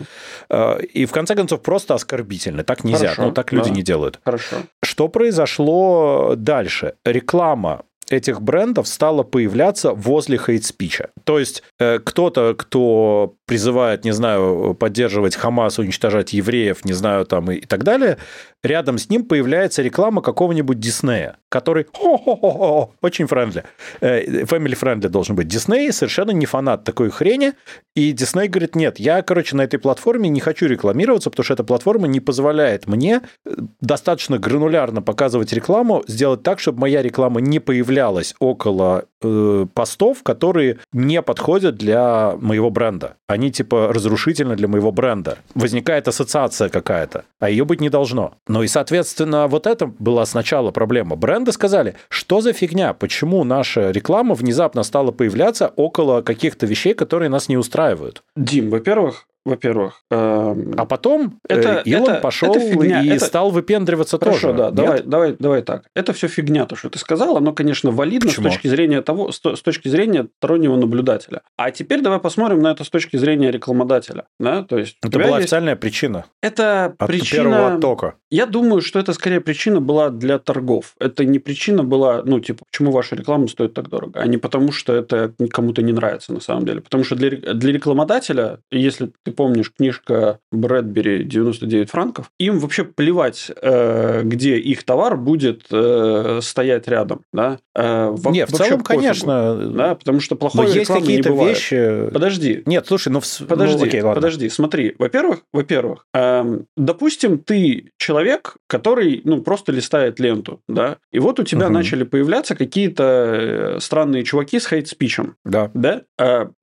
[0.78, 2.62] Э, И в конце концов просто оскорбительны.
[2.64, 3.08] Так нельзя.
[3.08, 3.74] Хорошо, Ну, так люди да.
[3.74, 4.20] не делают.
[4.24, 4.56] хорошо.
[4.84, 6.94] Что произошло дальше?
[7.04, 11.08] Реклама этих брендов стала появляться возле hate speech'а.
[11.24, 17.50] То есть э, кто-то, кто призывает, не знаю, поддерживать Хамас, уничтожать евреев, не знаю, там
[17.50, 18.16] и, и так далее,
[18.62, 23.64] рядом с ним появляется реклама какого-нибудь Диснея, который «Хо-хо-хо-хо», очень friendly.
[24.00, 25.48] Family friendly должен быть.
[25.48, 27.52] Дисней совершенно не фанат такой хрени,
[27.94, 31.64] и Дисней говорит, нет, я, короче, на этой платформе не хочу рекламироваться, потому что эта
[31.64, 33.50] платформа не позволяет мне э,
[33.82, 40.78] достаточно гранулярно показывать рекламу, сделать так, чтобы моя реклама не появлялась около э, постов, которые
[40.94, 43.16] не подходят для моего бренда.
[43.26, 45.38] Они типа разрушительны для моего бренда.
[45.54, 48.34] Возникает ассоциация какая-то, а ее быть не должно.
[48.48, 51.16] Ну и, соответственно, вот это была сначала проблема.
[51.16, 57.28] Бренды сказали, что за фигня, почему наша реклама внезапно стала появляться около каких-то вещей, которые
[57.28, 58.22] нас не устраивают.
[58.36, 60.02] Дим, во-первых, во-первых.
[60.10, 63.24] Эм, а потом э, это, Илон это, пошел это фигня, и это...
[63.24, 64.58] стал выпендриваться Хорошо, тоже.
[64.58, 65.84] да, давай, давай, давай так.
[65.94, 68.48] Это все фигня, то, что ты сказал, оно, конечно, валидно Почему?
[68.48, 71.42] с точки зрения того, с, с точки зрения стороннего наблюдателя.
[71.56, 74.26] А теперь давай посмотрим на это с точки зрения рекламодателя.
[74.38, 74.62] Да?
[74.62, 75.40] То есть это была есть...
[75.40, 76.26] официальная причина.
[76.42, 77.42] Это От причина...
[77.42, 78.14] первого оттока.
[78.32, 80.94] Я думаю, что это скорее причина была для торгов.
[80.98, 84.72] Это не причина была, ну, типа, почему ваша реклама стоит так дорого, а не потому,
[84.72, 86.80] что это кому-то не нравится на самом деле.
[86.80, 92.30] Потому что для, для рекламодателя, если ты помнишь книжка Брэдбери «99 франков».
[92.38, 97.26] Им вообще плевать, э, где их товар будет э, стоять рядом.
[97.34, 97.58] Да?
[97.74, 99.56] Э, Нет, в целом, пофигу, конечно.
[99.74, 102.08] Да, потому что плохой Но есть какие-то вещи...
[102.10, 102.62] Подожди.
[102.64, 103.20] Нет, слушай, ну...
[103.46, 104.94] Подожди, ну, окей, подожди, смотри.
[104.98, 108.21] Во-первых, во-первых, эм, допустим, ты человек,
[108.66, 111.74] который, ну, просто листает ленту, да, и вот у тебя угу.
[111.74, 115.36] начали появляться какие-то странные чуваки с хейт-спичем.
[115.44, 115.70] Да.
[115.74, 116.02] Да?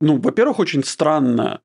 [0.02, 1.60] ну, во-первых, очень странно,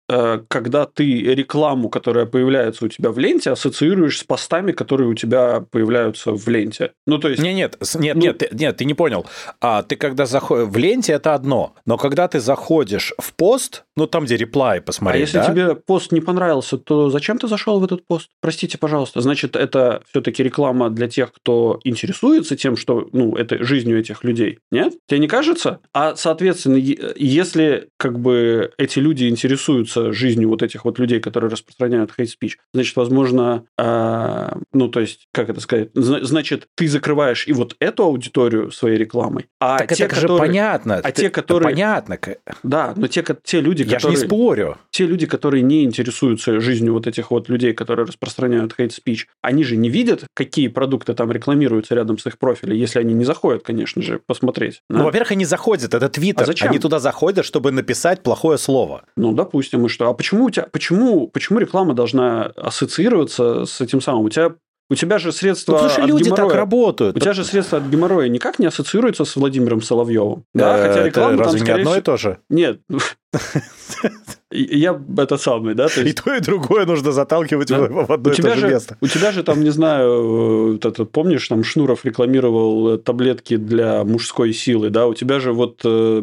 [0.48, 5.64] когда ты рекламу которая появляется у тебя в ленте, ассоциируешь с постами, которые у тебя
[5.70, 6.90] появляются в ленте.
[7.06, 7.40] Ну, то есть...
[7.40, 8.22] Нет, нет, нет, ну...
[8.22, 9.26] нет, ты, нет, ты не понял.
[9.60, 10.68] А ты когда заходишь...
[10.68, 15.22] В ленте это одно, но когда ты заходишь в пост, ну, там, где реплай посмотреть,
[15.34, 15.44] А если да?
[15.46, 18.28] тебе пост не понравился, то зачем ты зашел в этот пост?
[18.40, 19.20] Простите, пожалуйста.
[19.20, 24.58] Значит, это все-таки реклама для тех, кто интересуется тем, что, ну, это жизнью этих людей.
[24.70, 24.94] Нет?
[25.06, 25.80] Тебе не кажется?
[25.92, 32.10] А, соответственно, если как бы эти люди интересуются жизнью вот этих вот людей, которые распространяют
[32.18, 32.52] speech.
[32.72, 38.04] Значит, возможно, э, ну, то есть, как это сказать, значит, ты закрываешь и вот эту
[38.04, 40.38] аудиторию своей рекламой, а так те, это которые...
[40.38, 41.00] же понятно.
[41.02, 41.70] А те, которые...
[41.70, 42.18] Понятно.
[42.62, 44.16] Да, но те, те люди, Я которые...
[44.16, 44.78] Я не спорю.
[44.90, 49.80] Те люди, которые не интересуются жизнью вот этих вот людей, которые распространяют speech, они же
[49.80, 54.02] не видят, какие продукты там рекламируются рядом с их профилем, если они не заходят, конечно
[54.02, 54.82] же, посмотреть.
[54.88, 54.98] Да?
[54.98, 56.44] Ну, во-первых, они заходят, это Твиттер.
[56.44, 56.70] А зачем?
[56.70, 59.04] Они туда заходят, чтобы написать плохое слово.
[59.16, 60.08] Ну, допустим, и что?
[60.08, 60.66] А почему у тебя...
[60.70, 64.24] Почему, почему реклама должна ассоциироваться с этим самым?
[64.24, 64.54] У тебя
[64.90, 67.16] у тебя же средства ну, потому что люди геморроя, так работают.
[67.16, 70.44] У тебя же средства от геморроя никак не ассоциируются с Владимиром Соловьевым.
[70.52, 72.38] Да, да хотя реклама это разве там, не одно и то же?
[72.50, 72.80] Нет.
[74.54, 75.88] Я это самый, да?
[75.88, 76.20] То есть...
[76.20, 77.80] И то, и другое нужно заталкивать да.
[77.80, 78.96] в одно у и тебя то же, место.
[79.00, 84.90] У тебя же там, не знаю, это, помнишь, там Шнуров рекламировал таблетки для мужской силы,
[84.90, 85.06] да?
[85.06, 86.22] У тебя же вот э,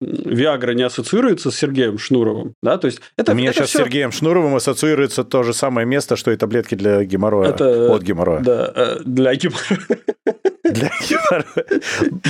[0.00, 2.78] Виагра не ассоциируется с Сергеем Шнуровым, да?
[2.78, 3.78] То есть это, у меня это сейчас все...
[3.78, 7.50] с Сергеем Шнуровым ассоциируется то же самое место, что и таблетки для геморроя.
[7.50, 7.92] Это...
[7.92, 8.40] От геморроя.
[8.40, 9.78] Да, э, для геморроя.
[10.70, 10.90] Для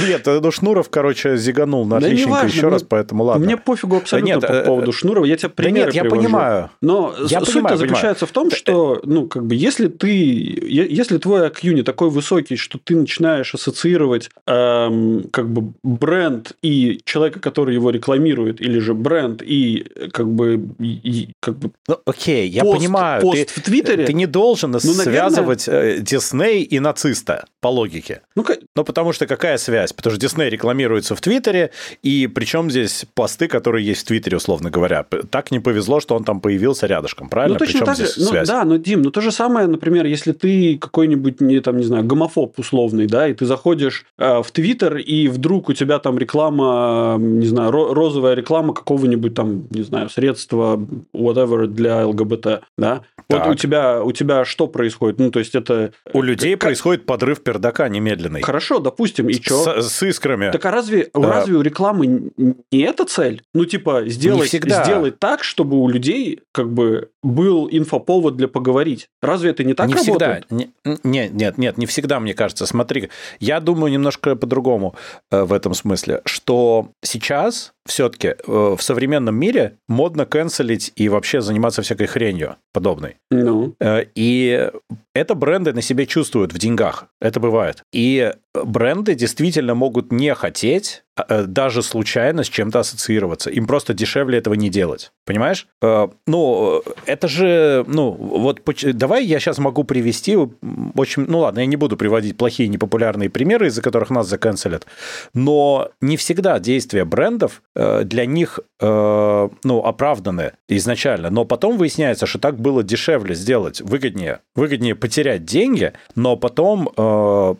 [0.09, 3.45] Нет, ну Шнуров, короче, зиганул на отличненько еще раз, поэтому ладно.
[3.45, 5.24] Мне пофигу абсолютно по э, поводу Шнурова.
[5.24, 6.70] Я тебе примеры нет, я понимаю.
[6.80, 11.74] Но я суть-то заключается в том, что, ну, как бы, если ты, если твой IQ
[11.74, 17.91] не такой высокий, что ты начинаешь ассоциировать, эм, как бы, бренд и человека, который его
[17.91, 23.22] рекламирует, или же бренд и, как бы, и, как бы ну, окей, я пост, понимаю.
[23.22, 24.07] Пост ты, в Твиттере.
[24.07, 25.99] Ты не должен ну, связывать наверное...
[25.99, 28.22] Дисней и нациста, по логике.
[28.35, 29.93] Ну, ну, потому что какая связь?
[29.93, 31.70] Потому что Дисней рекламируется в Твиттере,
[32.03, 35.07] и причем здесь посты, которые есть в Твиттере, условно говоря.
[35.31, 37.55] Так не повезло, что он там появился рядышком, правильно?
[37.55, 38.20] Ну, точно причем так здесь же.
[38.20, 38.49] Ну, связь?
[38.49, 42.05] Да, но, Дим, ну то же самое, например, если ты какой-нибудь, не, там, не знаю,
[42.05, 47.16] гомофоб условный, да, и ты заходишь э, в Твиттер, и вдруг у тебя там реклама,
[47.18, 50.77] не знаю, розовая реклама какого-нибудь там, не знаю, средства,
[51.14, 53.47] whatever, для ЛГБТ, да, так.
[53.47, 55.18] вот у тебя, у тебя что происходит?
[55.18, 55.93] Ну, то есть это...
[56.12, 56.61] У людей как...
[56.61, 58.43] происходит подрыв пердака немедленный.
[58.43, 59.83] Хорошо, допустим, и что?
[59.83, 60.51] С, с искрами.
[60.51, 61.33] Так а разве, да.
[61.33, 63.43] разве у рекламы не эта цель?
[63.55, 69.09] Ну, типа, сделать, сделать так, чтобы у людей как бы был инфоповод для поговорить.
[69.21, 70.47] Разве это не так не работает?
[70.47, 70.65] Всегда.
[70.85, 72.67] Не, нет, нет, нет, не всегда, мне кажется.
[72.67, 74.95] Смотри, я думаю немножко по-другому
[75.31, 81.41] э, в этом смысле, что сейчас все-таки э, в современном мире модно канцелить и вообще
[81.41, 83.16] заниматься всякой хренью подобной.
[83.30, 83.74] Ну.
[83.80, 84.70] Э, и
[85.14, 87.07] это бренды на себе чувствуют в деньгах.
[87.20, 87.82] Это бывает.
[87.93, 93.51] И бренды действительно могут не хотеть э, даже случайно с чем-то ассоциироваться.
[93.51, 95.12] Им просто дешевле этого не делать.
[95.25, 95.67] Понимаешь?
[95.83, 98.62] Э, ну, это же, ну, вот
[98.93, 103.69] давай я сейчас могу привести очень, ну ладно, я не буду приводить плохие непопулярные примеры,
[103.69, 104.87] из-за которых нас заканцелят,
[105.35, 112.39] но не всегда действия брендов э, для них, ну, оправданы изначально, но потом выясняется, что
[112.39, 116.87] так было дешевле сделать, выгоднее, выгоднее потерять деньги, но потом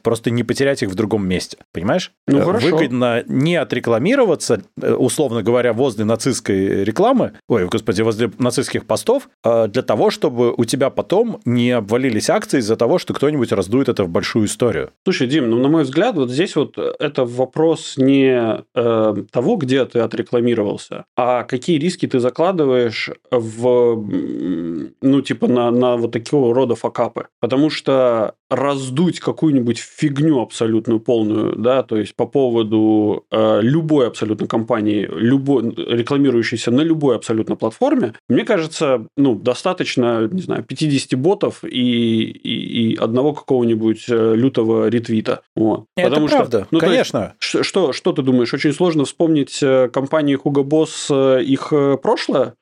[0.02, 2.12] просто не потерять их в другом месте, понимаешь?
[2.26, 2.68] Ну, хорошо.
[2.68, 9.82] Выгодно не отрекламироваться, условно говоря, возле нацистской рекламы, ой, господи, возле нацистских постов, э, для
[9.82, 14.09] того, чтобы у тебя потом не обвалились акции из-за того, что кто-нибудь раздует это в
[14.09, 14.90] большую историю.
[15.05, 19.84] Слушай, Дим, ну, на мой взгляд, вот здесь вот это вопрос не э, того, где
[19.84, 24.05] ты отрекламировался, а какие риски ты закладываешь в,
[25.01, 27.28] ну, типа, на, на вот такого рода факапы.
[27.40, 34.47] Потому что раздуть какую-нибудь фигню абсолютно полную, да, то есть по поводу э, любой абсолютно
[34.47, 41.64] компании, любой, рекламирующейся на любой абсолютно платформе, мне кажется, ну, достаточно, не знаю, 50 ботов
[41.64, 45.42] и, и, и одного какого-нибудь э, лютого ретвита.
[45.57, 45.86] Вот.
[45.97, 47.34] Это Потому правда, что, ну, конечно.
[47.40, 51.72] Есть, что, что ты думаешь, очень сложно вспомнить э, компании Hugo Boss э, их
[52.03, 52.55] прошлое?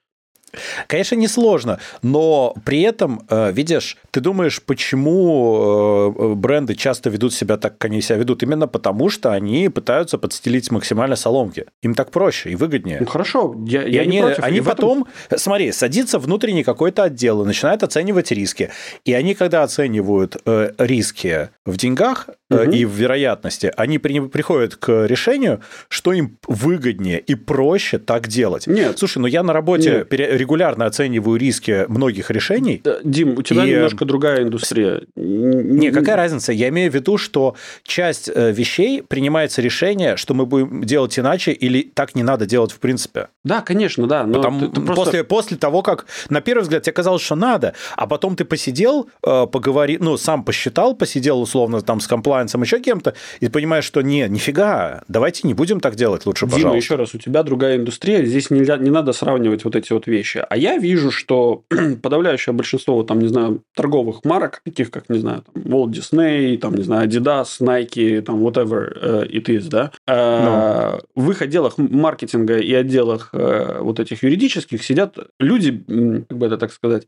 [0.87, 7.57] Конечно, несложно, но при этом, э, видишь, ты думаешь, почему э, бренды часто ведут себя
[7.57, 8.43] так, как они себя ведут?
[8.43, 11.67] Именно потому, что они пытаются подстелить максимально соломки.
[11.83, 12.99] Им так проще и выгоднее.
[13.01, 14.45] Ну хорошо, я, и я они, не против.
[14.45, 15.39] Они и потом, этом...
[15.39, 18.71] смотри, садится внутренний какой-то отдел и начинает оценивать риски.
[19.05, 22.29] И они, когда оценивают э, риски в деньгах
[22.63, 22.71] угу.
[22.71, 28.67] и в вероятности, они при, приходят к решению, что им выгоднее и проще так делать.
[28.67, 28.99] Нет.
[28.99, 32.83] Слушай, ну я на работе Нет регулярно оцениваю риски многих решений.
[33.03, 33.71] Дим, у тебя и...
[33.71, 35.03] немножко другая индустрия.
[35.17, 36.53] Не, какая разница?
[36.53, 41.53] Я имею в виду, что часть э, вещей принимается решение, что мы будем делать иначе
[41.53, 43.29] или так не надо делать в принципе.
[43.45, 44.25] Да, конечно, да.
[44.25, 45.05] Но Потому, ты, ты просто...
[45.05, 49.09] после, после того, как на первый взгляд тебе казалось, что надо, а потом ты посидел,
[49.27, 52.07] э, поговорил, ну, сам посчитал, посидел условно там с
[52.45, 56.57] комплайенсом, еще кем-то, и понимаешь, что не, нифига, давайте не будем так делать лучше, Дима,
[56.57, 56.77] пожалуйста.
[56.77, 60.45] еще раз, у тебя другая индустрия, здесь нельзя, не надо сравнивать вот эти вот вещи.
[60.49, 61.65] А я вижу, что
[62.03, 66.75] подавляющее большинство, там, не знаю, торговых марок, таких как, не знаю, там, Walt Disney, там,
[66.75, 72.59] не знаю, Adidas, Nike, там, whatever uh, it is, да, uh, в их отделах маркетинга
[72.59, 75.85] и отделах uh, вот этих юридических сидят люди,
[76.29, 77.07] как бы это так сказать,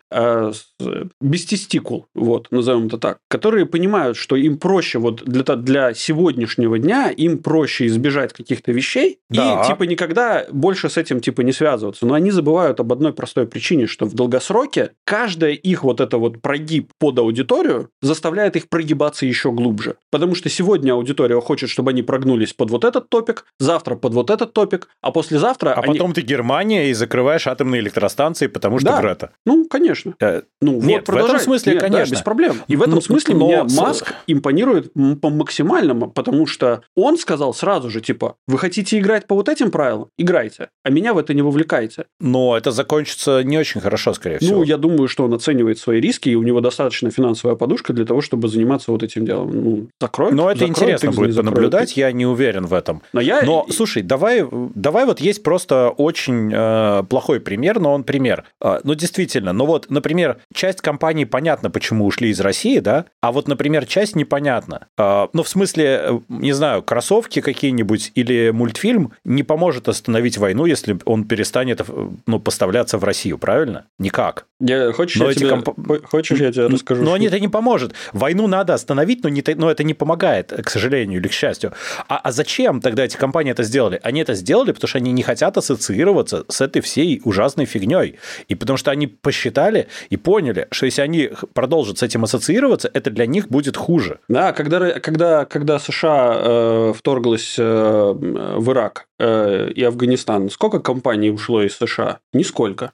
[1.21, 6.79] без тестикул, вот, назовем это так, которые понимают, что им проще вот для, для сегодняшнего
[6.79, 9.63] дня, им проще избежать каких-то вещей да.
[9.63, 12.07] и, типа, никогда больше с этим, типа, не связываться.
[12.07, 16.41] Но они забывают об одной простой причине, что в долгосроке каждая их вот это вот
[16.41, 19.97] прогиб под аудиторию заставляет их прогибаться еще глубже.
[20.11, 24.31] Потому что сегодня аудитория хочет, чтобы они прогнулись под вот этот топик, завтра под вот
[24.31, 25.71] этот топик, а послезавтра...
[25.71, 25.95] А они...
[25.95, 29.01] потом ты Германия и закрываешь атомные электростанции, потому что да.
[29.01, 29.31] Грета.
[29.45, 30.15] Ну, конечно.
[30.21, 32.07] Э, ну, нет, вот, в этом смысле, Нет, конечно.
[32.07, 32.57] Да, без проблем.
[32.69, 33.47] И в этом смысле но...
[33.47, 39.29] мне Маск импонирует по максимальному, потому что он сказал сразу же, типа, вы хотите играть
[39.29, 40.09] по вот этим правилам?
[40.19, 42.07] Играйте, а меня в это не вовлекайте.
[42.19, 44.59] Но это закон закончится не очень хорошо, скорее всего.
[44.59, 48.05] Ну, я думаю, что он оценивает свои риски, и у него достаточно финансовая подушка для
[48.05, 49.51] того, чтобы заниматься вот этим делом.
[49.53, 50.35] Ну, закроет.
[50.35, 53.03] Ну, это интересно будет понаблюдать, я не уверен в этом.
[53.13, 53.43] Но, я...
[53.43, 54.45] но слушай, давай,
[54.75, 58.45] давай вот есть просто очень э, плохой пример, но он пример.
[58.63, 63.33] Э, ну, действительно, ну вот, например, часть компаний понятно, почему ушли из России, да, а
[63.33, 64.87] вот, например, часть непонятно.
[64.99, 70.67] Э, ну, в смысле, э, не знаю, кроссовки какие-нибудь или мультфильм не поможет остановить войну,
[70.67, 73.87] если он перестанет э, ну, поставляться в Россию, правильно?
[73.99, 74.47] Никак.
[74.59, 76.07] Я, хочешь, но я тебе, комп...
[76.07, 77.03] хочешь, я тебе расскажу?
[77.03, 77.93] Но они это не поможет.
[78.13, 81.73] Войну надо остановить, но, не, но это не помогает, к сожалению или к счастью.
[82.09, 84.01] А, а зачем тогда эти компании это сделали?
[84.03, 88.19] Они это сделали, потому что они не хотят ассоциироваться с этой всей ужасной фигней.
[88.49, 93.11] И потому что они посчитали и поняли, что если они продолжат с этим ассоциироваться, это
[93.11, 94.21] для них будет хуже.
[94.29, 100.51] Да, когда, когда, когда США э, вторглась э, в Ирак, Э, и Афганистан.
[100.51, 102.19] Сколько компаний ушло из США?
[102.35, 102.93] Нисколько.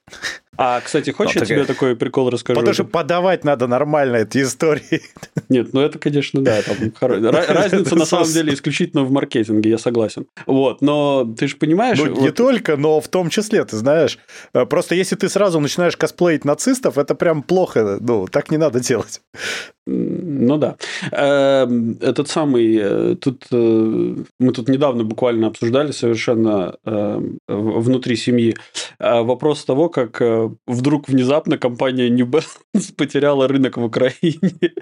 [0.57, 2.61] А, кстати, хочешь, ну, я тебе такой прикол расскажу?
[2.61, 5.03] Потому что подавать надо нормально эти истории.
[5.49, 6.61] Нет, ну это, конечно, да.
[6.63, 10.27] Там Разница на самом деле исключительно в маркетинге, я согласен.
[10.47, 11.99] Вот, но ты же понимаешь...
[11.99, 14.17] Ну, не только, но в том числе, ты знаешь.
[14.55, 17.99] Э, просто если ты сразу начинаешь косплеить нацистов, это прям плохо.
[17.99, 19.23] Ну, так не надо делать.
[19.87, 20.77] Ну да.
[21.11, 22.77] Эм, этот самый...
[22.81, 28.57] Э, тут э, мы тут недавно буквально обсуждали совершенно эм, внутри семьи
[28.99, 30.23] вопрос того, как
[30.67, 34.53] вдруг внезапно компания New Balance потеряла рынок в Украине.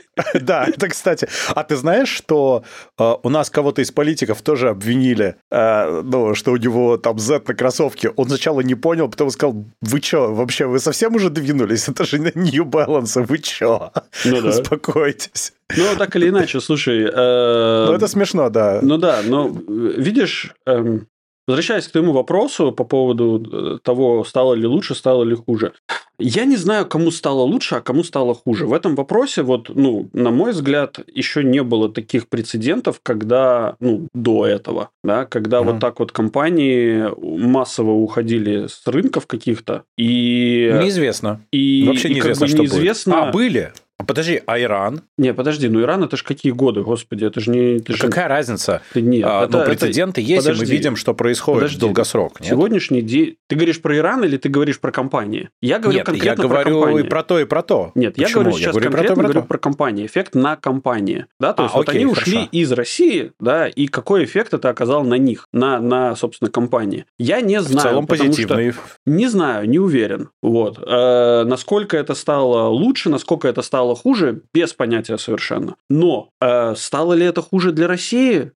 [0.41, 1.29] Да, это кстати.
[1.55, 2.63] А ты знаешь, что
[2.99, 8.11] у нас кого-то из политиков тоже обвинили, ну, что у него там Z на кроссовке.
[8.11, 11.89] Он сначала не понял, потом сказал, вы что, вообще, вы совсем уже двинулись?
[11.89, 13.93] Это же New Balance, вы что?
[14.25, 14.53] Ну да
[14.91, 15.53] успокойтесь.
[15.77, 17.05] Ну, так или иначе, слушай...
[17.05, 17.87] Э...
[17.89, 18.81] Ну, это смешно, да.
[18.83, 20.99] Ну да, но видишь, э,
[21.47, 25.73] возвращаясь к твоему вопросу по поводу э, того, стало ли лучше, стало ли хуже.
[26.19, 28.67] Я не знаю, кому стало лучше, а кому стало хуже.
[28.67, 34.09] В этом вопросе, вот, ну, на мой взгляд, еще не было таких прецедентов, когда, ну,
[34.13, 35.65] до этого, да, когда mm-hmm.
[35.65, 37.09] вот так вот компании
[37.47, 40.71] массово уходили с рынков каких-то и...
[40.83, 41.41] Неизвестно.
[41.53, 43.15] И, Вообще и неизвестно, как бы неизвестно...
[43.15, 43.29] Будет.
[43.29, 43.73] А, были?
[44.01, 45.03] А подожди, а Иран?
[45.19, 47.77] Не, подожди, ну Иран это же какие годы, господи, это же не...
[47.77, 47.99] Это же...
[47.99, 48.81] Какая разница?
[48.95, 50.31] Нет, а, это, но прецеденты это...
[50.31, 51.77] есть, подожди, и мы видим, что происходит подожди.
[51.77, 52.41] в долгосрок.
[52.41, 52.49] Нет?
[52.49, 53.37] Сегодняшний день...
[53.47, 55.51] Ты говоришь про Иран или ты говоришь про компании?
[55.61, 57.05] Я говорю нет, конкретно я говорю про компании.
[57.05, 57.93] и про то, и про то.
[57.95, 58.29] Нет, Почему?
[58.29, 60.07] я говорю сейчас я говорю конкретно про то, говорю про компании.
[60.07, 61.27] Эффект на компании.
[61.39, 62.31] Да, то а, есть вот окей, они хорошо.
[62.31, 67.05] ушли из России, да, и какой эффект это оказал на них, на, на собственно, компании.
[67.19, 67.81] Я не знаю.
[67.81, 68.71] В целом позитивный.
[68.71, 68.81] Что...
[69.05, 70.31] Не знаю, не уверен.
[70.43, 70.79] Вот.
[70.87, 75.75] Э, насколько это стало лучше, насколько это стало хуже, без понятия совершенно.
[75.89, 78.53] Но э, стало ли это хуже для России?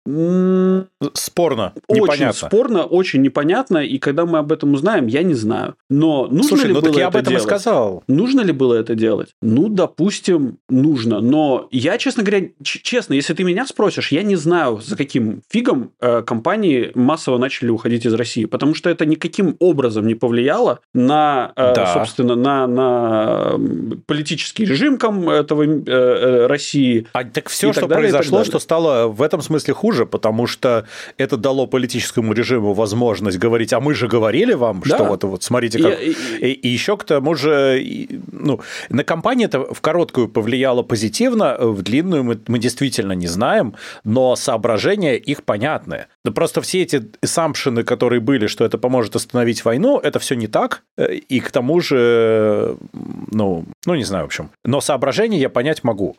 [1.12, 2.48] Спорно, очень непонятно.
[2.48, 5.74] спорно, очень непонятно, и когда мы об этом узнаем, я не знаю.
[5.90, 7.42] Но нужно Слушай, ли ну было так я это об этом делать?
[7.44, 8.02] и сказал.
[8.08, 9.30] Нужно ли было это делать?
[9.42, 11.20] Ну, допустим, нужно.
[11.20, 15.90] Но я, честно говоря, честно, если ты меня спросишь, я не знаю, за каким фигом
[16.00, 21.52] э, компании массово начали уходить из России, потому что это никаким образом не повлияло на,
[21.56, 21.92] э, Да.
[21.92, 23.58] собственно, на, на
[24.06, 27.06] политический режим ком- этого э, э, России.
[27.12, 30.86] А так все, И что далее, произошло, что стало в этом смысле хуже, потому что
[31.18, 34.94] это дало политическому режиму возможность говорить, а мы же говорили вам, Да.
[34.96, 36.00] что вот, вот смотрите, как...
[36.02, 37.82] и- И, и еще к тому же,
[38.32, 38.60] ну,
[38.90, 44.36] на компанию это в короткую повлияло позитивно, в длинную мы, мы действительно не знаем, но
[44.36, 46.06] соображения их понятны.
[46.24, 50.46] Но просто все эти сампшины, которые были, что это поможет остановить войну, это все не
[50.46, 50.82] так.
[50.96, 52.76] Э, И к тому же,
[53.30, 54.50] ну, ну не знаю, в общем.
[54.64, 56.16] Но соображения я понять могу.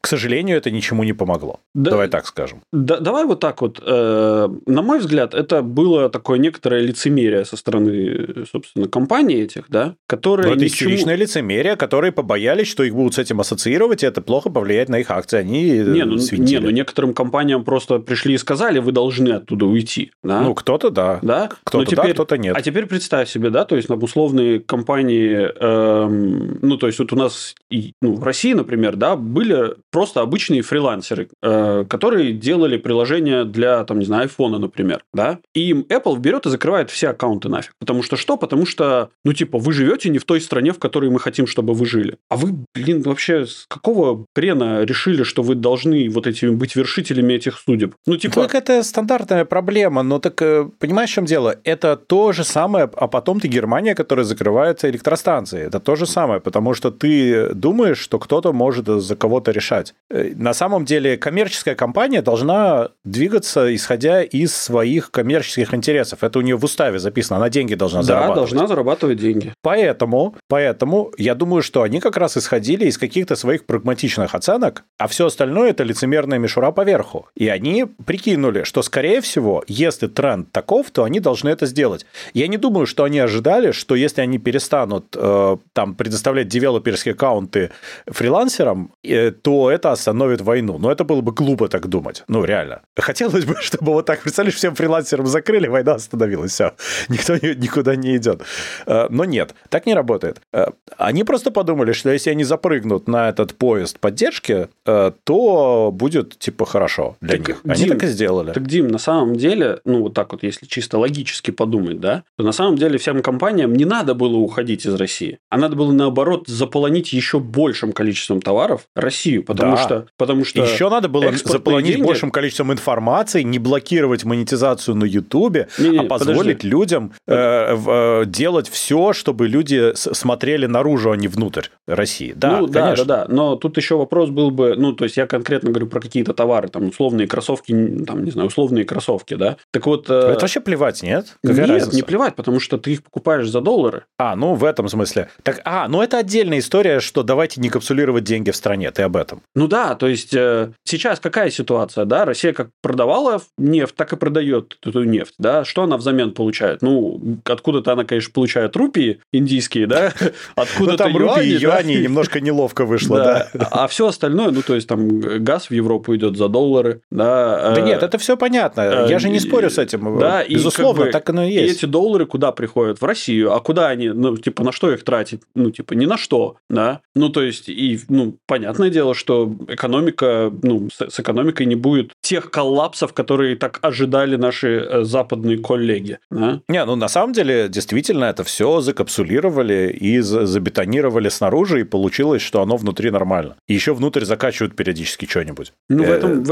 [0.00, 1.60] К сожалению, это ничему не помогло.
[1.74, 1.90] Да.
[1.92, 2.60] Давай так скажем.
[2.72, 3.80] Да- давай вот так вот.
[3.84, 9.94] Э, На мой взгляд, это было такое некоторое лицемерие со стороны, собственно, компаний этих, да,
[10.06, 14.06] которые Но это ничему- истеричное лицемерие, которые побоялись, что их будут с этим ассоциировать, и
[14.06, 15.38] это плохо повлияет на их акции.
[15.38, 19.66] Они э, Не, ну, не, ну некоторым компаниям просто пришли и сказали, вы должны оттуда
[19.66, 20.12] уйти.
[20.22, 20.42] Да?
[20.42, 21.18] Ну, кто-то да.
[21.22, 21.50] да?
[21.64, 22.56] Кто-то да, теперь- кто-то нет.
[22.56, 27.12] А теперь представь себе, да, то есть там условные компании, эм, ну, то есть вот
[27.12, 27.54] у нас
[28.00, 33.98] ну, в России, например, да, были просто обычные фрилансеры, э, которые делали приложения для, там,
[33.98, 37.72] не знаю, айфона, например, да, и им Apple берет и закрывает все аккаунты нафиг.
[37.78, 38.36] Потому что что?
[38.36, 41.74] Потому что, ну, типа, вы живете не в той стране, в которой мы хотим, чтобы
[41.74, 42.16] вы жили.
[42.28, 47.34] А вы, блин, вообще с какого хрена решили, что вы должны вот этими быть вершителями
[47.34, 47.94] этих судеб?
[48.06, 48.42] Ну, типа...
[48.42, 48.82] Так это
[49.28, 51.54] стандартная проблема, но так э, понимаешь, в чем дело?
[51.64, 55.66] Это то же самое, а потом ты Германия, которая закрывает электростанции.
[55.66, 59.94] Это то же самое, потому что ты думаешь, что кто-то может за кого-то решать.
[60.10, 66.22] Э, На самом деле коммерческая компания должна двигаться, исходя из своих коммерческих интересов.
[66.22, 68.50] Это у нее в уставе записано, она деньги должна Да, зарабатывать.
[68.50, 69.52] должна зарабатывать деньги.
[69.62, 75.06] Поэтому, поэтому я думаю, что они как раз исходили из каких-то своих прагматичных оценок, а
[75.06, 77.26] все остальное это лицемерная мишура поверху.
[77.36, 82.06] И они прикинули, что, скорее всего, если тренд таков, то они должны это сделать.
[82.34, 87.70] Я не думаю, что они ожидали, что если они перестанут э, там предоставлять девелоперские аккаунты
[88.06, 90.78] фрилансерам, э, то это остановит войну.
[90.78, 92.24] Но это было бы глупо так думать.
[92.28, 92.80] Ну, реально.
[92.96, 96.72] Хотелось бы, чтобы вот так, представляешь, всем фрилансерам закрыли, война остановилась, все.
[97.08, 98.42] Никто ни- никуда не идет.
[98.86, 100.40] Э, Но нет, так не работает.
[100.52, 100.66] Э,
[100.96, 106.66] Они просто подумали, что если они запрыгнут на этот поезд поддержки, э, то будет типа
[106.66, 107.60] хорошо для Так, них.
[107.64, 108.52] Они Дим, так и сделали.
[108.52, 112.44] Так, Дим, на самом деле, ну, вот так вот, если чисто логически подумать, да, то
[112.44, 116.44] на самом деле всем компаниям не надо было уходить из России, а надо было, наоборот,
[116.46, 119.82] заполонить еще большим количеством товаров Россию, потому Да.
[119.82, 120.06] что...
[120.16, 125.68] Потому что Еще надо было заполонить деньги- большим количеством информации, не блокировать монетизацию на Ютубе,
[125.78, 126.68] а позволить подожди.
[126.68, 132.32] людям э, в- э, делать все, чтобы люди смотрели наружу, а не внутрь России.
[132.36, 133.04] Да, ну, да, конечно.
[133.04, 133.34] да, да.
[133.34, 136.68] Но тут еще вопрос был бы, ну, то есть я конкретно говорю про какие-то товары,
[136.68, 137.72] там, условные кроссовки,
[138.06, 139.56] там, не знаю, условные кроссовки кроссовки, да?
[139.72, 140.10] Так вот...
[140.10, 141.36] Э, это вообще плевать, нет?
[141.42, 141.96] Какая нет, разница?
[141.96, 144.04] не плевать, потому что ты их покупаешь за доллары.
[144.18, 145.28] А, ну в этом смысле.
[145.42, 149.16] Так, а, ну это отдельная история, что давайте не капсулировать деньги в стране, ты об
[149.16, 149.42] этом.
[149.54, 152.24] Ну да, то есть э, сейчас какая ситуация, да?
[152.24, 155.64] Россия как продавала нефть, так и продает эту нефть, да?
[155.64, 156.82] Что она взамен получает?
[156.82, 160.12] Ну, откуда-то она, конечно, получает рупии индийские, да?
[160.56, 163.48] Откуда-то ну, там рупии, юани, немножко неловко вышло, да.
[163.70, 167.74] А все остальное, ну, то есть там газ в Европу идет за доллары, да.
[167.74, 168.87] Да нет, это все понятно.
[169.08, 170.18] Я же не спорю с этим.
[170.18, 171.74] Да, безусловно, так оно и есть.
[171.74, 173.00] И эти доллары куда приходят?
[173.00, 173.52] В Россию.
[173.52, 175.42] А куда они, ну, типа, на что их тратить?
[175.54, 177.00] Ну, типа, ни на что, да.
[177.14, 182.12] Ну, то есть, и, ну, понятное дело, что экономика, ну, с, с экономикой не будет
[182.20, 186.60] тех коллапсов, которые так ожидали наши э, западные коллеги, да?
[186.68, 192.62] Не, ну, на самом деле, действительно, это все закапсулировали и забетонировали снаружи, и получилось, что
[192.62, 193.56] оно внутри нормально.
[193.66, 195.72] И еще внутрь закачивают периодически что-нибудь.
[195.88, 196.44] Ну, в этом...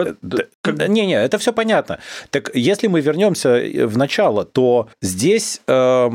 [0.62, 0.88] Как...
[0.88, 1.98] Не-не, это все понятно.
[2.30, 6.10] Так если мы вернемся в начало, то здесь э,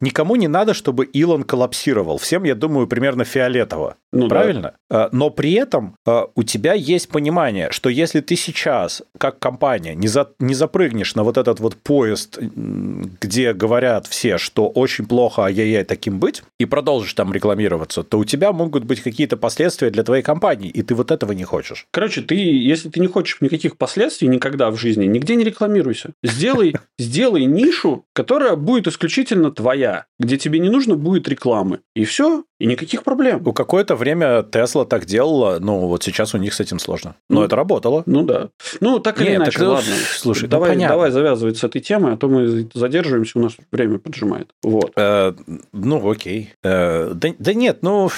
[0.00, 2.18] никому не надо, чтобы Илон коллапсировал.
[2.18, 3.96] Всем, я думаю, примерно фиолетово.
[4.12, 4.74] Ну, Правильно?
[4.88, 5.08] Да.
[5.12, 10.08] Но при этом а, у тебя есть понимание, что если ты сейчас, как компания, не,
[10.08, 15.84] за, не запрыгнешь на вот этот вот поезд, где говорят все, что очень плохо, ай-яй-яй,
[15.84, 20.22] таким быть, и продолжишь там рекламироваться, то у тебя могут быть какие-то последствия для твоей
[20.22, 21.86] компании, и ты вот этого не хочешь.
[21.90, 26.12] Короче, ты, если ты не хочешь никаких последствий никогда в жизни, нигде не рекламируйся.
[26.22, 29.85] Сделай, сделай нишу, которая будет исключительно твоя,
[30.18, 31.80] где тебе не нужно будет рекламы.
[31.94, 33.42] И все, и никаких проблем.
[33.46, 37.16] У какое-то время Тесла так делала, но вот сейчас у них с этим сложно.
[37.28, 38.02] Но ну, это работало.
[38.06, 38.48] Ну да.
[38.80, 39.94] Ну, так или Нет, иначе, так, ладно.
[40.16, 43.52] Слушай, ну давай, ну, давай завязывать с этой темой, а то мы задерживаемся, у нас
[43.70, 44.50] время поджимает.
[44.62, 44.92] Вот.
[44.96, 45.34] Э,
[45.72, 46.52] ну, окей.
[46.62, 48.10] Э, да, да нет, ну...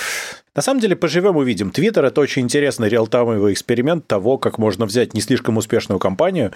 [0.59, 1.71] На самом деле, поживем увидим.
[1.71, 6.51] Твиттер– это очень интересный реалтаймовый эксперимент того, как можно взять не слишком успешную компанию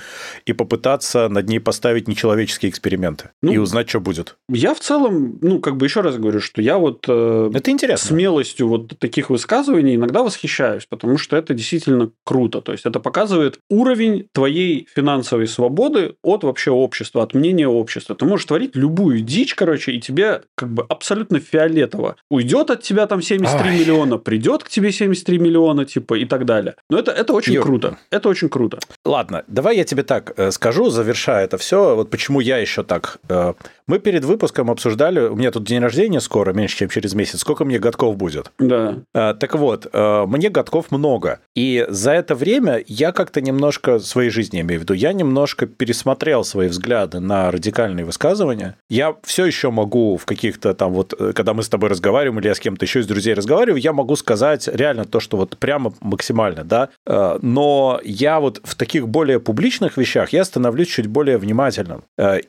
[0.45, 4.39] и попытаться над ней поставить нечеловеческие эксперименты ну, и узнать, что будет.
[4.49, 8.09] Я в целом, ну, как бы еще раз говорю, что я вот э, это интересно.
[8.09, 12.61] смелостью вот таких высказываний иногда восхищаюсь, потому что это действительно круто.
[12.61, 18.17] То есть, это показывает уровень твоей финансовой свободы от вообще общества, от мнения общества.
[18.17, 22.17] Ты можешь творить любую дичь, короче, и тебе как бы абсолютно фиолетово.
[22.31, 23.79] Уйдет от тебя там 73 Ой.
[23.79, 26.75] миллиона миллиона, придет к тебе 73 миллиона, типа, и так далее.
[26.91, 27.65] Но это, это очень Юр.
[27.65, 27.99] круто.
[28.11, 28.79] Это очень круто.
[29.05, 31.95] Ладно, давай я тебе так э, скажу, завершая это все.
[31.97, 33.55] Вот почему я еще так э,
[33.87, 37.65] мы перед выпуском обсуждали, у меня тут день рождения скоро, меньше, чем через месяц, сколько
[37.65, 38.51] мне годков будет.
[38.59, 38.99] Да.
[39.15, 41.41] А, так вот, мне годков много.
[41.55, 46.45] И за это время я как-то немножко, своей жизни имею в виду, я немножко пересмотрел
[46.45, 48.77] свои взгляды на радикальные высказывания.
[48.89, 52.49] Я все еще могу в каких-то там вот, э, когда мы с тобой разговариваем, или
[52.49, 55.93] я с кем-то еще из друзей разговариваю, я могу сказать реально то, что вот прямо
[56.01, 56.89] максимально, да.
[57.07, 62.05] А, но я вот в таких более публичных вещах я становлюсь чуть более внимательным.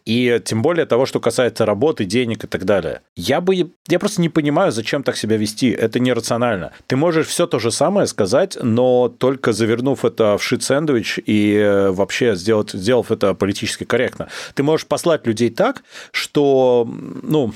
[0.06, 3.02] И тем более того, что касается работы, денег и так далее.
[3.16, 5.70] Я бы, я просто не понимаю, зачем так себя вести.
[5.70, 6.72] Это нерационально.
[6.88, 11.92] Ты можешь все то же самое сказать, но только завернув это в шит-сэндвич и э,
[11.92, 14.28] вообще сделать, сделав это политически корректно.
[14.54, 16.88] Ты можешь послать людей так, что,
[17.22, 17.54] ну,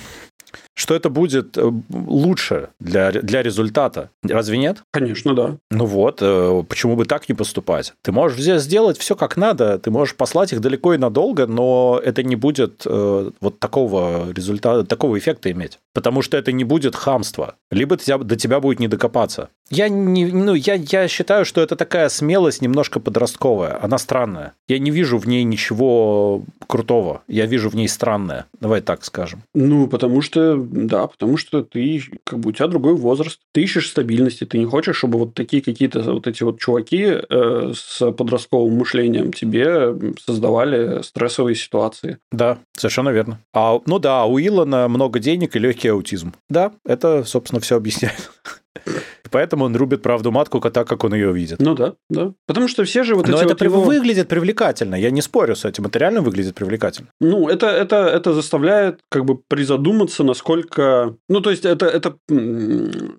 [0.78, 4.12] что это будет э, лучше для, для результата.
[4.24, 4.84] Разве нет?
[4.94, 5.58] Конечно, да.
[5.72, 7.96] Ну вот, э, почему бы так не поступать?
[8.04, 12.22] Ты можешь сделать все как надо, ты можешь послать их далеко и надолго, но это
[12.22, 15.80] не будет э, вот такого результата, такого эффекта иметь.
[15.94, 17.56] Потому что это не будет хамство.
[17.72, 19.50] Либо до тебя будет не докопаться.
[19.72, 23.84] Я, не, ну, я, я считаю, что это такая смелость немножко подростковая.
[23.84, 24.54] Она странная.
[24.68, 27.24] Я не вижу в ней ничего крутого.
[27.28, 28.46] Я вижу в ней странное.
[28.62, 29.42] Давай так скажем.
[29.56, 33.90] Ну, потому что да, потому что ты, как бы у тебя другой возраст, ты ищешь
[33.90, 38.78] стабильности, ты не хочешь, чтобы вот такие какие-то вот эти вот чуваки э, с подростковым
[38.78, 42.20] мышлением тебе создавали стрессовые ситуации.
[42.32, 43.40] Да, совершенно верно.
[43.54, 46.34] А, ну да, у Илона много денег и легкий аутизм.
[46.50, 48.32] Да, это, собственно, все объясняет.
[49.32, 51.60] Поэтому он рубит правду матку так, как он ее видит.
[51.60, 52.34] Ну да, да.
[52.46, 53.82] Потому что все же вот Но эти это вот его...
[53.82, 54.96] выглядит привлекательно.
[54.96, 55.86] Я не спорю с этим.
[55.86, 57.10] Это реально выглядит привлекательно.
[57.20, 61.16] Ну, это, это, это заставляет как бы призадуматься, насколько...
[61.30, 62.16] Ну, то есть, это, это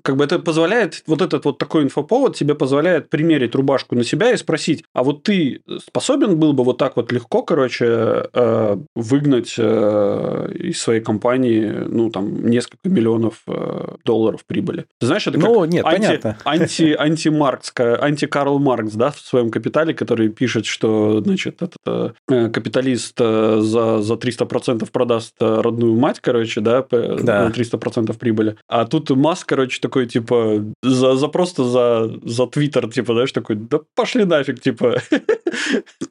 [0.03, 4.33] как бы это позволяет, вот этот вот такой инфоповод тебе позволяет примерить рубашку на себя
[4.33, 9.55] и спросить, а вот ты способен был бы вот так вот легко, короче, э, выгнать
[9.59, 14.87] э, из своей компании, ну, там, несколько миллионов э, долларов прибыли?
[15.01, 15.49] Ты знаешь, это как...
[15.49, 20.67] Ну, нет, анти, анти, анти Маркс, анти Карл Маркс, да, в своем капитале, который пишет,
[20.67, 26.85] что, значит, этот э, капиталист э, за, за 300% продаст э, родную мать, короче, да,
[26.91, 27.49] да.
[27.49, 28.57] 300% прибыли.
[28.69, 33.57] А тут Маск, короче, такой, типа, за, за просто за, за Твиттер, типа, знаешь, такой,
[33.57, 35.01] да пошли нафиг, типа,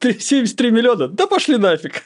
[0.00, 2.02] 73 миллиона, да пошли нафиг.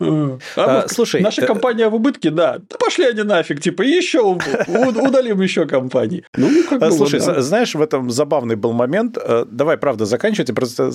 [0.00, 5.40] А, а, слушай, наша компания в убытке, да, да пошли они нафиг, типа, еще удалим
[5.40, 6.24] еще компании.
[6.36, 7.42] Ну, как бы, Слушай, вот, да.
[7.42, 9.18] знаешь, в этом забавный был момент.
[9.20, 10.48] Э, давай, правда, заканчивать.
[10.48, 10.90] Я просто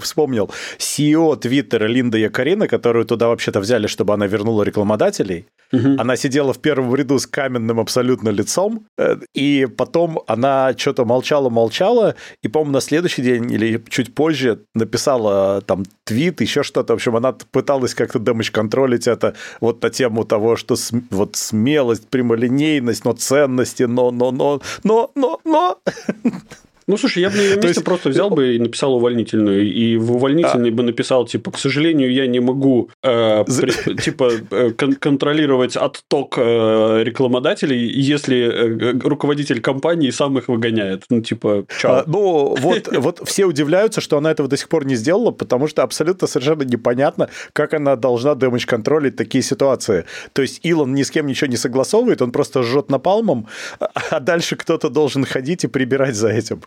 [0.00, 0.50] вспомнил.
[0.78, 5.46] CEO Твиттера Линда Якарина, которую туда вообще-то взяли, чтобы она вернула рекламодателей.
[5.72, 5.96] Угу.
[5.98, 12.14] Она сидела в первом ряду с каменным абсолютно лицом, э, и потом она что-то молчала-молчала,
[12.42, 16.94] и, по-моему, на следующий день или чуть позже написала там твит, еще что-то.
[16.94, 20.76] В общем, она пыталась как-то дэмэдж-контролить это вот на тему того, что
[21.10, 25.78] вот смелость, прямолинейность, но ценности, но, но, но, но, но, но.
[26.88, 27.84] Ну, слушай, я бы на ее месте есть...
[27.84, 29.70] просто взял бы и написал увольнительную.
[29.70, 30.72] И в увольнительной а...
[30.72, 36.38] бы написал, типа, к сожалению, я не могу, э, при, типа, э, кон- контролировать отток
[36.38, 41.04] э, рекламодателей, если э, руководитель компании сам их выгоняет.
[41.10, 41.88] Ну, типа, чё?
[41.88, 45.68] А, ну, вот, вот все удивляются, что она этого до сих пор не сделала, потому
[45.68, 50.06] что абсолютно совершенно непонятно, как она должна дэмэдж-контролить такие ситуации.
[50.32, 53.46] То есть Илон ни с кем ничего не согласовывает, он просто жжет напалмом,
[53.78, 56.62] а дальше кто-то должен ходить и прибирать за этим.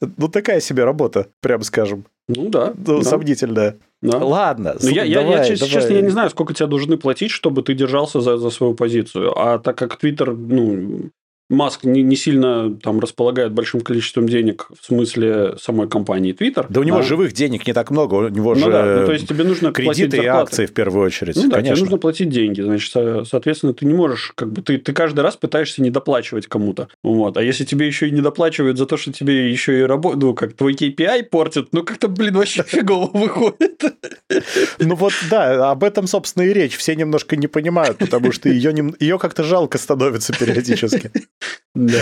[0.00, 2.06] Ну, такая себе работа, прям скажем.
[2.28, 2.72] Ну да.
[2.76, 3.04] Ну, да.
[3.04, 3.78] Сомнительная.
[4.02, 4.18] Да.
[4.18, 4.76] Ладно.
[4.80, 5.82] Ну, я, давай, я, я, честно, давай.
[5.82, 9.38] честно, я не знаю, сколько тебе должны платить, чтобы ты держался за, за свою позицию.
[9.38, 11.10] А так как Твиттер, ну,
[11.50, 16.64] Маск не, не сильно там располагает большим количеством денег в смысле самой компании Twitter.
[16.68, 17.02] Да у него да.
[17.02, 19.00] живых денег не так много, у него ну, же да.
[19.00, 21.36] ну, то есть тебе нужно кредиты и акции в первую очередь.
[21.36, 21.74] Ну, да, конечно.
[21.74, 22.92] тебе нужно платить деньги, значит,
[23.28, 26.88] соответственно, ты не можешь, как бы, ты, ты каждый раз пытаешься недоплачивать кому-то.
[27.02, 27.36] Вот.
[27.36, 30.52] А если тебе еще и недоплачивают за то, что тебе еще и работу, ну, как
[30.52, 33.82] твой KPI портят, ну, как-то, блин, вообще фигово выходит.
[34.78, 36.76] Ну, вот, да, об этом, собственно, и речь.
[36.76, 41.10] Все немножко не понимают, потому что ее, ее как-то жалко становится периодически.
[41.74, 42.00] Да.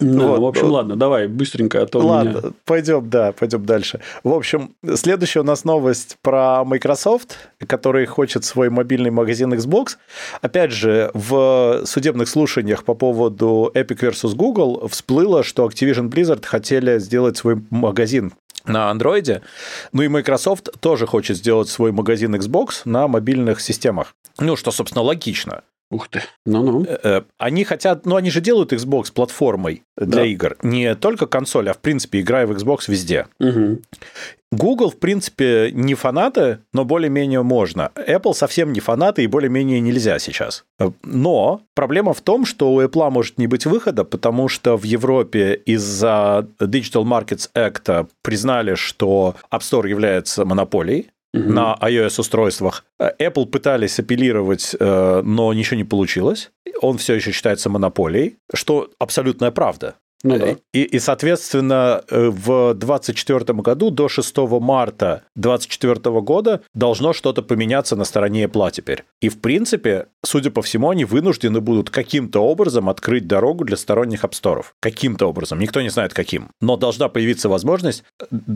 [0.00, 0.40] Ну, вот.
[0.40, 2.52] в общем, ладно, давай быстренько, а то Ладно, меня...
[2.64, 4.00] пойдем, да, пойдем дальше.
[4.22, 9.96] В общем, следующая у нас новость про Microsoft, который хочет свой мобильный магазин Xbox.
[10.40, 17.00] Опять же, в судебных слушаниях по поводу Epic versus Google всплыло, что Activision Blizzard хотели
[17.00, 18.32] сделать свой магазин
[18.66, 19.42] на андроиде.
[19.92, 24.14] Ну и Microsoft тоже хочет сделать свой магазин Xbox на мобильных системах.
[24.38, 25.62] Ну, что, собственно, логично.
[25.90, 26.84] Ух ты, ну-ну.
[26.84, 30.24] Э, э, они хотят, ну они же делают Xbox платформой для да.
[30.24, 30.56] игр.
[30.62, 33.26] Не только консоль, а в принципе играя в Xbox везде.
[33.40, 33.80] Угу.
[34.50, 37.90] Google, в принципе, не фанаты, но более-менее можно.
[37.94, 40.64] Apple совсем не фанаты и более-менее нельзя сейчас.
[41.02, 45.54] Но проблема в том, что у Apple может не быть выхода, потому что в Европе
[45.66, 51.42] из-за Digital Markets Act признали, что App Store является монополией, угу.
[51.52, 52.84] на iOS-устройствах.
[53.00, 56.50] Apple пытались апеллировать, э, но ничего не получилось.
[56.80, 59.96] Он все еще считается монополией, что абсолютная правда.
[60.24, 60.56] Ну, да.
[60.72, 67.94] и, и, соответственно, э, в 2024 году до 6 марта 2024 года должно что-то поменяться
[67.94, 69.04] на стороне Apple теперь.
[69.20, 74.24] И, в принципе, судя по всему, они вынуждены будут каким-то образом открыть дорогу для сторонних
[74.24, 74.74] апсторов.
[74.80, 75.60] Каким-то образом.
[75.60, 76.50] Никто не знает, каким.
[76.60, 78.02] Но должна появиться возможность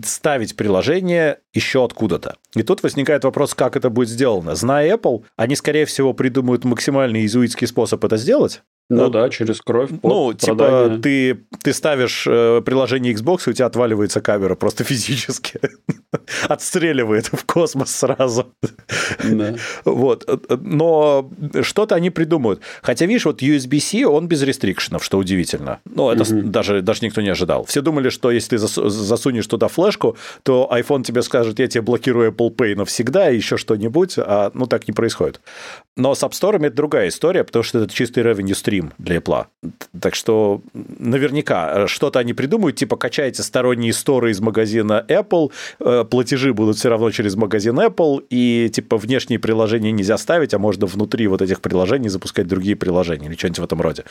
[0.04, 2.36] ставить приложение еще откуда-то.
[2.56, 4.56] И тут возникает вопрос, как это будет сделано.
[4.56, 9.60] Зная Apple, они, скорее всего, придумают максимально изуитский способ это сделать, ну, ну да, через
[9.60, 9.90] кровь.
[10.02, 15.60] Ну, типа, ты, ты ставишь э, приложение Xbox, и у тебя отваливается камера просто физически.
[16.48, 18.46] Отстреливает в космос сразу.
[19.24, 19.54] Да.
[19.84, 20.28] Вот.
[20.60, 21.30] Но
[21.62, 22.60] что-то они придумают.
[22.82, 25.80] Хотя, видишь, вот USB-C, он без рестрикшенов, что удивительно.
[25.86, 26.42] Ну, это угу.
[26.42, 27.64] даже, даже никто не ожидал.
[27.64, 32.30] Все думали, что если ты засунешь туда флешку, то iPhone тебе скажет, я тебе блокирую
[32.30, 35.40] Apple Pay навсегда, и еще что-нибудь, а ну так не происходит.
[35.96, 39.46] Но с App Store это другая история, потому что это чистый revenue stream для Apple.
[40.00, 46.54] Так что наверняка что-то они придумают, типа качайте сторонние сторы из магазина Apple, э, платежи
[46.54, 51.26] будут все равно через магазин Apple, и типа внешние приложения нельзя ставить, а можно внутри
[51.26, 54.04] вот этих приложений запускать другие приложения или что-нибудь в этом роде.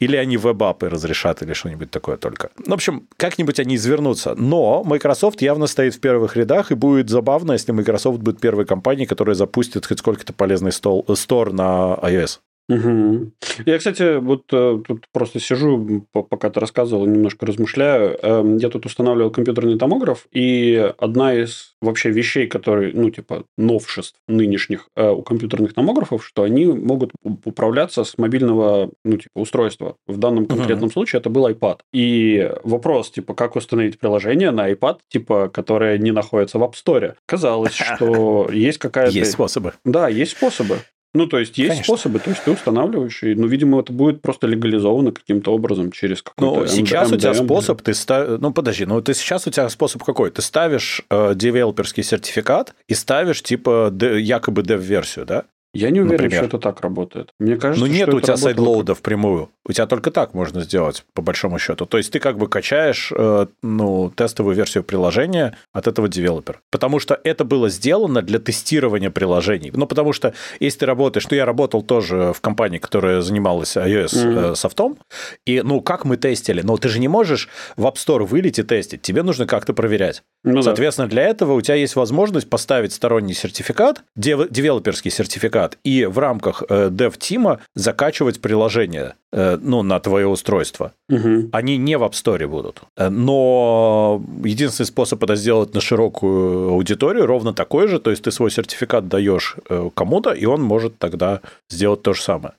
[0.00, 2.50] Или они веб-апы разрешат или что-нибудь такое только.
[2.58, 4.34] Ну, в общем, как-нибудь они извернутся.
[4.34, 9.06] Но Microsoft явно стоит в первых рядах, и будет забавно, если Microsoft будет первой компанией,
[9.06, 12.40] которая запустит хоть сколько-то полезный стол, Store на iOS.
[12.70, 13.32] Угу.
[13.66, 18.16] Я, кстати, вот э, тут просто сижу, пока ты рассказывал, немножко размышляю.
[18.22, 24.20] Эм, я тут устанавливал компьютерный томограф, и одна из вообще вещей, которые, ну, типа, новшеств
[24.28, 27.10] нынешних э, у компьютерных томографов, что они могут
[27.44, 29.96] управляться с мобильного, ну, типа, устройства.
[30.06, 30.92] В данном конкретном uh-huh.
[30.92, 31.80] случае это был iPad.
[31.92, 37.14] И вопрос, типа, как установить приложение на iPad, типа, которое не находится в App Store.
[37.26, 39.12] Казалось, что есть какая-то...
[39.12, 39.72] Есть способы.
[39.84, 40.78] Да, есть способы.
[41.12, 41.96] Ну, то есть, есть Конечно.
[41.96, 46.22] способы, то есть, ты устанавливаешь, и, ну, видимо, это будет просто легализовано каким-то образом через
[46.22, 47.14] какой-то Ну, сейчас MDM.
[47.14, 50.30] у тебя способ, ты ставишь, ну, подожди, ну, ты сейчас у тебя способ какой?
[50.30, 55.44] Ты ставишь э, девелоперский сертификат и ставишь, типа, якобы dev-версию, да?
[55.72, 56.38] Я не уверен, Например.
[56.38, 57.30] что это так работает.
[57.38, 59.50] Мне кажется, ну, нет у тебя сайдлоуда впрямую.
[59.64, 61.86] У тебя только так можно сделать, по большому счету.
[61.86, 66.58] То есть ты как бы качаешь э, ну, тестовую версию приложения от этого девелопера.
[66.70, 69.70] Потому что это было сделано для тестирования приложений.
[69.74, 71.28] Ну, потому что если ты работаешь...
[71.30, 74.52] Ну, я работал тоже в компании, которая занималась iOS mm-hmm.
[74.52, 74.98] э, софтом.
[75.46, 76.62] И, ну, как мы тестили?
[76.62, 79.02] Ну, ты же не можешь в App Store вылить и тестить.
[79.02, 80.24] Тебе нужно как-то проверять.
[80.42, 81.12] Ну, Соответственно, да.
[81.12, 86.88] для этого у тебя есть возможность поставить сторонний сертификат, девелоперский сертификат, и в рамках э,
[86.88, 90.92] dev-тима закачивать приложение э, ну, на твое устройство.
[91.08, 91.50] Угу.
[91.52, 92.82] Они не в App Store будут.
[92.96, 97.98] Э, но единственный способ это сделать на широкую аудиторию ровно такой же.
[97.98, 99.56] То есть ты свой сертификат даешь
[99.94, 102.54] кому-то, и он может тогда сделать то же самое.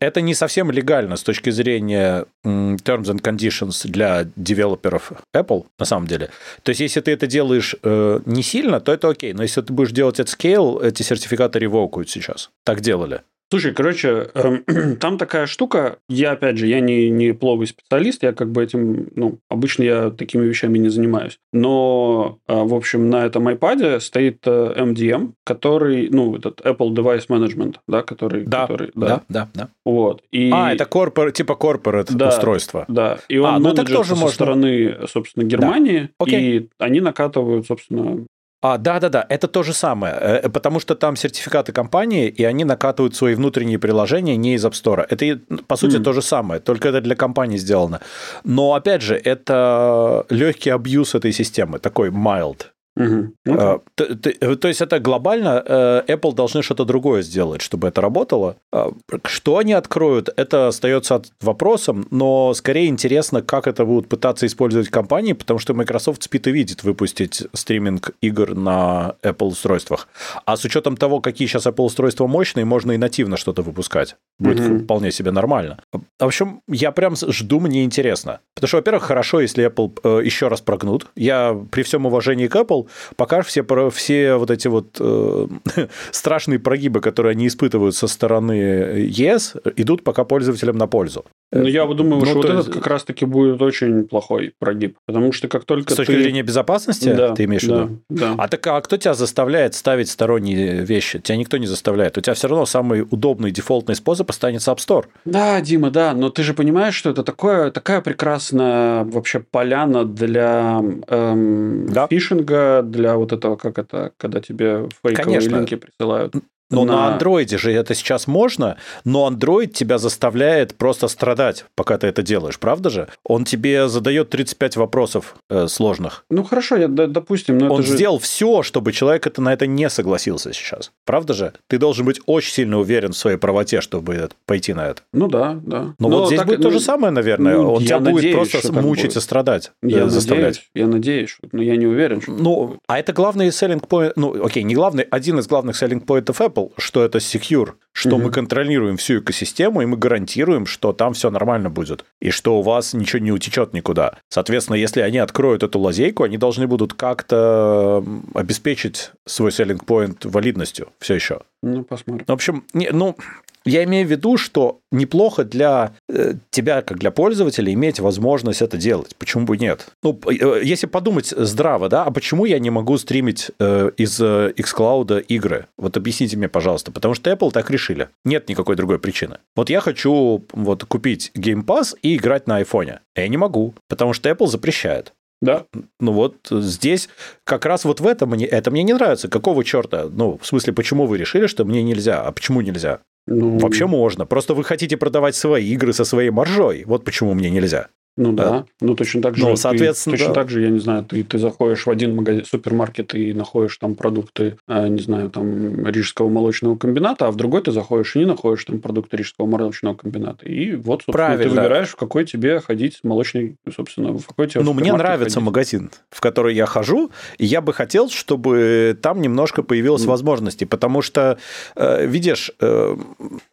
[0.00, 6.06] Это не совсем легально с точки зрения terms and conditions для девелоперов Apple, на самом
[6.06, 6.30] деле.
[6.62, 9.32] То есть, если ты это делаешь э, не сильно, то это окей.
[9.32, 12.50] Но если ты будешь делать at scale, эти сертификаты ревокуют сейчас.
[12.64, 13.22] Так делали.
[13.54, 18.32] Слушай, короче, э, там такая штука, я, опять же, я не, не пловый специалист, я
[18.32, 21.38] как бы этим, ну, обычно я такими вещами не занимаюсь.
[21.52, 27.28] Но, э, в общем, на этом iPad стоит э, MDM, который, ну, этот Apple Device
[27.28, 28.44] Management, да, который...
[28.44, 29.68] Да, который, да, да, да, да.
[29.84, 30.24] Вот.
[30.32, 30.50] И...
[30.52, 32.86] А, это корпор, типа corporate да, устройство.
[32.88, 34.34] Да, и он а, ну, так тоже со можно...
[34.34, 36.26] стороны, собственно, Германии, да.
[36.26, 38.24] и они накатывают, собственно,
[38.66, 42.44] а, да, да, да, это то же самое, э, потому что там сертификаты компании, и
[42.44, 45.06] они накатывают свои внутренние приложения не из App Store.
[45.06, 46.02] Это, по сути, mm.
[46.02, 48.00] то же самое, только это для компании сделано.
[48.44, 52.73] Но, опять же, это легкий абьюз этой системы, такой mild.
[52.96, 53.32] Угу.
[53.44, 58.56] то, то, то есть это глобально э, Apple должны что-то другое сделать, чтобы это работало.
[58.72, 58.92] А,
[59.24, 65.32] что они откроют, это остается вопросом, но скорее интересно, как это будут пытаться использовать компании,
[65.32, 70.08] потому что Microsoft спит и видит выпустить стриминг игр на Apple устройствах.
[70.44, 74.16] А с учетом того, какие сейчас Apple устройства мощные, можно и нативно что-то выпускать.
[74.38, 74.84] Будет угу.
[74.84, 75.78] вполне себе нормально.
[75.92, 78.38] В общем, я прям жду, мне интересно.
[78.54, 81.06] Потому что, во-первых, хорошо, если Apple э, еще раз прогнут.
[81.16, 82.83] Я при всем уважении к Apple
[83.16, 85.46] пока все, все вот эти вот э,
[86.10, 91.24] страшные прогибы, которые они испытывают со стороны ЕС, идут пока пользователям на пользу.
[91.52, 92.60] Ну, я думаю, ну, что вот есть...
[92.60, 96.22] этот как раз-таки будет очень плохой прогиб, потому что как только С точки ты...
[96.22, 98.00] зрения безопасности, да, ты имеешь да, в виду?
[98.08, 98.34] Да.
[98.38, 101.20] А так, а кто тебя заставляет ставить сторонние вещи?
[101.20, 102.18] Тебя никто не заставляет.
[102.18, 105.04] У тебя все равно самый удобный дефолтный способ останется App Store.
[105.24, 110.82] Да, Дима, да, но ты же понимаешь, что это такое, такая прекрасная вообще поляна для
[111.08, 112.08] эм, да.
[112.08, 115.56] фишинга, для вот этого, как это, когда тебе фейковые Конечно.
[115.56, 116.34] линки присылают.
[116.70, 116.92] Но на...
[116.92, 122.22] на андроиде же это сейчас можно, но Android тебя заставляет просто страдать, пока ты это
[122.22, 123.08] делаешь, правда же?
[123.24, 126.24] Он тебе задает 35 вопросов э, сложных.
[126.30, 127.96] Ну хорошо, я, допустим, но Он это же...
[127.96, 130.90] сделал все, чтобы человек это, на это не согласился сейчас.
[131.04, 131.52] Правда же?
[131.68, 135.02] Ты должен быть очень сильно уверен в своей правоте, чтобы пойти на это.
[135.12, 135.94] Ну да, да.
[135.98, 137.56] Но, но вот здесь так, будет ну, то же самое, наверное.
[137.56, 139.16] Ну, Он тебя надеюсь, будет просто мучить будет.
[139.16, 139.72] и страдать.
[139.82, 140.44] Я э, заставлять.
[140.44, 142.22] Надеюсь, я надеюсь, но я не уверен.
[142.22, 142.32] Что...
[142.32, 146.40] Ну, а это главный selling point, ну окей, не главный, один из главных selling pointов
[146.40, 148.24] Apple Apple, что это secure, что угу.
[148.24, 152.62] мы контролируем всю экосистему, и мы гарантируем, что там все нормально будет, и что у
[152.62, 154.18] вас ничего не утечет никуда.
[154.28, 158.04] Соответственно, если они откроют эту лазейку, они должны будут как-то
[158.34, 161.40] обеспечить свой selling point валидностью все еще.
[161.62, 162.26] Ну, посмотрим.
[162.26, 163.16] В общем, не, ну,
[163.64, 168.76] я имею в виду, что неплохо для э, тебя, как для пользователя, иметь возможность это
[168.76, 169.16] делать.
[169.16, 169.86] Почему бы нет?
[170.02, 175.22] Ну, э, если подумать здраво, да, а почему я не могу стримить э, из xCloud
[175.22, 175.66] игры?
[175.78, 176.92] Вот объясните мне, пожалуйста.
[176.92, 178.08] Потому что Apple так решили.
[178.24, 179.38] Нет никакой другой причины.
[179.56, 183.00] Вот я хочу вот купить Game Pass и играть на айфоне.
[183.14, 185.12] А я не могу, потому что Apple запрещает.
[185.40, 185.66] Да.
[186.00, 187.08] Ну вот здесь
[187.44, 189.28] как раз вот в этом мне, это мне не нравится.
[189.28, 190.06] Какого черта?
[190.10, 192.22] Ну, в смысле, почему вы решили, что мне нельзя?
[192.22, 193.00] А почему нельзя?
[193.26, 193.58] Ну...
[193.58, 194.26] Вообще можно.
[194.26, 196.84] Просто вы хотите продавать свои игры со своей маржой.
[196.86, 197.88] Вот почему мне нельзя.
[198.16, 198.50] Ну да.
[198.50, 198.64] да.
[198.80, 199.44] Ну точно так же.
[199.44, 200.40] Ну, соответственно, ты, точно да.
[200.40, 203.96] так же, я не знаю, ты, ты заходишь в один магазин, супермаркет и находишь там
[203.96, 208.26] продукты, э, не знаю, там рижского молочного комбината, а в другой ты заходишь и не
[208.26, 210.46] находишь там продукты рижского молочного комбината.
[210.46, 211.42] И вот, собственно, Правильно.
[211.42, 215.46] ты выбираешь, в какой тебе ходить молочный, собственно, в какой тебе Ну, мне нравится ходить.
[215.46, 220.08] магазин, в который я хожу, и я бы хотел, чтобы там немножко появилось mm.
[220.08, 221.38] возможности, потому что,
[221.74, 222.52] э, видишь...
[222.60, 222.96] Э,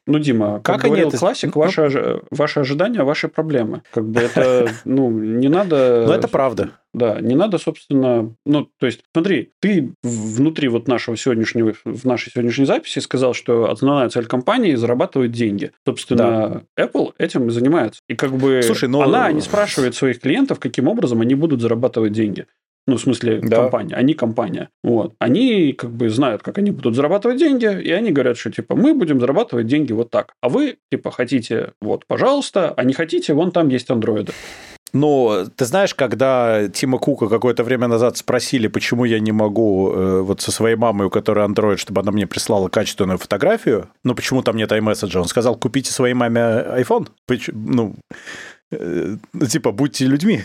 [0.05, 1.17] ну, Дима, как, как говорил это...
[1.17, 1.61] классик, ну...
[1.61, 3.81] ваши, ваши ожидания, ваши проблемы.
[3.91, 4.50] Как бы это,
[4.85, 6.05] ну, не надо...
[6.07, 6.71] Ну, это правда.
[6.93, 12.31] Да, не надо, собственно, ну, то есть, смотри, ты внутри вот нашего сегодняшнего, в нашей
[12.31, 15.71] сегодняшней записи сказал, что основная цель компании– зарабатывать деньги.
[15.85, 16.85] Собственно, да.
[16.85, 18.01] Apple этим и занимается.
[18.09, 19.03] И как бы Слушай, но...
[19.03, 22.45] она не спрашивает своих клиентов, каким образом они будут зарабатывать деньги.
[22.87, 23.57] Ну, в смысле, да.
[23.57, 24.69] компания, они компания.
[24.83, 25.13] Вот.
[25.19, 28.93] Они как бы знают, как они будут зарабатывать деньги, и они говорят, что типа мы
[28.93, 30.33] будем зарабатывать деньги вот так.
[30.41, 34.33] А вы, типа, хотите, вот, пожалуйста, а не хотите, вон там есть андроиды.
[34.93, 40.21] Ну, ты знаешь, когда Тима Кука какое-то время назад спросили, почему я не могу э,
[40.21, 44.41] вот со своей мамой, у которой Android, чтобы она мне прислала качественную фотографию, ну, почему
[44.41, 47.07] там нет iMessage, он сказал, купите своей маме iPhone.
[47.53, 47.95] Ну,
[48.71, 49.15] э,
[49.47, 50.41] типа, будьте людьми.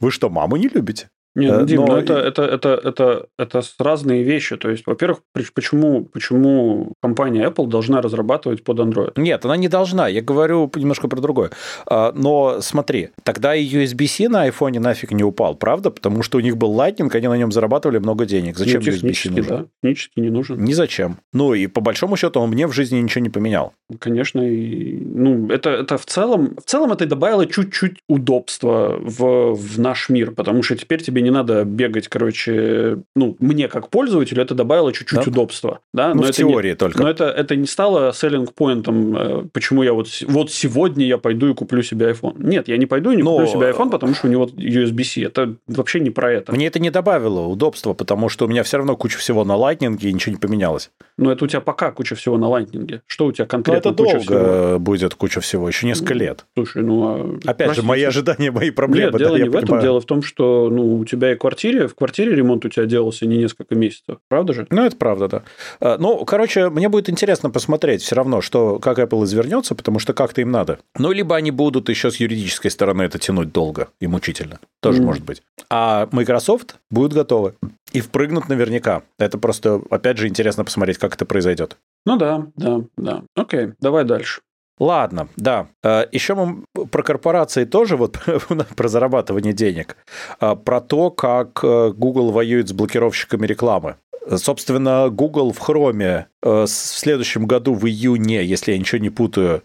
[0.00, 1.08] Вы что, маму не любите?
[1.38, 1.86] Нет, ну, Дим, но...
[1.86, 4.56] ну это, это, это, это, это разные вещи.
[4.56, 5.20] То есть, во-первых,
[5.54, 9.12] почему, почему компания Apple должна разрабатывать под Android?
[9.16, 10.08] Нет, она не должна.
[10.08, 11.50] Я говорю немножко про другое.
[11.86, 15.90] А, но смотри, тогда и USB-C на iPhone нафиг не упал, правда?
[15.90, 18.58] Потому что у них был Lightning, они на нем зарабатывали много денег.
[18.58, 19.44] Зачем ну, USB-C нужен?
[19.46, 20.64] Да, технически не нужен.
[20.64, 21.18] Ни зачем.
[21.32, 23.74] Ну и по большому счету он мне в жизни ничего не поменял.
[23.98, 29.80] Конечно, и, ну это, это в целом, в целом это добавило чуть-чуть удобства в, в
[29.80, 34.42] наш мир, потому что теперь тебе не не надо бегать, короче, ну, мне как пользователю
[34.42, 35.30] это добавило чуть-чуть да?
[35.30, 35.80] удобства.
[35.92, 36.08] Да?
[36.08, 37.02] Ну, но в это теории не, только.
[37.02, 41.50] Но это, это не стало selling поинтом, э, почему я вот, вот сегодня я пойду
[41.50, 42.36] и куплю себе iPhone.
[42.38, 43.32] Нет, я не пойду и не но...
[43.32, 45.22] куплю себе iPhone, потому что у него USB-C.
[45.22, 46.52] Это вообще не про это.
[46.52, 49.98] Мне это не добавило удобства, потому что у меня все равно куча всего на Lightning,
[50.00, 50.90] и ничего не поменялось.
[51.18, 53.00] Но это у тебя пока куча всего на Lightning.
[53.06, 54.78] Что у тебя конкретно ну, это долго всего?
[54.78, 56.46] будет куча всего, еще несколько лет.
[56.54, 57.02] Слушай, ну...
[57.04, 57.38] А...
[57.44, 57.82] Опять Простите.
[57.82, 59.10] же, мои ожидания, мои проблемы.
[59.10, 59.64] Нет, дело да, не в понимаю.
[59.64, 62.86] этом, дело в том, что ну, у тебя и квартире, в квартире ремонт у тебя
[62.86, 64.66] делался не несколько месяцев, правда же?
[64.70, 65.42] Ну, это правда, да.
[65.80, 70.14] А, ну, короче, мне будет интересно посмотреть все равно, что, как Apple извернется, потому что
[70.14, 70.78] как-то им надо.
[70.98, 74.60] Ну, либо они будут еще с юридической стороны это тянуть долго и мучительно.
[74.80, 75.04] Тоже mm.
[75.04, 75.42] может быть.
[75.70, 77.54] А Microsoft будет готовы.
[77.92, 79.02] И впрыгнут наверняка.
[79.18, 81.76] Это просто, опять же, интересно посмотреть, как это произойдет.
[82.04, 83.24] Ну да, да, да.
[83.34, 84.40] Окей, давай дальше.
[84.78, 85.68] Ладно, да.
[85.82, 88.18] Э, Еще мы про корпорации тоже, вот
[88.76, 89.96] про зарабатывание денег,
[90.40, 93.96] э, про то, как э, Google воюет с блокировщиками рекламы.
[94.36, 99.62] Собственно, Google в Chrome в следующем году, в июне, если я ничего не путаю,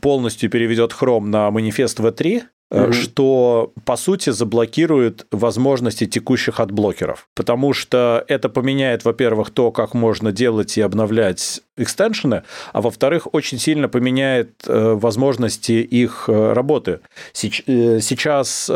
[0.00, 2.92] полностью переведет Chrome на Manifest V3, mm-hmm.
[2.92, 7.28] что, по сути, заблокирует возможности текущих адблокеров.
[7.34, 13.58] Потому что это поменяет, во-первых, то, как можно делать и обновлять extension'ы, а во-вторых, очень
[13.58, 17.00] сильно поменяет э, возможности их э, работы.
[17.32, 18.70] Сейчас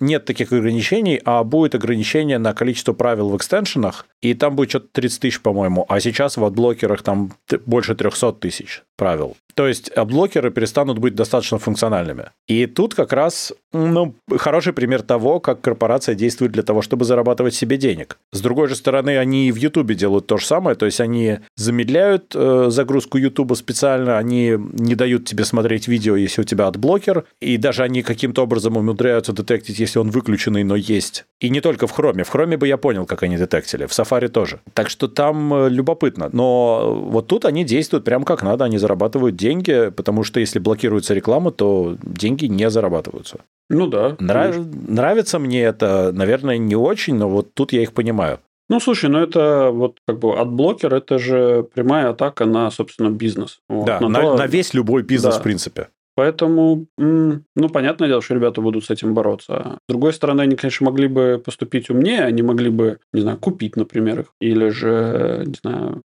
[0.00, 4.88] нет таких ограничений, а будет ограничение на количество правил в extension'ах, и там будет что-то
[4.92, 7.32] 30 тысяч, по-моему, а сейчас в адблокерах там
[7.66, 9.36] больше 300 тысяч правил.
[9.54, 12.26] То есть блокеры перестанут быть достаточно функциональными.
[12.46, 17.54] И тут как раз ну, хороший пример того, как корпорация действует для того, чтобы зарабатывать
[17.54, 18.18] себе денег.
[18.32, 21.38] С другой же стороны, они и в Ютубе делают то же самое, то есть они
[21.56, 27.24] замедляют э, загрузку Ютуба специально, они не дают тебе смотреть видео, если у тебя адблокер,
[27.40, 31.24] и даже они каким-то образом умудряются detect'ить, если он выключенный, но есть.
[31.40, 32.24] И не только в Хроме.
[32.24, 34.60] В Хроме бы я понял, как они detect'или, в Safari тоже.
[34.74, 36.30] Так что там э, любопытно.
[36.32, 40.58] Но вот тут они действуют прям как надо, они зарабатывают деньги деньги, потому что если
[40.58, 43.38] блокируется реклама, то деньги не зарабатываются.
[43.68, 44.16] Ну да.
[44.18, 44.56] Нрав...
[44.88, 48.38] Нравится мне это, наверное, не очень, но вот тут я их понимаю.
[48.68, 53.60] Ну, слушай, ну это вот как бы адблокер, это же прямая атака на, собственно, бизнес.
[53.68, 54.36] Вот, да, на, на, то...
[54.36, 55.40] на весь любой бизнес, да.
[55.40, 55.88] в принципе.
[56.16, 59.78] Поэтому, ну, понятное дело, что ребята будут с этим бороться.
[59.86, 63.76] С другой стороны, они, конечно, могли бы поступить умнее, они могли бы, не знаю, купить,
[63.76, 66.02] например, их, или же, не знаю,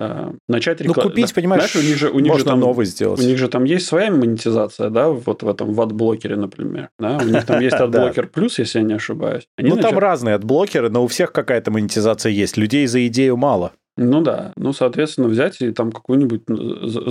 [0.47, 1.05] начать рекламировать.
[1.05, 3.19] Ну, купить, да, понимаешь, знаешь, у них же, у них можно же там, новый сделать.
[3.19, 6.89] У них же там есть своя монетизация, да, вот в этом, в адблокере, например.
[6.99, 7.17] Да?
[7.17, 9.47] У них там есть Adblock Plus, если я не ошибаюсь.
[9.57, 12.57] Ну, там разные адблокеры, но у всех какая-то монетизация есть.
[12.57, 13.71] Людей за идею мало.
[13.97, 16.43] Ну да, ну, соответственно, взять и там какую-нибудь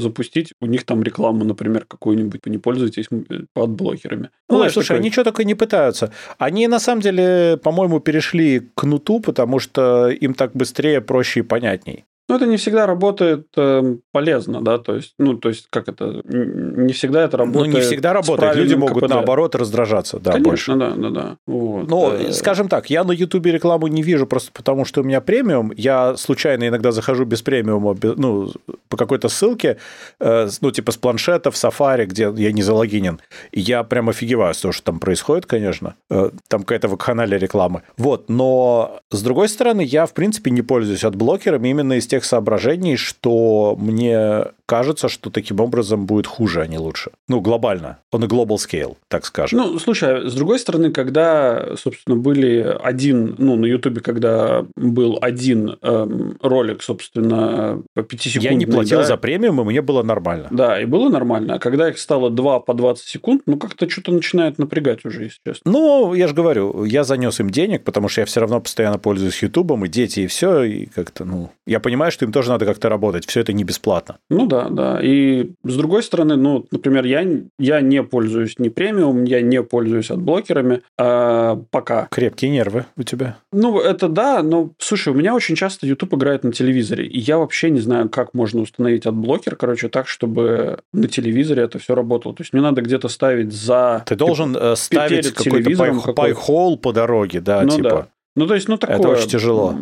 [0.00, 3.08] запустить, у них там рекламу, например, какую-нибудь, не пользуйтесь
[3.54, 4.30] адблокерами.
[4.50, 5.00] Ну, ну слушай, такой...
[5.00, 6.12] они что только не пытаются.
[6.36, 11.42] Они, на самом деле, по-моему, перешли к кнуту, потому что им так быстрее, проще и
[11.42, 12.04] понятней.
[12.26, 16.22] Ну, это не всегда работает э, полезно, да, то есть, ну, то есть, как это,
[16.24, 17.66] не всегда это работает.
[17.66, 19.10] Ну, не всегда работает, люди могут, КПД.
[19.10, 20.74] наоборот, раздражаться, да, Конечно, больше.
[20.74, 21.36] да, да, да.
[21.46, 21.86] Вот.
[21.86, 22.32] Ну, э...
[22.32, 26.16] скажем так, я на Ютубе рекламу не вижу просто потому, что у меня премиум, я
[26.16, 28.50] случайно иногда захожу без премиума, ну,
[28.88, 29.76] по какой-то ссылке,
[30.18, 33.20] э, ну, типа с планшета в Safari, где я не залогинен,
[33.52, 37.82] и я прям офигеваю с того, что там происходит, конечно, э, там какая-то вакханалия рекламы.
[37.98, 42.96] Вот, но, с другой стороны, я, в принципе, не пользуюсь адблокером именно из тех соображений,
[42.96, 47.10] что мне кажется, что таким образом будет хуже, а не лучше.
[47.28, 47.98] Ну, глобально.
[48.12, 49.58] Он и global scale, так скажем.
[49.58, 55.18] Ну, слушай, а с другой стороны, когда, собственно, были один, ну, на Ютубе, когда был
[55.20, 58.44] один эм, ролик, собственно, по 5 секунд.
[58.44, 60.48] Я не платил да, за премиум, и мне было нормально.
[60.50, 61.54] Да, и было нормально.
[61.54, 65.40] А когда их стало 2 по 20 секунд, ну, как-то что-то начинает напрягать уже, если
[65.46, 65.70] честно.
[65.70, 69.42] Ну, я же говорю, я занес им денег, потому что я все равно постоянно пользуюсь
[69.42, 72.88] Ютубом, и дети, и все, и как-то, ну, я понимаю, что им тоже надо как-то
[72.88, 74.18] работать, все это не бесплатно.
[74.30, 75.00] Ну да, да.
[75.02, 77.24] И с другой стороны, ну, например, я,
[77.58, 82.08] я не пользуюсь ни премиум, я не пользуюсь адблокерами а, пока.
[82.10, 83.36] Крепкие нервы у тебя.
[83.52, 87.38] Ну, это да, но, слушай, у меня очень часто YouTube играет на телевизоре, и я
[87.38, 92.34] вообще не знаю, как можно установить адблокер, короче, так, чтобы на телевизоре это все работало.
[92.34, 94.02] То есть мне надо где-то ставить за...
[94.06, 97.90] Ты должен типа, ставить какой-то Pi-hole по дороге, да, ну, типа.
[97.90, 98.08] Да.
[98.36, 98.98] Ну, то есть, ну, такое...
[98.98, 99.74] Это очень тяжело.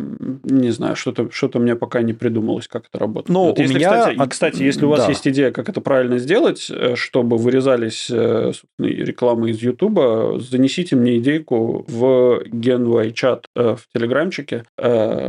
[0.43, 3.29] Не знаю, что-то что мне пока не придумалось, как это работает.
[3.29, 4.27] Ну, вот у если, меня...
[4.27, 5.09] Кстати, кстати, если у вас да.
[5.09, 11.17] есть идея, как это правильно сделать, э, чтобы вырезались э, рекламы из Ютуба, занесите мне
[11.17, 14.63] идейку в GenY чат э, в Телеграмчике.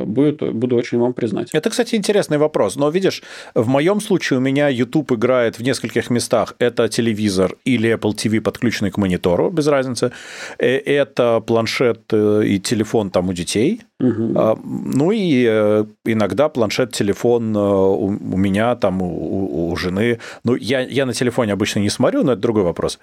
[0.04, 1.50] Будет, буду очень вам признать.
[1.52, 2.76] Это, кстати, интересный вопрос.
[2.76, 3.22] Но, видишь,
[3.54, 6.54] в моем случае у меня YouTube играет в нескольких местах.
[6.58, 10.12] Это телевизор или Apple TV, подключенный к монитору, без разницы.
[10.58, 13.80] Это планшет и телефон там у детей.
[14.00, 14.58] Угу.
[14.64, 20.18] Ну и э, иногда планшет-телефон э, у, меня, там у, у жены.
[20.42, 22.98] Ну, я, я на телефоне обычно не смотрю, но это другой вопрос.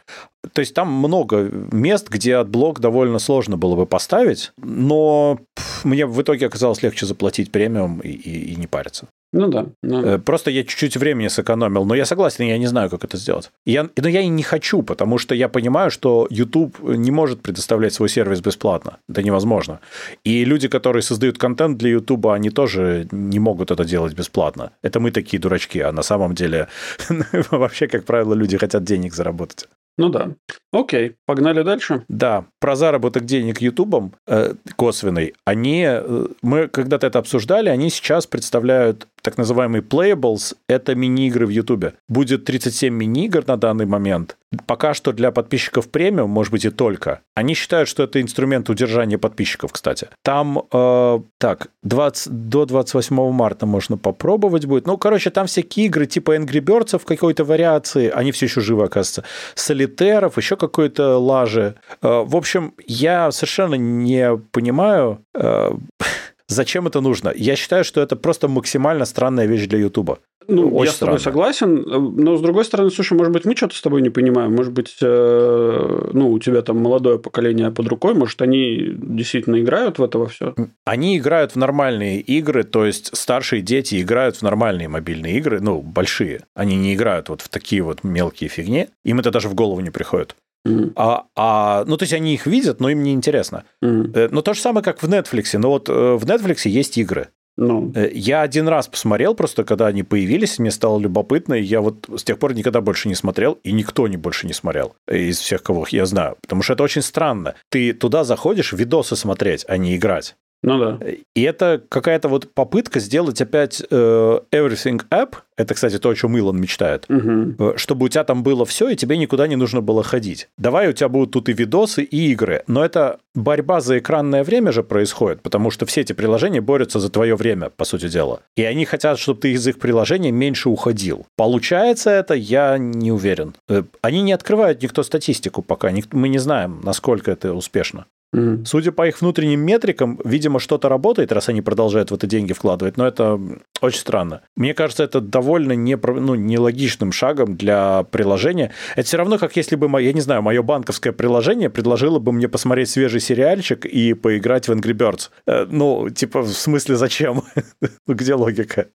[0.51, 5.39] То есть там много мест, где адблок довольно сложно было бы поставить, но
[5.85, 9.07] мне в итоге оказалось легче заплатить премиум и, и, и не париться.
[9.33, 9.65] Ну да.
[9.83, 13.51] Э, просто я чуть-чуть времени сэкономил, но я согласен, я не знаю, как это сделать.
[13.65, 17.93] Я, но я и не хочу, потому что я понимаю, что YouTube не может предоставлять
[17.93, 18.97] свой сервис бесплатно.
[19.09, 19.79] Это невозможно.
[20.25, 24.71] И люди, которые создают контент для YouTube, они тоже не могут это делать бесплатно.
[24.81, 26.67] Это мы такие дурачки, а на самом деле
[27.51, 29.67] вообще, как правило, люди хотят денег заработать.
[29.97, 30.31] Ну да.
[30.71, 32.05] Окей, погнали дальше.
[32.07, 38.25] Да, про заработок денег Ютубом э, косвенный, они, э, мы когда-то это обсуждали, они сейчас
[38.25, 41.93] представляют так называемые playables, это мини-игры в Ютубе.
[42.07, 44.37] Будет 37 мини-игр на данный момент.
[44.65, 47.21] Пока что для подписчиков премиум, может быть и только.
[47.35, 50.09] Они считают, что это инструмент удержания подписчиков, кстати.
[50.23, 54.87] Там, э, так, 20, до 28 марта можно попробовать будет.
[54.87, 58.83] Ну, короче, там всякие игры типа Angry Birds в какой-то вариации, они все еще живы,
[58.83, 59.23] оказывается,
[59.55, 61.75] солитеров, еще какой-то лажи.
[62.01, 65.71] Э, в общем, я совершенно не понимаю, э,
[66.51, 67.31] Зачем это нужно?
[67.35, 70.19] Я считаю, что это просто максимально странная вещь для Ютуба.
[70.47, 71.83] Ну, Очень я с тобой согласен,
[72.17, 74.97] но с другой стороны, слушай, может быть, мы что-то с тобой не понимаем, может быть,
[75.01, 80.17] э, ну, у тебя там молодое поколение под рукой, может, они действительно играют в это
[80.17, 80.55] во все?
[80.83, 85.81] Они играют в нормальные игры, то есть старшие дети играют в нормальные мобильные игры, ну,
[85.81, 86.41] большие.
[86.55, 89.91] Они не играют вот в такие вот мелкие фигни, им это даже в голову не
[89.91, 90.35] приходит.
[90.67, 90.93] Mm-hmm.
[90.95, 93.63] А, а, ну, то есть они их видят, но им не интересно.
[93.83, 94.29] Mm-hmm.
[94.31, 95.57] Но то же самое, как в Netflix.
[95.57, 97.29] Но вот э, в Netflix есть игры.
[97.57, 97.91] Ну.
[97.91, 98.09] No.
[98.13, 102.23] Я один раз посмотрел, просто когда они появились, мне стало любопытно, и я вот с
[102.23, 105.85] тех пор никогда больше не смотрел, и никто не больше не смотрел из всех, кого
[105.89, 106.37] я знаю.
[106.41, 107.55] Потому что это очень странно.
[107.69, 110.35] Ты туда заходишь видосы смотреть, а не играть.
[110.63, 110.99] Ну да.
[111.35, 116.37] И это какая-то вот попытка сделать опять э, Everything App, это, кстати, то, о чем
[116.37, 117.77] Илон мечтает, угу.
[117.77, 120.49] чтобы у тебя там было все, и тебе никуда не нужно было ходить.
[120.57, 122.63] Давай у тебя будут тут и видосы, и игры.
[122.67, 127.09] Но это борьба за экранное время же происходит, потому что все эти приложения борются за
[127.09, 128.41] твое время, по сути дела.
[128.55, 131.25] И они хотят, чтобы ты из их приложения меньше уходил.
[131.37, 133.55] Получается это, я не уверен.
[133.67, 138.05] Э, они не открывают никто статистику пока, мы не знаем, насколько это успешно.
[138.33, 138.65] Mm.
[138.65, 142.95] Судя по их внутренним метрикам, видимо, что-то работает, раз они продолжают в это деньги вкладывать,
[142.95, 143.39] но это
[143.81, 144.41] очень странно.
[144.55, 148.71] Мне кажется, это довольно не, ну, нелогичным шагом для приложения.
[148.95, 152.47] Это все равно, как если бы, я не знаю, мое банковское приложение предложило бы мне
[152.47, 155.29] посмотреть свежий сериальчик и поиграть в Angry Birds.
[155.45, 157.43] Э, ну, типа, в смысле, зачем?
[158.07, 158.87] ну, где логика?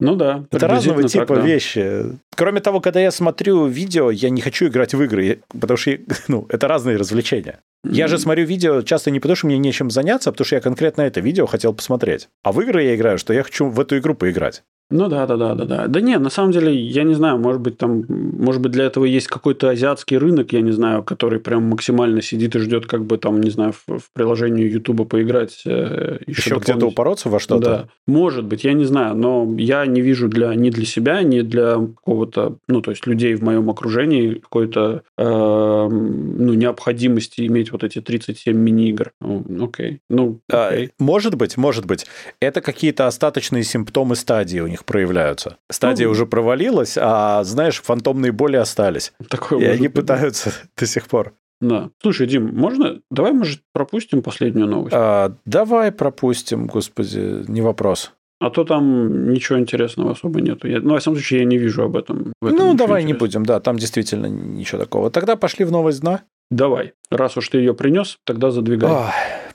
[0.00, 0.44] Ну да.
[0.50, 1.46] Это разного типа так, да.
[1.46, 2.18] вещи.
[2.34, 5.98] Кроме того, когда я смотрю видео, я не хочу играть в игры, потому что
[6.28, 7.60] ну, это разные развлечения.
[7.84, 10.62] Я же смотрю видео часто не потому, что мне нечем заняться, а потому что я
[10.62, 12.28] конкретно это видео хотел посмотреть.
[12.42, 14.62] А в игры я играю, что я хочу в эту игру поиграть.
[14.94, 15.86] Ну да, да, да, да, да.
[15.88, 19.04] Да нет, на самом деле, я не знаю, может быть, там, может быть, для этого
[19.04, 23.18] есть какой-то азиатский рынок, я не знаю, который прям максимально сидит и ждет, как бы
[23.18, 25.62] там, не знаю, в, в приложении Ютуба поиграть.
[25.66, 27.64] Э, Еще где-то упороться во что-то?
[27.64, 27.88] Да.
[28.06, 31.74] Может быть, я не знаю, но я не вижу для, ни для себя, ни для
[31.74, 35.24] какого-то, ну, то есть людей в моем окружении какой-то, э,
[35.88, 39.10] ну, необходимости иметь вот эти 37 мини-игр.
[39.20, 39.98] Ну, окей.
[40.08, 40.90] Ну, А, окей.
[41.00, 42.06] может быть, может быть.
[42.38, 45.56] Это какие-то остаточные симптомы стадии у них проявляются.
[45.70, 46.12] Стадия Ну.
[46.12, 49.12] уже провалилась, а, знаешь, фантомные боли остались.
[49.28, 49.94] Такое И они быть.
[49.96, 51.32] пытаются до сих пор.
[51.60, 51.90] Да.
[52.02, 53.00] Слушай, Дим, можно?
[53.10, 54.94] Давай, может, пропустим последнюю новость?
[54.96, 58.12] А, давай пропустим, господи, не вопрос.
[58.40, 60.68] А то там ничего интересного особо нету.
[60.68, 62.32] Я, ну, во всяком случае, я не вижу об этом.
[62.42, 63.18] этом ну, давай не интересного.
[63.18, 65.10] будем, да, там действительно ничего такого.
[65.10, 66.22] Тогда пошли в новость дна.
[66.50, 66.92] Давай.
[67.10, 68.90] Раз уж ты ее принес, тогда задвигай.
[68.92, 69.12] Ах,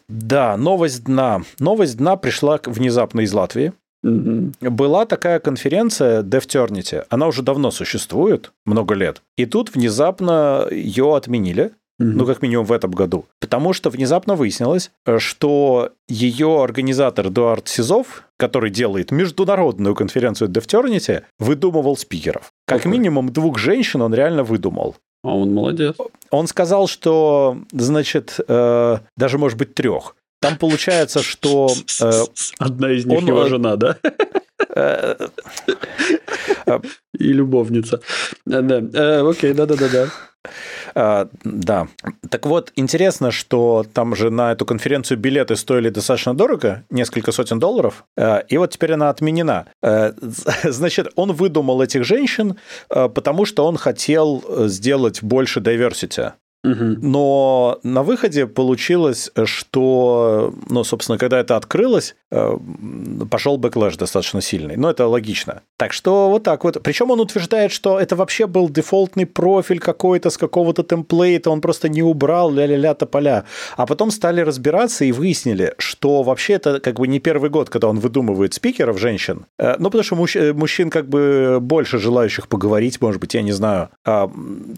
[0.07, 1.41] да, новость дна.
[1.59, 3.73] Новость дна пришла внезапно из Латвии.
[4.03, 4.53] Мгм.
[4.61, 7.05] Была такая конференция DevTernity.
[7.09, 9.21] Она уже давно существует, много лет.
[9.37, 11.71] И тут внезапно ее отменили.
[11.99, 12.17] Мгм.
[12.17, 13.25] ну, как минимум в этом году.
[13.41, 21.97] Потому что внезапно выяснилось, что ее организатор Эдуард Сизов, который делает международную конференцию DevTernity, выдумывал
[21.97, 22.53] спикеров.
[22.65, 22.93] Как Ого.
[22.93, 24.95] минимум двух женщин он реально выдумал.
[25.25, 25.97] А он молодец.
[26.31, 30.15] Он сказал, что, значит, э, даже, может быть, трех.
[30.41, 31.69] Там получается, что
[32.01, 32.11] э,
[32.59, 33.97] Одна из них он, его э, жена, да?
[34.75, 35.27] э,
[37.17, 38.01] И любовница.
[38.47, 38.81] Э, Да.
[38.93, 40.07] Э, Окей, да-да-да-да.
[40.95, 41.87] А, да.
[42.29, 47.59] Так вот, интересно, что там же на эту конференцию билеты стоили достаточно дорого, несколько сотен
[47.59, 49.65] долларов, э, и вот теперь она отменена.
[49.83, 50.13] Э,
[50.63, 52.55] Значит, он выдумал этих женщин,
[52.89, 56.31] э, потому что он хотел э, сделать больше diversity.
[56.63, 62.57] Но на выходе получилось, что, ну, собственно, когда это открылось, э,
[63.29, 64.75] пошел backlash достаточно сильный.
[64.75, 65.61] Но это логично.
[65.77, 66.81] Так что вот так вот.
[66.83, 71.87] Причем он утверждает, что это вообще был дефолтный профиль какой-то с какого-то template'а, он просто
[71.89, 73.45] не убрал ля-ля-ля тополя.
[73.77, 77.87] А потом стали разбираться и выяснили, что вообще это как бы не первый год, когда
[77.87, 79.45] он выдумывает спикеров женщин.
[79.57, 83.53] Э, Ну, потому что мужч- мужчин как бы больше желающих поговорить, может быть, я не
[83.53, 83.89] знаю.
[84.05, 84.29] А,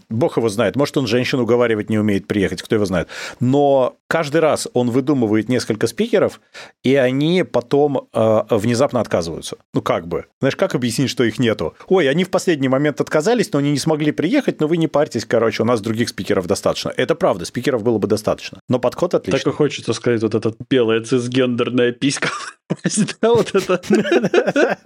[0.08, 0.76] Бог его знает.
[0.76, 1.40] Может, он женщин
[1.72, 3.08] уговаривать не умеет приехать, кто его знает.
[3.40, 6.40] Но каждый раз он выдумывает несколько спикеров,
[6.84, 9.56] и они потом э, внезапно отказываются.
[9.74, 10.26] Ну, как бы.
[10.40, 11.74] Знаешь, как объяснить, что их нету?
[11.88, 15.24] Ой, они в последний момент отказались, но они не смогли приехать, но вы не парьтесь,
[15.24, 16.92] короче, у нас других спикеров достаточно.
[16.96, 18.58] Это правда, спикеров было бы достаточно.
[18.68, 19.40] Но подход отличный.
[19.40, 22.28] Так и хочется сказать, вот эта белая цисгендерная писька.
[23.20, 23.82] Да, вот это.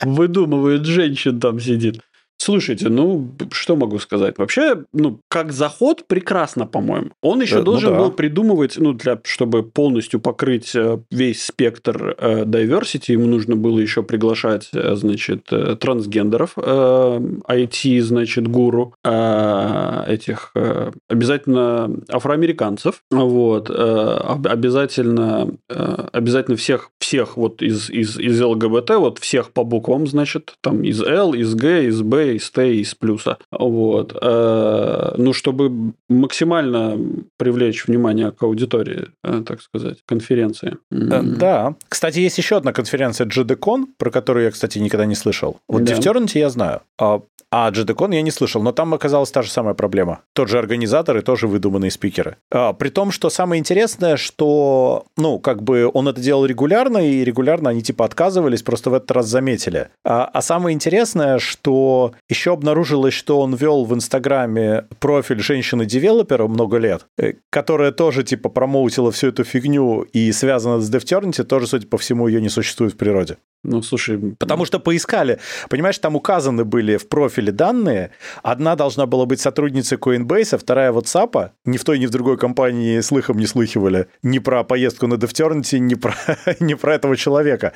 [0.00, 2.00] Выдумывает женщин там сидит.
[2.36, 4.36] Слушайте, ну, что могу сказать?
[4.38, 7.10] Вообще, ну, как заход, прекрасно, по-моему.
[7.22, 7.98] Он еще Э, ну должен да.
[8.00, 13.78] был придумывать, ну, для, чтобы полностью покрыть э, весь спектр э, diversity, ему нужно было
[13.78, 23.02] еще приглашать, э, значит, э, трансгендеров, э, IT, значит, гуру, э, этих, э, обязательно афроамериканцев,
[23.10, 29.52] вот, э, об- обязательно, э, обязательно всех, всех вот из, из, из ЛГБТ, вот всех
[29.52, 34.14] по буквам, значит, там из Л, из Г, из Б, из Т, из плюса, вот,
[34.20, 36.98] Э, ну, чтобы максимально
[37.36, 40.78] привлечь внимание к аудитории, э, так сказать, конференции.
[40.90, 41.22] Э.
[41.22, 41.74] Да.
[41.88, 45.58] Кстати, есть еще одна конференция GDCon, про которую я, кстати, никогда не слышал.
[45.68, 45.94] Вот Да.
[45.94, 46.80] DevTernity я знаю.
[46.98, 47.20] А,
[47.50, 50.22] а GDCon я не слышал, но там оказалась та же самая проблема.
[50.32, 52.36] Тот же организатор и тоже выдуманные спикеры.
[52.50, 57.24] А, при том, что самое интересное, что, ну, как бы он это делал регулярно, и
[57.24, 59.88] регулярно они типа отказывались, просто в этот раз заметили.
[60.04, 66.78] А, а самое интересное, что еще обнаружилось, что он вел в Инстаграме профиль женщины-девелопера много
[66.78, 71.86] лет, э, которая тоже типа промоутила всю эту фигню и связана с DevTernity, тоже, судя
[71.86, 73.38] по всему, ее не существует в природе.
[73.64, 75.38] Ну, слушай, Потому что поискали.
[75.70, 78.10] Понимаешь, там указаны были в профиле данные.
[78.42, 81.50] Одна должна была быть сотрудницей Coinbase, а вторая WhatsApp.
[81.64, 84.06] Ни в той, ни в другой компании слыхом не слыхивали.
[84.22, 86.14] Ни про поездку на DevTernity, ни про,
[86.60, 87.72] ни про этого человека.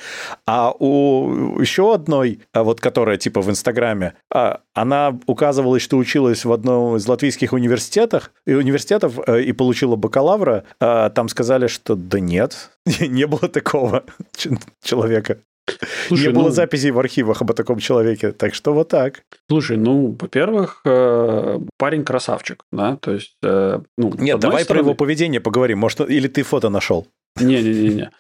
[0.46, 6.44] А у еще одной, а вот которая типа в Инстаграме, а, она указывалась, что училась
[6.44, 10.64] в одном из латвийских университетах, и университетов э, и получила бакалавра.
[10.80, 12.70] А Там сказали, что да нет,
[13.00, 14.04] не было такого
[14.82, 15.38] человека.
[16.08, 18.32] слушай, не было ну, записей в архивах об таком человеке.
[18.32, 19.22] Так что вот так.
[19.48, 24.86] Слушай, ну, во-первых, э, парень красавчик, да, то есть, э, ну, Нет, давай про стороны-
[24.86, 25.78] его поведение поговорим.
[25.78, 27.06] Может, или ты фото нашел?
[27.40, 28.10] Не-не-не.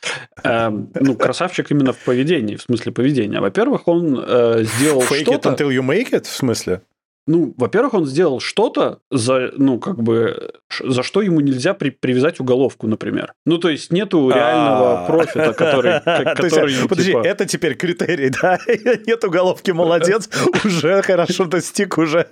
[0.44, 3.40] Э, ну, красавчик именно в поведении, в смысле поведения.
[3.40, 4.16] Во-первых, он
[4.64, 5.50] сделал Fake что-то...
[5.50, 6.82] it until you make it, в смысле?
[7.28, 10.50] Ну, во-первых, он сделал что-то, за, ну, как бы,
[10.82, 13.34] за что ему нельзя при, привязать уголовку, например.
[13.44, 16.00] Ну, то есть, нету реального профита, который...
[16.34, 17.26] который Подожди, типа...
[17.26, 18.58] это теперь критерий, да?
[19.06, 20.30] Нет уголовки, молодец,
[20.64, 22.28] уже хорошо достиг, уже...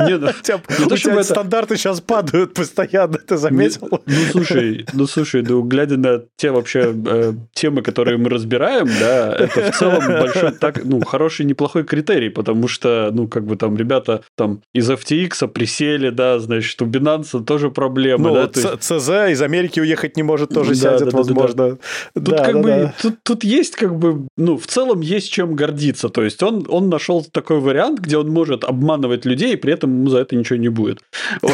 [0.00, 3.88] Нет, ну, у тебя стандарты сейчас падают постоянно, ты заметил?
[4.06, 9.36] Ну, слушай, ну, слушай, ну, глядя на те вообще э, темы, которые мы разбираем, да,
[9.36, 13.56] это в целом большой, так, ну, хороший, неплохой критерий, потому что, ну, как бы бы
[13.56, 18.30] там ребята там из FTX присели, да, значит, у Binance тоже проблемы.
[18.30, 21.54] Ну, да, ЦЗ из Америки уехать не может, тоже да, сядет, да, возможно.
[21.54, 21.76] Да, да.
[22.14, 22.94] Тут да, как да, бы, да.
[23.00, 26.08] Тут, тут есть как бы, ну, в целом есть чем гордиться.
[26.08, 29.90] То есть он, он нашел такой вариант, где он может обманывать людей, и при этом
[29.90, 31.00] ему за это ничего не будет.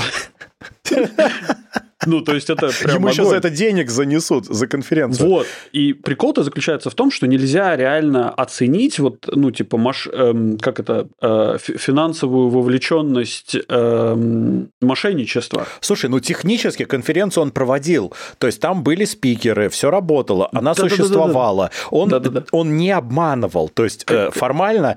[2.09, 5.29] Ну, то есть это прям Ему сейчас за это денег занесут за конференцию.
[5.29, 5.47] Вот.
[5.73, 10.09] И прикол-то заключается в том, что нельзя реально оценить вот, ну, типа, маш...
[10.13, 15.67] эм, как это, э, финансовую вовлеченность эм, мошенничества.
[15.81, 18.13] Слушай, ну, технически конференцию он проводил.
[18.39, 21.65] То есть там были спикеры, все работало, она да, существовала.
[21.65, 21.97] Да, да.
[21.97, 23.69] Он, да, он не обманывал.
[23.69, 24.97] То есть э, формально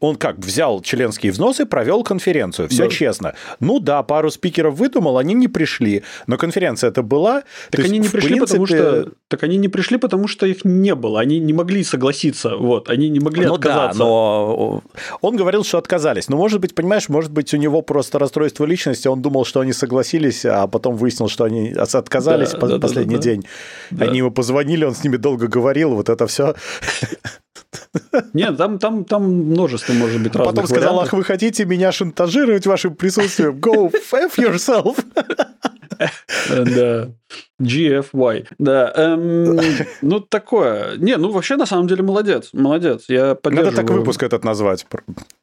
[0.00, 2.68] он как, взял членские взносы, провел конференцию.
[2.68, 2.90] Все да.
[2.90, 3.34] честно.
[3.60, 6.02] Ну да, пару спикеров выдумал, они не пришли.
[6.26, 7.42] Но конференция это была.
[7.70, 8.46] Так они есть, не пришли, принципе...
[8.46, 11.20] потому что так они не пришли, потому что их не было.
[11.20, 12.56] Они не могли согласиться.
[12.56, 13.98] Вот, они не могли ну отказаться.
[13.98, 14.82] Да, но
[15.20, 16.28] он говорил, что отказались.
[16.28, 19.08] Но может быть, понимаешь, может быть, у него просто расстройство личности.
[19.08, 23.16] Он думал, что они согласились, а потом выяснил, что они отказались да, по да, последний
[23.16, 23.44] да, день.
[23.90, 24.06] Да.
[24.06, 25.94] Они ему позвонили, он с ними долго говорил.
[25.94, 26.54] Вот это все.
[28.32, 32.66] Нет, там, там, там множество, может быть, разных Потом сказал, ах, вы хотите меня шантажировать
[32.66, 33.58] вашим присутствием?
[33.58, 34.98] Go f yourself.
[36.48, 37.12] Да.
[37.60, 38.46] GFY.
[38.58, 38.92] Да.
[38.96, 39.58] Эм,
[40.02, 40.96] ну, такое.
[40.98, 42.50] Не, ну, вообще, на самом деле, молодец.
[42.52, 43.04] Молодец.
[43.08, 44.86] Я Надо так выпуск этот назвать.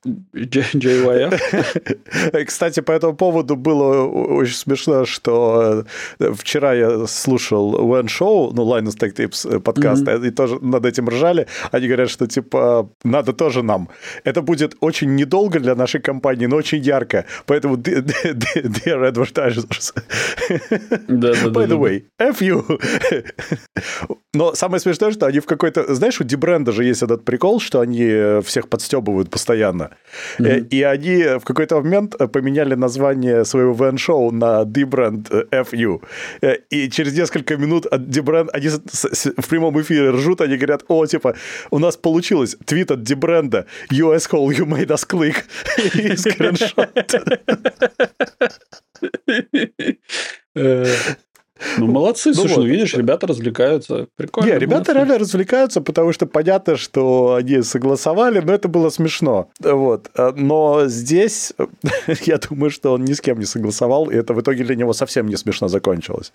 [0.06, 2.46] JYF.
[2.46, 5.86] Кстати, по этому поводу было очень смешно, что
[6.20, 10.28] э, вчера я слушал One Show, ну, Linus Tech Tips э, подкаст, mm-hmm.
[10.28, 11.48] и тоже над этим ржали.
[11.72, 13.90] Они говорят, что, типа, надо тоже нам.
[14.24, 17.26] Это будет очень недолго для нашей компании, но очень ярко.
[17.46, 19.94] Поэтому, dear advertisers.
[21.08, 22.64] By the way, F you.
[24.34, 25.94] Но самое смешное, что они в какой-то...
[25.96, 29.90] Знаешь, у Дибренда же есть этот прикол, что они всех подстебывают постоянно.
[30.38, 30.68] Mm-hmm.
[30.70, 36.04] И они в какой-то момент поменяли название своего ВН-шоу на Дибренд FU.
[36.70, 38.50] И через несколько минут от Дибренд...
[38.54, 41.36] Они в прямом эфире ржут, они говорят, о, типа,
[41.72, 45.44] у нас получилось твит от Дибренда, US Hole, you made us click.
[45.96, 46.90] И скриншот.
[51.78, 52.64] Ну, молодцы, ну, слушай, вот.
[52.64, 54.08] ну, видишь, ребята развлекаются.
[54.16, 54.48] Прикольно.
[54.48, 59.50] Не, ребята реально развлекаются, потому что понятно, что они согласовали, но это было смешно.
[59.60, 60.10] Вот.
[60.36, 61.54] Но здесь,
[62.26, 64.94] я думаю, что он ни с кем не согласовал, и это в итоге для него
[64.94, 66.32] совсем не смешно закончилось.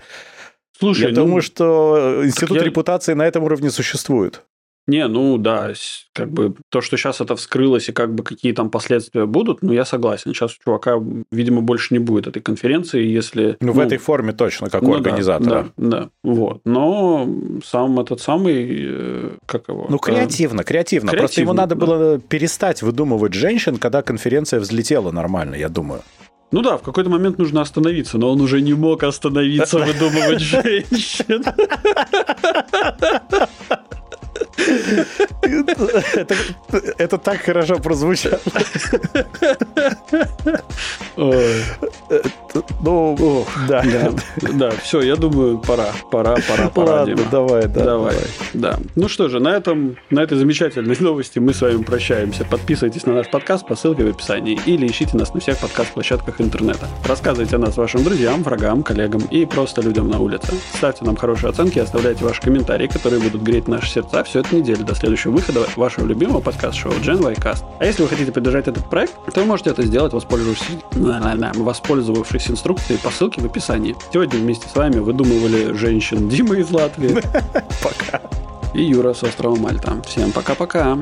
[0.78, 2.64] Слушай, я ну, думаю, что институт я...
[2.64, 4.42] репутации на этом уровне существует.
[4.86, 5.72] Не, ну да,
[6.12, 9.72] как бы то, что сейчас это вскрылось и как бы какие там последствия будут, ну
[9.72, 10.34] я согласен.
[10.34, 11.00] Сейчас у чувака,
[11.32, 13.56] видимо, больше не будет этой конференции, если...
[13.60, 15.70] Ну, ну в этой форме точно, как ну, у организатора.
[15.76, 16.60] Да, да, да, вот.
[16.66, 17.26] Но
[17.64, 19.86] сам этот самый, э, как его...
[19.88, 21.10] Ну, креативно, э, креативно.
[21.10, 21.18] креативно.
[21.18, 21.86] Просто ему надо да.
[21.86, 26.02] было перестать выдумывать женщин, когда конференция взлетела нормально, я думаю.
[26.54, 31.42] Ну да, в какой-то момент нужно остановиться, но он уже не мог остановиться выдумывать женщин.
[35.42, 36.34] Это,
[36.98, 38.40] это так хорошо прозвучало.
[42.82, 43.82] Ну, да.
[43.82, 44.12] да.
[44.52, 46.92] Да, все, я думаю, пора, пора, пора, пора.
[46.92, 47.28] Ладно, Дима.
[47.30, 47.84] давай, да.
[47.84, 48.16] Давай.
[48.52, 48.78] Да.
[48.94, 52.44] Ну что же, на этом, на этой замечательной новости мы с вами прощаемся.
[52.44, 56.86] Подписывайтесь на наш подкаст по ссылке в описании или ищите нас на всех подкаст-площадках интернета.
[57.06, 60.54] Рассказывайте о нас вашим друзьям, врагам, коллегам и просто людям на улице.
[60.74, 64.84] Ставьте нам хорошие оценки, оставляйте ваши комментарии, которые будут греть наши сердца всю эту неделю
[64.84, 67.64] до следующего выхода вашего любимого подкаст-шоу Gen y Cast.
[67.78, 70.78] А если вы хотите поддержать этот проект, то вы можете это сделать, воспользовавшись,
[71.54, 73.96] воспользовавшись инструкцией по ссылке в описании.
[74.12, 77.14] Сегодня вместе с вами выдумывали женщин Дима из Латвии.
[77.82, 78.20] Пока.
[78.74, 80.02] И Юра с острова Мальта.
[80.06, 80.98] Всем пока-пока.